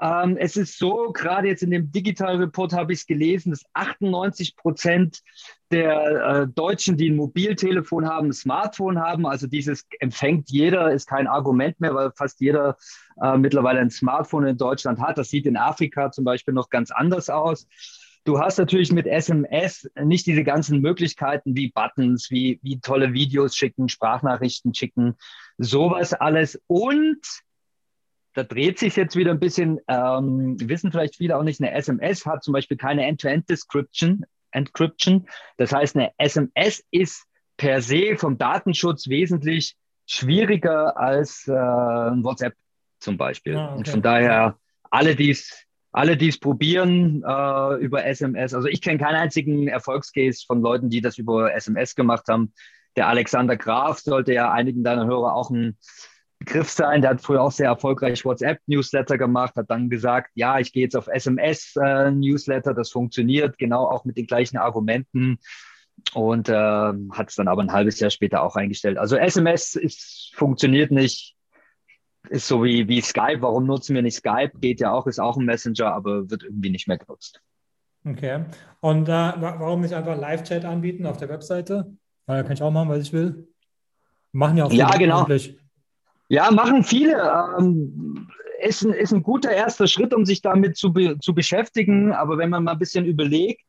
Ähm, 0.01 0.37
es 0.37 0.57
ist 0.57 0.79
so, 0.79 1.11
gerade 1.13 1.49
jetzt 1.49 1.63
in 1.63 1.71
dem 1.71 1.91
Digital 1.91 2.37
Report 2.37 2.73
habe 2.73 2.93
ich 2.93 3.01
es 3.01 3.07
gelesen, 3.07 3.51
dass 3.51 3.65
98 3.73 4.57
Prozent 4.57 5.23
der 5.71 6.43
äh, 6.43 6.47
Deutschen, 6.49 6.97
die 6.97 7.11
ein 7.11 7.17
Mobiltelefon 7.17 8.07
haben, 8.07 8.29
ein 8.29 8.33
Smartphone 8.33 9.01
haben. 9.01 9.27
Also 9.27 9.47
dieses 9.47 9.87
empfängt 10.01 10.51
jeder, 10.51 10.93
ist 10.93 11.09
kein 11.09 11.27
Argument 11.27 11.81
mehr, 11.81 11.95
weil 11.95 12.13
fast 12.15 12.41
jeder 12.41 12.77
äh, 13.21 13.37
mittlerweile 13.39 13.81
ein 13.81 13.91
Smartphone 13.91 14.47
in 14.47 14.59
Deutschland 14.59 15.01
hat. 15.01 15.19
Das 15.19 15.31
sieht 15.31 15.47
in 15.47 15.57
Afrika 15.57 16.11
zum 16.11 16.25
Beispiel 16.25 16.55
noch 16.55 16.69
ganz 16.69 16.91
anders 16.91 17.31
aus. 17.31 17.67
Du 18.25 18.41
hast 18.41 18.59
natürlich 18.59 18.93
mit 18.93 19.07
SMS 19.07 19.89
nicht 20.03 20.27
diese 20.27 20.43
ganzen 20.43 20.81
Möglichkeiten 20.81 21.55
wie 21.55 21.71
Buttons, 21.71 22.29
wie, 22.31 22.59
wie 22.61 22.81
tolle 22.81 23.13
Videos 23.13 23.55
schicken, 23.55 23.89
Sprachnachrichten 23.89 24.75
schicken, 24.75 25.15
sowas 25.59 26.13
alles. 26.13 26.61
Und 26.67 27.21
da 28.37 28.43
dreht 28.43 28.79
sich 28.79 28.97
jetzt 28.97 29.17
wieder 29.17 29.31
ein 29.31 29.41
bisschen, 29.41 29.81
ähm, 29.89 30.57
wissen 30.61 30.93
vielleicht 30.93 31.17
viele 31.17 31.39
auch 31.39 31.43
nicht, 31.43 31.59
eine 31.59 31.73
SMS 31.73 32.27
hat 32.27 32.45
zum 32.45 32.53
Beispiel 32.53 32.77
keine 32.77 33.07
End-to-End-Description, 33.07 34.27
Encryption. 34.51 35.27
Das 35.57 35.73
heißt, 35.73 35.97
eine 35.97 36.11
SMS 36.19 36.85
ist 36.91 37.25
per 37.57 37.81
se 37.81 38.17
vom 38.19 38.37
Datenschutz 38.37 39.09
wesentlich 39.09 39.75
schwieriger 40.05 40.99
als 40.99 41.49
äh, 41.49 41.53
WhatsApp 41.53 42.53
zum 43.01 43.17
Beispiel. 43.17 43.57
Ah, 43.57 43.69
okay. 43.69 43.79
Und 43.79 43.89
von 43.89 44.03
daher, 44.03 44.59
alle, 44.91 45.17
die 45.17 45.31
es 45.31 45.65
alle, 45.93 46.19
die 46.19 46.29
es 46.29 46.39
probieren 46.39 47.25
äh, 47.27 47.75
über 47.77 48.05
SMS, 48.05 48.53
also 48.53 48.69
ich 48.69 48.83
kenne 48.83 48.99
keinen 48.99 49.17
einzigen 49.17 49.67
Erfolgscase 49.67 50.45
von 50.47 50.61
Leuten, 50.61 50.91
die 50.91 51.01
das 51.01 51.17
über 51.17 51.55
SMS 51.55 51.95
gemacht 51.95 52.29
haben. 52.29 52.53
Der 52.97 53.09
Alexander 53.09 53.57
Graf 53.57 54.01
sollte 54.01 54.35
ja 54.35 54.53
einigen 54.53 54.85
deiner 54.85 55.07
Hörer 55.07 55.35
auch 55.35 55.49
ein 55.49 55.79
Begriff 56.39 56.71
sein. 56.71 57.03
Der 57.03 57.11
hat 57.11 57.21
früher 57.21 57.43
auch 57.43 57.53
sehr 57.53 57.69
erfolgreich 57.69 58.25
WhatsApp-Newsletter 58.25 59.19
gemacht, 59.19 59.57
hat 59.57 59.71
dann 59.71 59.89
gesagt, 59.89 60.31
ja, 60.35 60.59
ich 60.59 60.73
gehe 60.73 60.83
jetzt 60.83 60.97
auf 60.97 61.09
SMS-Newsletter, 61.09 62.75
das 62.75 62.91
funktioniert, 62.91 63.59
genau 63.59 63.87
auch 63.87 64.05
mit 64.05 64.17
den 64.17 64.27
gleichen 64.27 64.59
Argumenten 64.59 65.39
und 66.15 66.49
äh, 66.49 66.53
hat 66.53 67.29
es 67.29 67.37
dann 67.37 67.49
aber 67.49 67.63
ein 67.63 67.73
halbes 67.73 68.01
Jahr 68.01 68.11
später 68.11 68.43
auch 68.43 68.57
eingestellt. 68.57 68.99
Also 68.99 69.17
SMS 69.17 69.75
ist, 69.75 70.33
funktioniert 70.35 70.91
nicht, 70.91 71.37
ist 72.29 72.49
so 72.49 72.63
wie, 72.65 72.89
wie 72.89 73.01
Skype. 73.01 73.41
Warum 73.41 73.67
nutzen 73.67 73.95
wir 73.95 74.03
nicht 74.03 74.17
Skype? 74.17 74.53
Geht 74.61 74.81
ja 74.81 74.93
auch, 74.93 75.07
ist 75.07 75.19
auch 75.19 75.37
ein 75.37 75.45
Messenger, 75.45 75.93
aber 75.93 76.29
wird 76.31 76.43
irgendwie 76.43 76.71
nicht 76.71 76.89
mehr 76.89 76.99
genutzt. 76.99 77.41
Okay. 78.05 78.45
Und 78.81 79.09
äh, 79.09 79.13
warum 79.13 79.81
nicht 79.81 79.95
einfach 79.95 80.17
Live-Chat 80.17 80.65
anbieten 80.65 81.07
auf 81.07 81.17
der 81.17 81.29
Webseite? 81.29 81.93
Weil 82.27 82.43
kann 82.45 82.53
ich 82.53 82.63
auch 82.63 82.71
machen, 82.71 82.89
was 82.89 83.03
ich 83.03 83.13
will. 83.13 83.49
Machen 84.33 84.59
ja 84.59 84.65
auch 84.65 84.73
Ja, 84.73 84.91
genau. 84.91 85.27
Ja, 86.29 86.51
machen 86.51 86.83
viele. 86.83 87.21
Ähm, 87.59 88.29
ist, 88.61 88.83
ein, 88.83 88.93
ist 88.93 89.13
ein 89.13 89.23
guter 89.23 89.51
erster 89.51 89.87
Schritt, 89.87 90.15
um 90.15 90.25
sich 90.25 90.43
damit 90.43 90.77
zu, 90.77 90.93
be, 90.93 91.19
zu 91.19 91.35
beschäftigen. 91.35 92.13
Aber 92.13 92.39
wenn 92.39 92.51
man 92.51 92.65
mal 92.65 92.73
ein 92.73 92.79
bisschen 92.79 93.05
überlegt, 93.05 93.63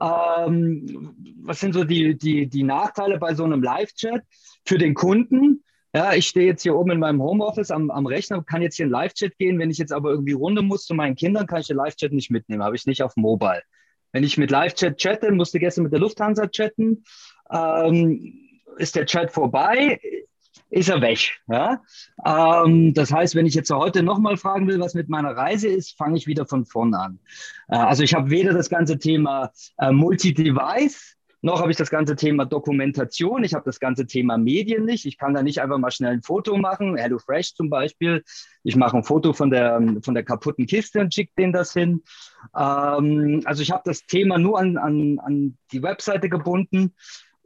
ähm, 0.00 1.14
was 1.42 1.60
sind 1.60 1.74
so 1.74 1.84
die, 1.84 2.16
die, 2.16 2.46
die 2.46 2.62
Nachteile 2.62 3.18
bei 3.18 3.34
so 3.34 3.44
einem 3.44 3.62
Live-Chat 3.62 4.22
für 4.64 4.78
den 4.78 4.94
Kunden? 4.94 5.62
Ja, 5.92 6.14
ich 6.14 6.28
stehe 6.28 6.46
jetzt 6.46 6.62
hier 6.62 6.76
oben 6.76 6.92
in 6.92 7.00
meinem 7.00 7.20
Homeoffice 7.20 7.70
am, 7.70 7.90
am 7.90 8.06
Rechner, 8.06 8.42
kann 8.44 8.62
jetzt 8.62 8.76
hier 8.76 8.86
in 8.86 8.92
Live-Chat 8.92 9.36
gehen. 9.38 9.58
Wenn 9.58 9.70
ich 9.70 9.78
jetzt 9.78 9.92
aber 9.92 10.10
irgendwie 10.10 10.32
runter 10.32 10.62
muss 10.62 10.86
zu 10.86 10.94
meinen 10.94 11.16
Kindern, 11.16 11.46
kann 11.46 11.60
ich 11.60 11.66
den 11.66 11.76
Live-Chat 11.76 12.12
nicht 12.12 12.30
mitnehmen, 12.30 12.62
habe 12.62 12.76
ich 12.76 12.86
nicht 12.86 13.02
auf 13.02 13.16
Mobile. 13.16 13.62
Wenn 14.12 14.24
ich 14.24 14.38
mit 14.38 14.50
Live-Chat 14.50 14.98
chatte, 14.98 15.32
musste 15.32 15.58
gestern 15.58 15.84
mit 15.84 15.92
der 15.92 16.00
Lufthansa 16.00 16.46
chatten, 16.46 17.04
ähm, 17.50 18.48
ist 18.78 18.96
der 18.96 19.06
Chat 19.06 19.32
vorbei, 19.32 20.00
ist 20.70 20.88
er 20.88 21.00
weg. 21.00 21.40
Ja? 21.48 21.82
Ähm, 22.24 22.94
das 22.94 23.12
heißt, 23.12 23.34
wenn 23.34 23.46
ich 23.46 23.54
jetzt 23.54 23.70
heute 23.70 24.02
nochmal 24.02 24.36
fragen 24.36 24.66
will, 24.68 24.80
was 24.80 24.94
mit 24.94 25.08
meiner 25.08 25.36
Reise 25.36 25.68
ist, 25.68 25.96
fange 25.96 26.16
ich 26.16 26.26
wieder 26.26 26.46
von 26.46 26.64
vorne 26.64 26.98
an. 26.98 27.18
Äh, 27.68 27.76
also 27.76 28.02
ich 28.02 28.14
habe 28.14 28.30
weder 28.30 28.52
das 28.52 28.70
ganze 28.70 28.98
Thema 28.98 29.50
äh, 29.78 29.90
Multi-Device, 29.90 31.16
noch 31.42 31.60
habe 31.60 31.70
ich 31.70 31.78
das 31.78 31.88
ganze 31.88 32.16
Thema 32.16 32.44
Dokumentation, 32.44 33.44
ich 33.44 33.54
habe 33.54 33.64
das 33.64 33.80
ganze 33.80 34.06
Thema 34.06 34.36
Medien 34.36 34.84
nicht. 34.84 35.06
Ich 35.06 35.16
kann 35.16 35.32
da 35.32 35.42
nicht 35.42 35.62
einfach 35.62 35.78
mal 35.78 35.90
schnell 35.90 36.12
ein 36.12 36.22
Foto 36.22 36.58
machen, 36.58 36.96
HelloFresh 36.98 37.54
zum 37.54 37.70
Beispiel. 37.70 38.22
Ich 38.62 38.76
mache 38.76 38.98
ein 38.98 39.04
Foto 39.04 39.32
von 39.32 39.50
der, 39.50 39.80
von 40.02 40.14
der 40.14 40.22
kaputten 40.22 40.66
Kiste 40.66 41.00
und 41.00 41.14
schicke 41.14 41.32
denen 41.38 41.54
das 41.54 41.72
hin. 41.72 42.02
Ähm, 42.54 43.40
also 43.46 43.62
ich 43.62 43.70
habe 43.70 43.82
das 43.86 44.04
Thema 44.04 44.36
nur 44.36 44.58
an, 44.58 44.76
an, 44.76 45.18
an 45.20 45.56
die 45.72 45.82
Webseite 45.82 46.28
gebunden. 46.28 46.92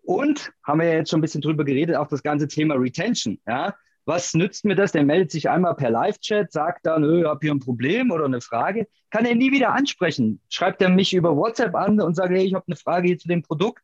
Und 0.05 0.53
haben 0.63 0.81
wir 0.81 0.93
jetzt 0.93 1.11
schon 1.11 1.19
ein 1.19 1.23
bisschen 1.23 1.41
drüber 1.41 1.65
geredet, 1.65 1.97
auch 1.97 2.09
das 2.09 2.23
ganze 2.23 2.47
Thema 2.47 2.75
Retention. 2.75 3.41
Ja? 3.47 3.75
Was 4.05 4.35
nützt 4.35 4.67
mir 4.67 4.75
das? 4.75 4.93
Der 4.93 5.03
meldet 5.03 5.31
sich 5.31 5.49
einmal 5.49 5.75
per 5.75 5.91
Live-Chat, 5.91 6.53
sagt 6.53 6.85
dann, 6.85 7.03
ich 7.05 7.25
habe 7.25 7.41
hier 7.41 7.53
ein 7.53 7.61
Problem 7.61 8.11
oder 8.11 8.27
eine 8.27 8.43
Frage, 8.43 8.87
kann 9.11 9.25
er 9.25 9.35
nie 9.35 9.51
wieder 9.51 9.73
ansprechen. 9.73 10.41
Schreibt 10.51 10.83
er 10.83 10.91
mich 10.91 11.15
über 11.15 11.35
WhatsApp 11.37 11.75
an 11.75 12.01
und 12.01 12.15
sagt, 12.15 12.31
hey, 12.31 12.45
ich 12.45 12.55
habe 12.55 12.67
eine 12.67 12.77
Frage 12.77 13.09
hier 13.09 13.19
zu 13.19 13.29
dem 13.29 13.43
Produkt, 13.43 13.83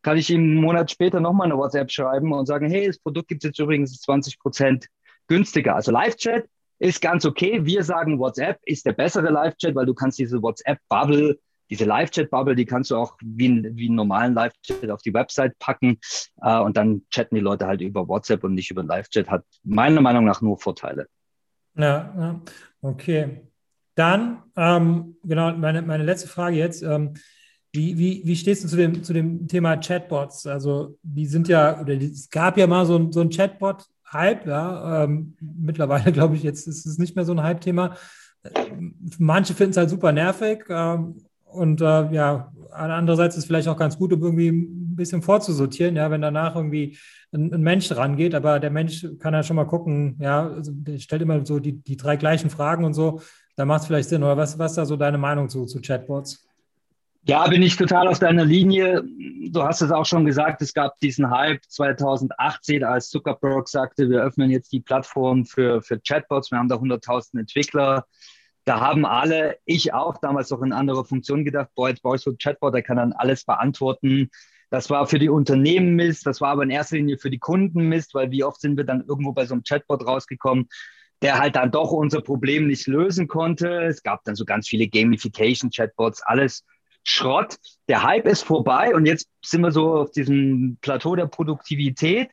kann 0.00 0.16
ich 0.16 0.30
ihm 0.30 0.40
einen 0.40 0.54
Monat 0.54 0.90
später 0.90 1.20
nochmal 1.20 1.46
eine 1.46 1.58
WhatsApp 1.58 1.90
schreiben 1.90 2.32
und 2.32 2.46
sagen, 2.46 2.70
hey, 2.70 2.86
das 2.86 2.98
Produkt 2.98 3.28
gibt 3.28 3.44
es 3.44 3.48
jetzt 3.48 3.58
übrigens 3.58 4.00
20 4.00 4.38
Prozent 4.38 4.86
günstiger. 5.26 5.74
Also 5.74 5.92
Live-Chat 5.92 6.48
ist 6.78 7.02
ganz 7.02 7.26
okay. 7.26 7.64
Wir 7.64 7.82
sagen, 7.82 8.18
WhatsApp 8.18 8.58
ist 8.64 8.86
der 8.86 8.92
bessere 8.92 9.30
Live-Chat, 9.30 9.74
weil 9.74 9.86
du 9.86 9.94
kannst 9.94 10.18
diese 10.18 10.40
WhatsApp-Bubble 10.40 11.38
diese 11.70 11.84
Live-Chat-Bubble, 11.84 12.54
die 12.54 12.66
kannst 12.66 12.90
du 12.90 12.96
auch 12.96 13.16
wie, 13.22 13.62
wie 13.74 13.86
einen 13.86 13.96
normalen 13.96 14.34
Live-Chat 14.34 14.90
auf 14.90 15.02
die 15.02 15.14
Website 15.14 15.58
packen 15.58 15.98
äh, 16.42 16.58
und 16.58 16.76
dann 16.76 17.02
chatten 17.10 17.34
die 17.34 17.40
Leute 17.40 17.66
halt 17.66 17.80
über 17.80 18.08
WhatsApp 18.08 18.44
und 18.44 18.54
nicht 18.54 18.70
über 18.70 18.82
Live-Chat. 18.82 19.28
Hat 19.28 19.44
meiner 19.64 20.00
Meinung 20.00 20.24
nach 20.24 20.40
nur 20.40 20.58
Vorteile. 20.58 21.06
Ja, 21.76 22.40
okay. 22.80 23.42
Dann, 23.94 24.42
ähm, 24.56 25.16
genau, 25.24 25.52
meine, 25.56 25.82
meine 25.82 26.04
letzte 26.04 26.28
Frage 26.28 26.56
jetzt. 26.56 26.82
Ähm, 26.82 27.14
wie, 27.72 27.98
wie, 27.98 28.22
wie 28.24 28.36
stehst 28.36 28.64
du 28.64 28.68
zu 28.68 28.76
dem, 28.76 29.02
zu 29.02 29.12
dem 29.12 29.48
Thema 29.48 29.76
Chatbots? 29.76 30.46
Also, 30.46 30.98
die 31.02 31.26
sind 31.26 31.48
ja, 31.48 31.80
oder 31.80 31.94
es 31.94 32.30
gab 32.30 32.56
ja 32.56 32.66
mal 32.66 32.86
so, 32.86 32.96
ein, 32.96 33.12
so 33.12 33.20
ein 33.20 33.30
Chatbot-Hype, 33.30 34.46
ja. 34.46 35.04
Ähm, 35.04 35.36
mittlerweile, 35.40 36.12
glaube 36.12 36.36
ich, 36.36 36.42
jetzt 36.42 36.66
ist 36.66 36.86
es 36.86 36.98
nicht 36.98 37.16
mehr 37.16 37.24
so 37.24 37.32
ein 37.32 37.42
Hype-Thema. 37.42 37.96
Manche 39.18 39.54
finden 39.54 39.72
es 39.72 39.76
halt 39.76 39.90
super 39.90 40.12
nervig. 40.12 40.64
Ähm, 40.68 41.25
und 41.46 41.80
äh, 41.80 42.12
ja, 42.12 42.52
andererseits 42.70 43.36
ist 43.36 43.46
vielleicht 43.46 43.68
auch 43.68 43.76
ganz 43.76 43.98
gut, 43.98 44.12
um 44.12 44.22
irgendwie 44.22 44.48
ein 44.48 44.96
bisschen 44.96 45.22
vorzusortieren, 45.22 45.96
ja, 45.96 46.10
wenn 46.10 46.20
danach 46.20 46.54
irgendwie 46.56 46.98
ein, 47.32 47.52
ein, 47.52 47.62
Mensch 47.62 47.90
rangeht, 47.92 48.34
aber 48.34 48.60
der 48.60 48.70
Mensch 48.70 49.06
kann 49.18 49.34
ja 49.34 49.42
schon 49.42 49.56
mal 49.56 49.66
gucken, 49.66 50.16
ja, 50.20 50.48
also 50.48 50.72
der 50.74 50.98
stellt 50.98 51.22
immer 51.22 51.44
so 51.46 51.58
die, 51.58 51.80
die 51.82 51.96
drei 51.96 52.16
gleichen 52.16 52.50
Fragen 52.50 52.84
und 52.84 52.94
so, 52.94 53.20
da 53.56 53.64
macht 53.64 53.82
es 53.82 53.86
vielleicht 53.86 54.08
Sinn. 54.10 54.22
Oder 54.22 54.36
was, 54.36 54.58
was 54.58 54.72
ist 54.72 54.76
da 54.76 54.84
so 54.84 54.96
deine 54.96 55.18
Meinung 55.18 55.48
zu, 55.48 55.64
zu 55.64 55.80
Chatbots? 55.80 56.46
Ja, 57.28 57.48
bin 57.48 57.62
ich 57.62 57.76
total 57.76 58.06
auf 58.06 58.20
deiner 58.20 58.44
Linie. 58.44 59.02
Du 59.50 59.62
hast 59.64 59.82
es 59.82 59.90
auch 59.90 60.06
schon 60.06 60.24
gesagt, 60.24 60.62
es 60.62 60.72
gab 60.72 60.96
diesen 61.00 61.28
Hype 61.28 61.60
2018, 61.66 62.84
als 62.84 63.08
Zuckerberg 63.08 63.68
sagte, 63.68 64.08
wir 64.08 64.22
öffnen 64.22 64.50
jetzt 64.50 64.72
die 64.72 64.80
Plattform 64.80 65.44
für, 65.44 65.82
für 65.82 65.98
Chatbots. 65.98 66.52
Wir 66.52 66.58
haben 66.58 66.68
da 66.68 66.76
100.000 66.76 67.40
Entwickler. 67.40 68.06
Da 68.66 68.80
haben 68.80 69.06
alle, 69.06 69.58
ich 69.64 69.94
auch 69.94 70.18
damals 70.18 70.50
noch 70.50 70.60
in 70.60 70.72
anderer 70.72 71.04
Funktion 71.04 71.44
gedacht, 71.44 71.70
boah, 71.76 71.88
jetzt 71.88 72.02
brauche 72.02 72.16
ich 72.16 72.22
so 72.22 72.32
ein 72.32 72.38
Chatbot, 72.38 72.74
der 72.74 72.82
kann 72.82 72.96
dann 72.96 73.12
alles 73.12 73.44
beantworten. 73.44 74.28
Das 74.70 74.90
war 74.90 75.06
für 75.06 75.20
die 75.20 75.28
Unternehmen 75.28 75.94
Mist, 75.94 76.26
das 76.26 76.40
war 76.40 76.50
aber 76.50 76.64
in 76.64 76.70
erster 76.70 76.96
Linie 76.96 77.16
für 77.16 77.30
die 77.30 77.38
Kunden 77.38 77.88
Mist, 77.88 78.12
weil 78.14 78.32
wie 78.32 78.42
oft 78.42 78.60
sind 78.60 78.76
wir 78.76 78.82
dann 78.82 79.04
irgendwo 79.06 79.32
bei 79.32 79.46
so 79.46 79.54
einem 79.54 79.62
Chatbot 79.62 80.04
rausgekommen, 80.04 80.68
der 81.22 81.38
halt 81.38 81.54
dann 81.54 81.70
doch 81.70 81.92
unser 81.92 82.22
Problem 82.22 82.66
nicht 82.66 82.88
lösen 82.88 83.28
konnte. 83.28 83.84
Es 83.84 84.02
gab 84.02 84.24
dann 84.24 84.34
so 84.34 84.44
ganz 84.44 84.66
viele 84.66 84.88
Gamification-Chatbots, 84.88 86.22
alles 86.22 86.64
Schrott. 87.04 87.58
Der 87.88 88.02
Hype 88.02 88.26
ist 88.26 88.42
vorbei 88.42 88.96
und 88.96 89.06
jetzt 89.06 89.28
sind 89.44 89.60
wir 89.60 89.70
so 89.70 89.94
auf 89.94 90.10
diesem 90.10 90.76
Plateau 90.80 91.14
der 91.14 91.26
Produktivität. 91.26 92.30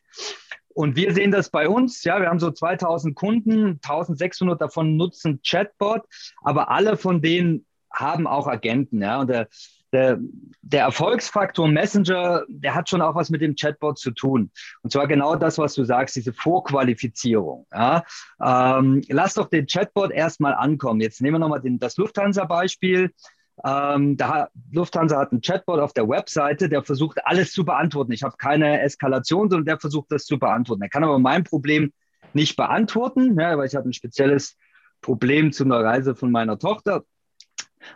Und 0.74 0.96
wir 0.96 1.14
sehen 1.14 1.30
das 1.30 1.50
bei 1.50 1.68
uns. 1.68 2.04
Ja, 2.04 2.20
wir 2.20 2.28
haben 2.28 2.40
so 2.40 2.50
2000 2.50 3.14
Kunden, 3.14 3.80
1600 3.82 4.60
davon 4.60 4.96
nutzen 4.96 5.40
Chatbot, 5.42 6.02
aber 6.42 6.70
alle 6.70 6.96
von 6.96 7.22
denen 7.22 7.64
haben 7.92 8.26
auch 8.26 8.48
Agenten. 8.48 9.00
Ja, 9.00 9.20
und 9.20 9.28
der, 9.28 9.48
der, 9.92 10.18
der 10.62 10.82
Erfolgsfaktor 10.82 11.68
Messenger, 11.68 12.42
der 12.48 12.74
hat 12.74 12.88
schon 12.88 13.00
auch 13.00 13.14
was 13.14 13.30
mit 13.30 13.40
dem 13.40 13.54
Chatbot 13.54 13.98
zu 13.98 14.10
tun. 14.10 14.50
Und 14.82 14.90
zwar 14.90 15.06
genau 15.06 15.36
das, 15.36 15.58
was 15.58 15.74
du 15.74 15.84
sagst, 15.84 16.16
diese 16.16 16.32
Vorqualifizierung. 16.32 17.66
Ja? 17.72 18.02
Ähm, 18.42 19.02
lass 19.08 19.34
doch 19.34 19.48
den 19.48 19.66
Chatbot 19.66 20.10
erstmal 20.10 20.54
ankommen. 20.54 21.00
Jetzt 21.00 21.20
nehmen 21.20 21.36
wir 21.36 21.38
nochmal 21.38 21.62
das 21.62 21.96
Lufthansa-Beispiel. 21.96 23.12
Ähm, 23.62 24.16
da, 24.16 24.48
Lufthansa 24.72 25.18
hat 25.18 25.30
einen 25.30 25.40
Chatbot 25.40 25.78
auf 25.78 25.92
der 25.92 26.08
Webseite, 26.08 26.68
der 26.68 26.82
versucht, 26.82 27.24
alles 27.24 27.52
zu 27.52 27.64
beantworten. 27.64 28.12
Ich 28.12 28.22
habe 28.22 28.36
keine 28.36 28.80
Eskalation, 28.82 29.48
sondern 29.48 29.66
der 29.66 29.78
versucht, 29.78 30.10
das 30.10 30.24
zu 30.24 30.38
beantworten. 30.38 30.82
Er 30.82 30.88
kann 30.88 31.04
aber 31.04 31.18
mein 31.18 31.44
Problem 31.44 31.92
nicht 32.32 32.56
beantworten, 32.56 33.38
ja, 33.38 33.56
weil 33.56 33.66
ich 33.66 33.76
habe 33.76 33.88
ein 33.88 33.92
spezielles 33.92 34.56
Problem 35.00 35.52
zu 35.52 35.64
einer 35.64 35.84
Reise 35.84 36.14
von 36.16 36.32
meiner 36.32 36.58
Tochter. 36.58 37.04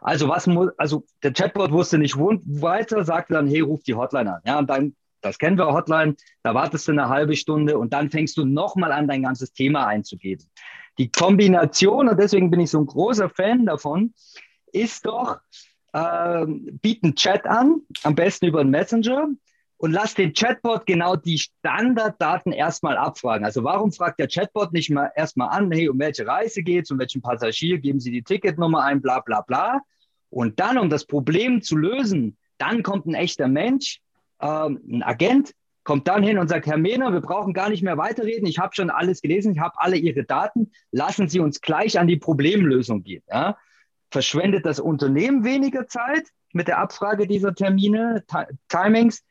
Also 0.00 0.28
was 0.28 0.46
muss, 0.46 0.70
also 0.76 1.04
der 1.22 1.32
Chatbot 1.32 1.72
wusste 1.72 1.98
nicht 1.98 2.16
weiter, 2.16 3.04
sagte 3.04 3.34
dann, 3.34 3.48
hey, 3.48 3.60
ruf 3.60 3.82
die 3.82 3.94
Hotline 3.94 4.34
an. 4.34 4.40
Ja, 4.44 4.58
und 4.58 4.70
dann, 4.70 4.94
das 5.22 5.38
kennen 5.38 5.58
wir 5.58 5.72
Hotline, 5.72 6.14
da 6.42 6.54
wartest 6.54 6.86
du 6.86 6.92
eine 6.92 7.08
halbe 7.08 7.34
Stunde 7.36 7.78
und 7.78 7.92
dann 7.92 8.10
fängst 8.10 8.36
du 8.36 8.44
nochmal 8.44 8.92
an, 8.92 9.08
dein 9.08 9.22
ganzes 9.22 9.52
Thema 9.52 9.86
einzugeben. 9.86 10.46
Die 10.98 11.10
Kombination, 11.10 12.08
und 12.08 12.18
deswegen 12.18 12.50
bin 12.50 12.60
ich 12.60 12.70
so 12.70 12.78
ein 12.80 12.86
großer 12.86 13.28
Fan 13.30 13.66
davon, 13.66 14.12
ist 14.72 15.06
doch, 15.06 15.38
äh, 15.92 16.46
bieten 16.46 17.14
Chat 17.14 17.46
an, 17.46 17.82
am 18.02 18.14
besten 18.14 18.46
über 18.46 18.60
einen 18.60 18.70
Messenger 18.70 19.28
und 19.78 19.92
lass 19.92 20.14
den 20.14 20.32
Chatbot 20.32 20.86
genau 20.86 21.16
die 21.16 21.38
Standarddaten 21.38 22.52
erstmal 22.52 22.96
abfragen. 22.96 23.44
Also 23.44 23.64
warum 23.64 23.92
fragt 23.92 24.18
der 24.18 24.28
Chatbot 24.28 24.72
nicht 24.72 24.90
mal 24.90 25.10
erstmal 25.14 25.50
an, 25.50 25.70
hey, 25.70 25.88
um 25.88 25.98
welche 25.98 26.26
Reise 26.26 26.62
geht 26.62 26.84
es, 26.84 26.90
um 26.90 26.98
welchen 26.98 27.22
Passagier, 27.22 27.78
geben 27.78 28.00
Sie 28.00 28.10
die 28.10 28.22
Ticketnummer 28.22 28.82
ein, 28.82 29.00
bla 29.00 29.20
bla 29.20 29.40
bla. 29.40 29.80
Und 30.30 30.60
dann, 30.60 30.78
um 30.78 30.90
das 30.90 31.06
Problem 31.06 31.62
zu 31.62 31.76
lösen, 31.76 32.36
dann 32.58 32.82
kommt 32.82 33.06
ein 33.06 33.14
echter 33.14 33.48
Mensch, 33.48 34.00
ähm, 34.40 34.80
ein 34.90 35.02
Agent, 35.02 35.52
kommt 35.84 36.06
dann 36.06 36.22
hin 36.22 36.38
und 36.38 36.48
sagt, 36.48 36.66
Herr 36.66 36.76
Mehner, 36.76 37.12
wir 37.12 37.22
brauchen 37.22 37.54
gar 37.54 37.70
nicht 37.70 37.82
mehr 37.82 37.96
weiterreden, 37.96 38.46
ich 38.46 38.58
habe 38.58 38.74
schon 38.74 38.90
alles 38.90 39.22
gelesen, 39.22 39.52
ich 39.52 39.60
habe 39.60 39.74
alle 39.78 39.96
Ihre 39.96 40.24
Daten, 40.24 40.70
lassen 40.90 41.28
Sie 41.28 41.40
uns 41.40 41.62
gleich 41.62 41.98
an 41.98 42.08
die 42.08 42.18
Problemlösung 42.18 43.04
gehen. 43.04 43.22
Ja? 43.30 43.56
Verschwendet 44.10 44.64
das 44.66 44.80
Unternehmen 44.80 45.44
weniger 45.44 45.86
Zeit 45.86 46.28
mit 46.52 46.68
der 46.68 46.78
Abfrage 46.78 47.26
dieser 47.26 47.54
Termine, 47.54 48.24
Timings, 48.68 49.22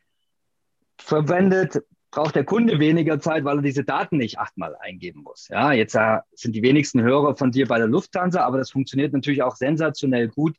verwendet, 1.00 1.82
braucht 2.10 2.36
der 2.36 2.44
Kunde 2.44 2.78
weniger 2.78 3.20
Zeit, 3.20 3.44
weil 3.44 3.58
er 3.58 3.62
diese 3.62 3.84
Daten 3.84 4.16
nicht 4.16 4.38
achtmal 4.38 4.76
eingeben 4.80 5.22
muss. 5.22 5.48
Ja, 5.48 5.72
jetzt 5.72 5.94
äh, 5.94 6.18
sind 6.32 6.54
die 6.54 6.62
wenigsten 6.62 7.02
Hörer 7.02 7.36
von 7.36 7.50
dir 7.50 7.66
bei 7.66 7.78
der 7.78 7.86
Lufthansa, 7.86 8.44
aber 8.44 8.58
das 8.58 8.70
funktioniert 8.70 9.12
natürlich 9.12 9.42
auch 9.42 9.56
sensationell 9.56 10.28
gut 10.28 10.56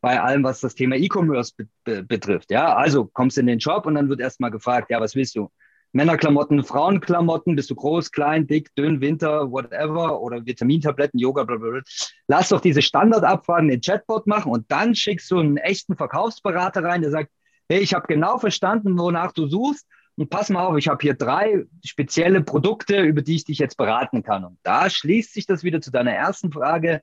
bei 0.00 0.20
allem, 0.20 0.42
was 0.42 0.60
das 0.60 0.74
Thema 0.74 0.96
E-Commerce 0.96 1.54
be 1.56 1.68
be 1.84 2.02
betrifft. 2.02 2.50
Ja, 2.50 2.74
also 2.74 3.06
kommst 3.06 3.38
in 3.38 3.46
den 3.46 3.60
Shop 3.60 3.86
und 3.86 3.94
dann 3.94 4.08
wird 4.08 4.20
erstmal 4.20 4.50
gefragt, 4.50 4.90
ja, 4.90 5.00
was 5.00 5.14
willst 5.14 5.36
du? 5.36 5.50
Männerklamotten, 5.92 6.64
Frauenklamotten, 6.64 7.54
bist 7.54 7.70
du 7.70 7.74
groß, 7.74 8.10
klein, 8.12 8.46
dick, 8.46 8.74
dünn, 8.74 9.00
Winter, 9.00 9.50
whatever, 9.50 10.20
oder 10.20 10.44
Vitamintabletten, 10.44 11.20
Yoga, 11.20 11.44
blablabla. 11.44 11.82
Lass 12.28 12.48
doch 12.48 12.60
diese 12.60 12.80
Standardabfragen 12.80 13.68
in 13.68 13.76
den 13.76 13.80
Chatbot 13.82 14.26
machen 14.26 14.52
und 14.52 14.70
dann 14.70 14.94
schickst 14.94 15.30
du 15.30 15.38
einen 15.38 15.58
echten 15.58 15.96
Verkaufsberater 15.96 16.82
rein, 16.82 17.02
der 17.02 17.10
sagt, 17.10 17.30
hey, 17.68 17.80
ich 17.80 17.94
habe 17.94 18.06
genau 18.06 18.38
verstanden, 18.38 18.98
wonach 18.98 19.32
du 19.32 19.46
suchst. 19.46 19.86
Und 20.16 20.28
pass 20.28 20.50
mal 20.50 20.64
auf, 20.66 20.76
ich 20.76 20.88
habe 20.88 20.98
hier 21.00 21.14
drei 21.14 21.64
spezielle 21.84 22.42
Produkte, 22.42 23.00
über 23.00 23.22
die 23.22 23.36
ich 23.36 23.44
dich 23.44 23.58
jetzt 23.58 23.76
beraten 23.76 24.22
kann. 24.22 24.44
Und 24.44 24.58
da 24.62 24.90
schließt 24.90 25.32
sich 25.32 25.46
das 25.46 25.64
wieder 25.64 25.80
zu 25.80 25.90
deiner 25.90 26.12
ersten 26.12 26.52
Frage. 26.52 27.00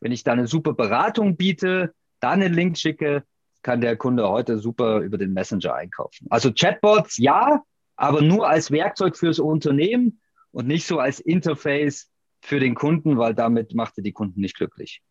Wenn 0.00 0.12
ich 0.12 0.24
da 0.24 0.32
eine 0.32 0.48
super 0.48 0.74
Beratung 0.74 1.36
biete, 1.36 1.92
dann 2.20 2.42
einen 2.42 2.54
Link 2.54 2.76
schicke, 2.76 3.22
kann 3.62 3.80
der 3.80 3.96
Kunde 3.96 4.28
heute 4.28 4.58
super 4.58 4.98
über 5.00 5.18
den 5.18 5.32
Messenger 5.32 5.74
einkaufen. 5.74 6.26
Also 6.30 6.52
Chatbots 6.52 7.16
ja, 7.18 7.62
aber 7.98 8.22
nur 8.22 8.48
als 8.48 8.70
Werkzeug 8.70 9.16
fürs 9.16 9.40
Unternehmen 9.40 10.20
und 10.52 10.68
nicht 10.68 10.86
so 10.86 11.00
als 11.00 11.18
Interface 11.20 12.08
für 12.40 12.60
den 12.60 12.76
Kunden, 12.76 13.18
weil 13.18 13.34
damit 13.34 13.74
macht 13.74 13.98
er 13.98 14.04
die 14.04 14.12
Kunden 14.12 14.40
nicht 14.40 14.56
glücklich. 14.56 15.02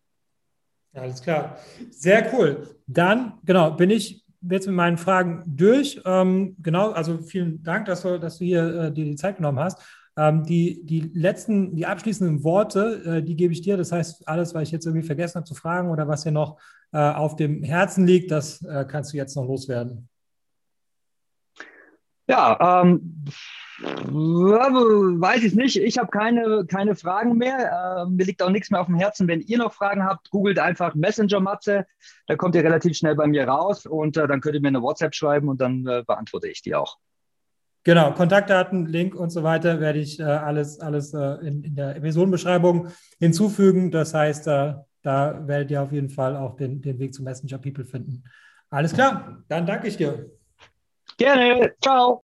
Alles 0.93 1.21
klar. 1.21 1.57
Sehr 1.91 2.33
cool. 2.33 2.75
Dann, 2.87 3.33
genau, 3.43 3.71
bin 3.71 3.89
ich 3.89 4.25
jetzt 4.49 4.67
mit 4.67 4.75
meinen 4.75 4.97
Fragen 4.97 5.43
durch. 5.45 6.01
Ähm, 6.05 6.55
genau, 6.63 6.91
also 6.91 7.17
vielen 7.19 7.61
Dank, 7.61 7.85
dass 7.85 8.03
du, 8.03 8.19
dass 8.19 8.39
du 8.39 8.45
hier 8.45 8.83
äh, 8.83 8.91
dir 8.91 9.03
die 9.03 9.15
Zeit 9.15 9.35
genommen 9.35 9.59
hast. 9.59 9.79
Ähm, 10.15 10.43
die, 10.43 10.85
die 10.85 11.11
letzten, 11.13 11.75
die 11.75 11.85
abschließenden 11.85 12.45
Worte, 12.45 13.03
äh, 13.05 13.21
die 13.21 13.35
gebe 13.35 13.51
ich 13.51 13.61
dir. 13.61 13.75
Das 13.75 13.91
heißt, 13.91 14.25
alles, 14.27 14.55
was 14.55 14.63
ich 14.63 14.71
jetzt 14.71 14.85
irgendwie 14.85 15.05
vergessen 15.05 15.35
habe 15.35 15.45
zu 15.45 15.55
fragen 15.55 15.89
oder 15.89 16.07
was 16.07 16.23
dir 16.23 16.31
noch 16.31 16.57
äh, 16.93 16.97
auf 16.97 17.35
dem 17.35 17.63
Herzen 17.63 18.07
liegt, 18.07 18.31
das 18.31 18.61
äh, 18.63 18.85
kannst 18.87 19.11
du 19.11 19.17
jetzt 19.17 19.35
noch 19.35 19.45
loswerden. 19.45 20.07
Ja, 22.27 22.81
ähm, 22.83 23.25
Weiß 23.79 25.43
ich 25.43 25.53
nicht. 25.53 25.77
Ich 25.77 25.97
habe 25.99 26.09
keine, 26.09 26.65
keine 26.67 26.95
Fragen 26.95 27.37
mehr. 27.37 28.05
Äh, 28.07 28.09
mir 28.09 28.25
liegt 28.25 28.41
auch 28.41 28.49
nichts 28.49 28.71
mehr 28.71 28.81
auf 28.81 28.87
dem 28.87 28.95
Herzen. 28.95 29.27
Wenn 29.27 29.41
ihr 29.41 29.59
noch 29.59 29.73
Fragen 29.73 30.03
habt, 30.03 30.31
googelt 30.31 30.57
einfach 30.57 30.95
Messenger 30.95 31.39
Matze. 31.39 31.85
Da 32.25 32.35
kommt 32.35 32.55
ihr 32.55 32.63
relativ 32.63 32.97
schnell 32.97 33.15
bei 33.15 33.27
mir 33.27 33.47
raus 33.47 33.85
und 33.85 34.17
äh, 34.17 34.27
dann 34.27 34.41
könnt 34.41 34.55
ihr 34.55 34.61
mir 34.61 34.69
eine 34.69 34.81
WhatsApp 34.81 35.13
schreiben 35.13 35.47
und 35.47 35.61
dann 35.61 35.85
äh, 35.85 36.03
beantworte 36.05 36.47
ich 36.47 36.63
die 36.63 36.73
auch. 36.73 36.97
Genau, 37.83 38.11
Kontaktdaten, 38.11 38.85
Link 38.87 39.15
und 39.15 39.29
so 39.29 39.43
weiter 39.43 39.79
werde 39.79 39.99
ich 39.99 40.19
äh, 40.19 40.23
alles, 40.23 40.79
alles 40.79 41.13
äh, 41.13 41.35
in, 41.45 41.63
in, 41.63 41.75
der 41.75 41.95
Episodenbeschreibung 41.95 42.89
hinzufügen. 43.19 43.91
Das 43.91 44.13
heißt, 44.13 44.47
äh, 44.47 44.73
da 45.03 45.47
werdet 45.47 45.71
ihr 45.71 45.83
auf 45.83 45.91
jeden 45.91 46.09
Fall 46.09 46.35
auch 46.35 46.57
den, 46.57 46.81
den 46.81 46.99
Weg 46.99 47.13
zu 47.13 47.23
Messenger 47.23 47.59
People 47.59 47.85
finden. 47.85 48.23
Alles 48.69 48.93
klar, 48.93 49.43
dann 49.47 49.65
danke 49.65 49.87
ich 49.87 49.95
dir. 49.95 50.31
Gerne. 51.17 51.75
Ciao. 51.81 52.26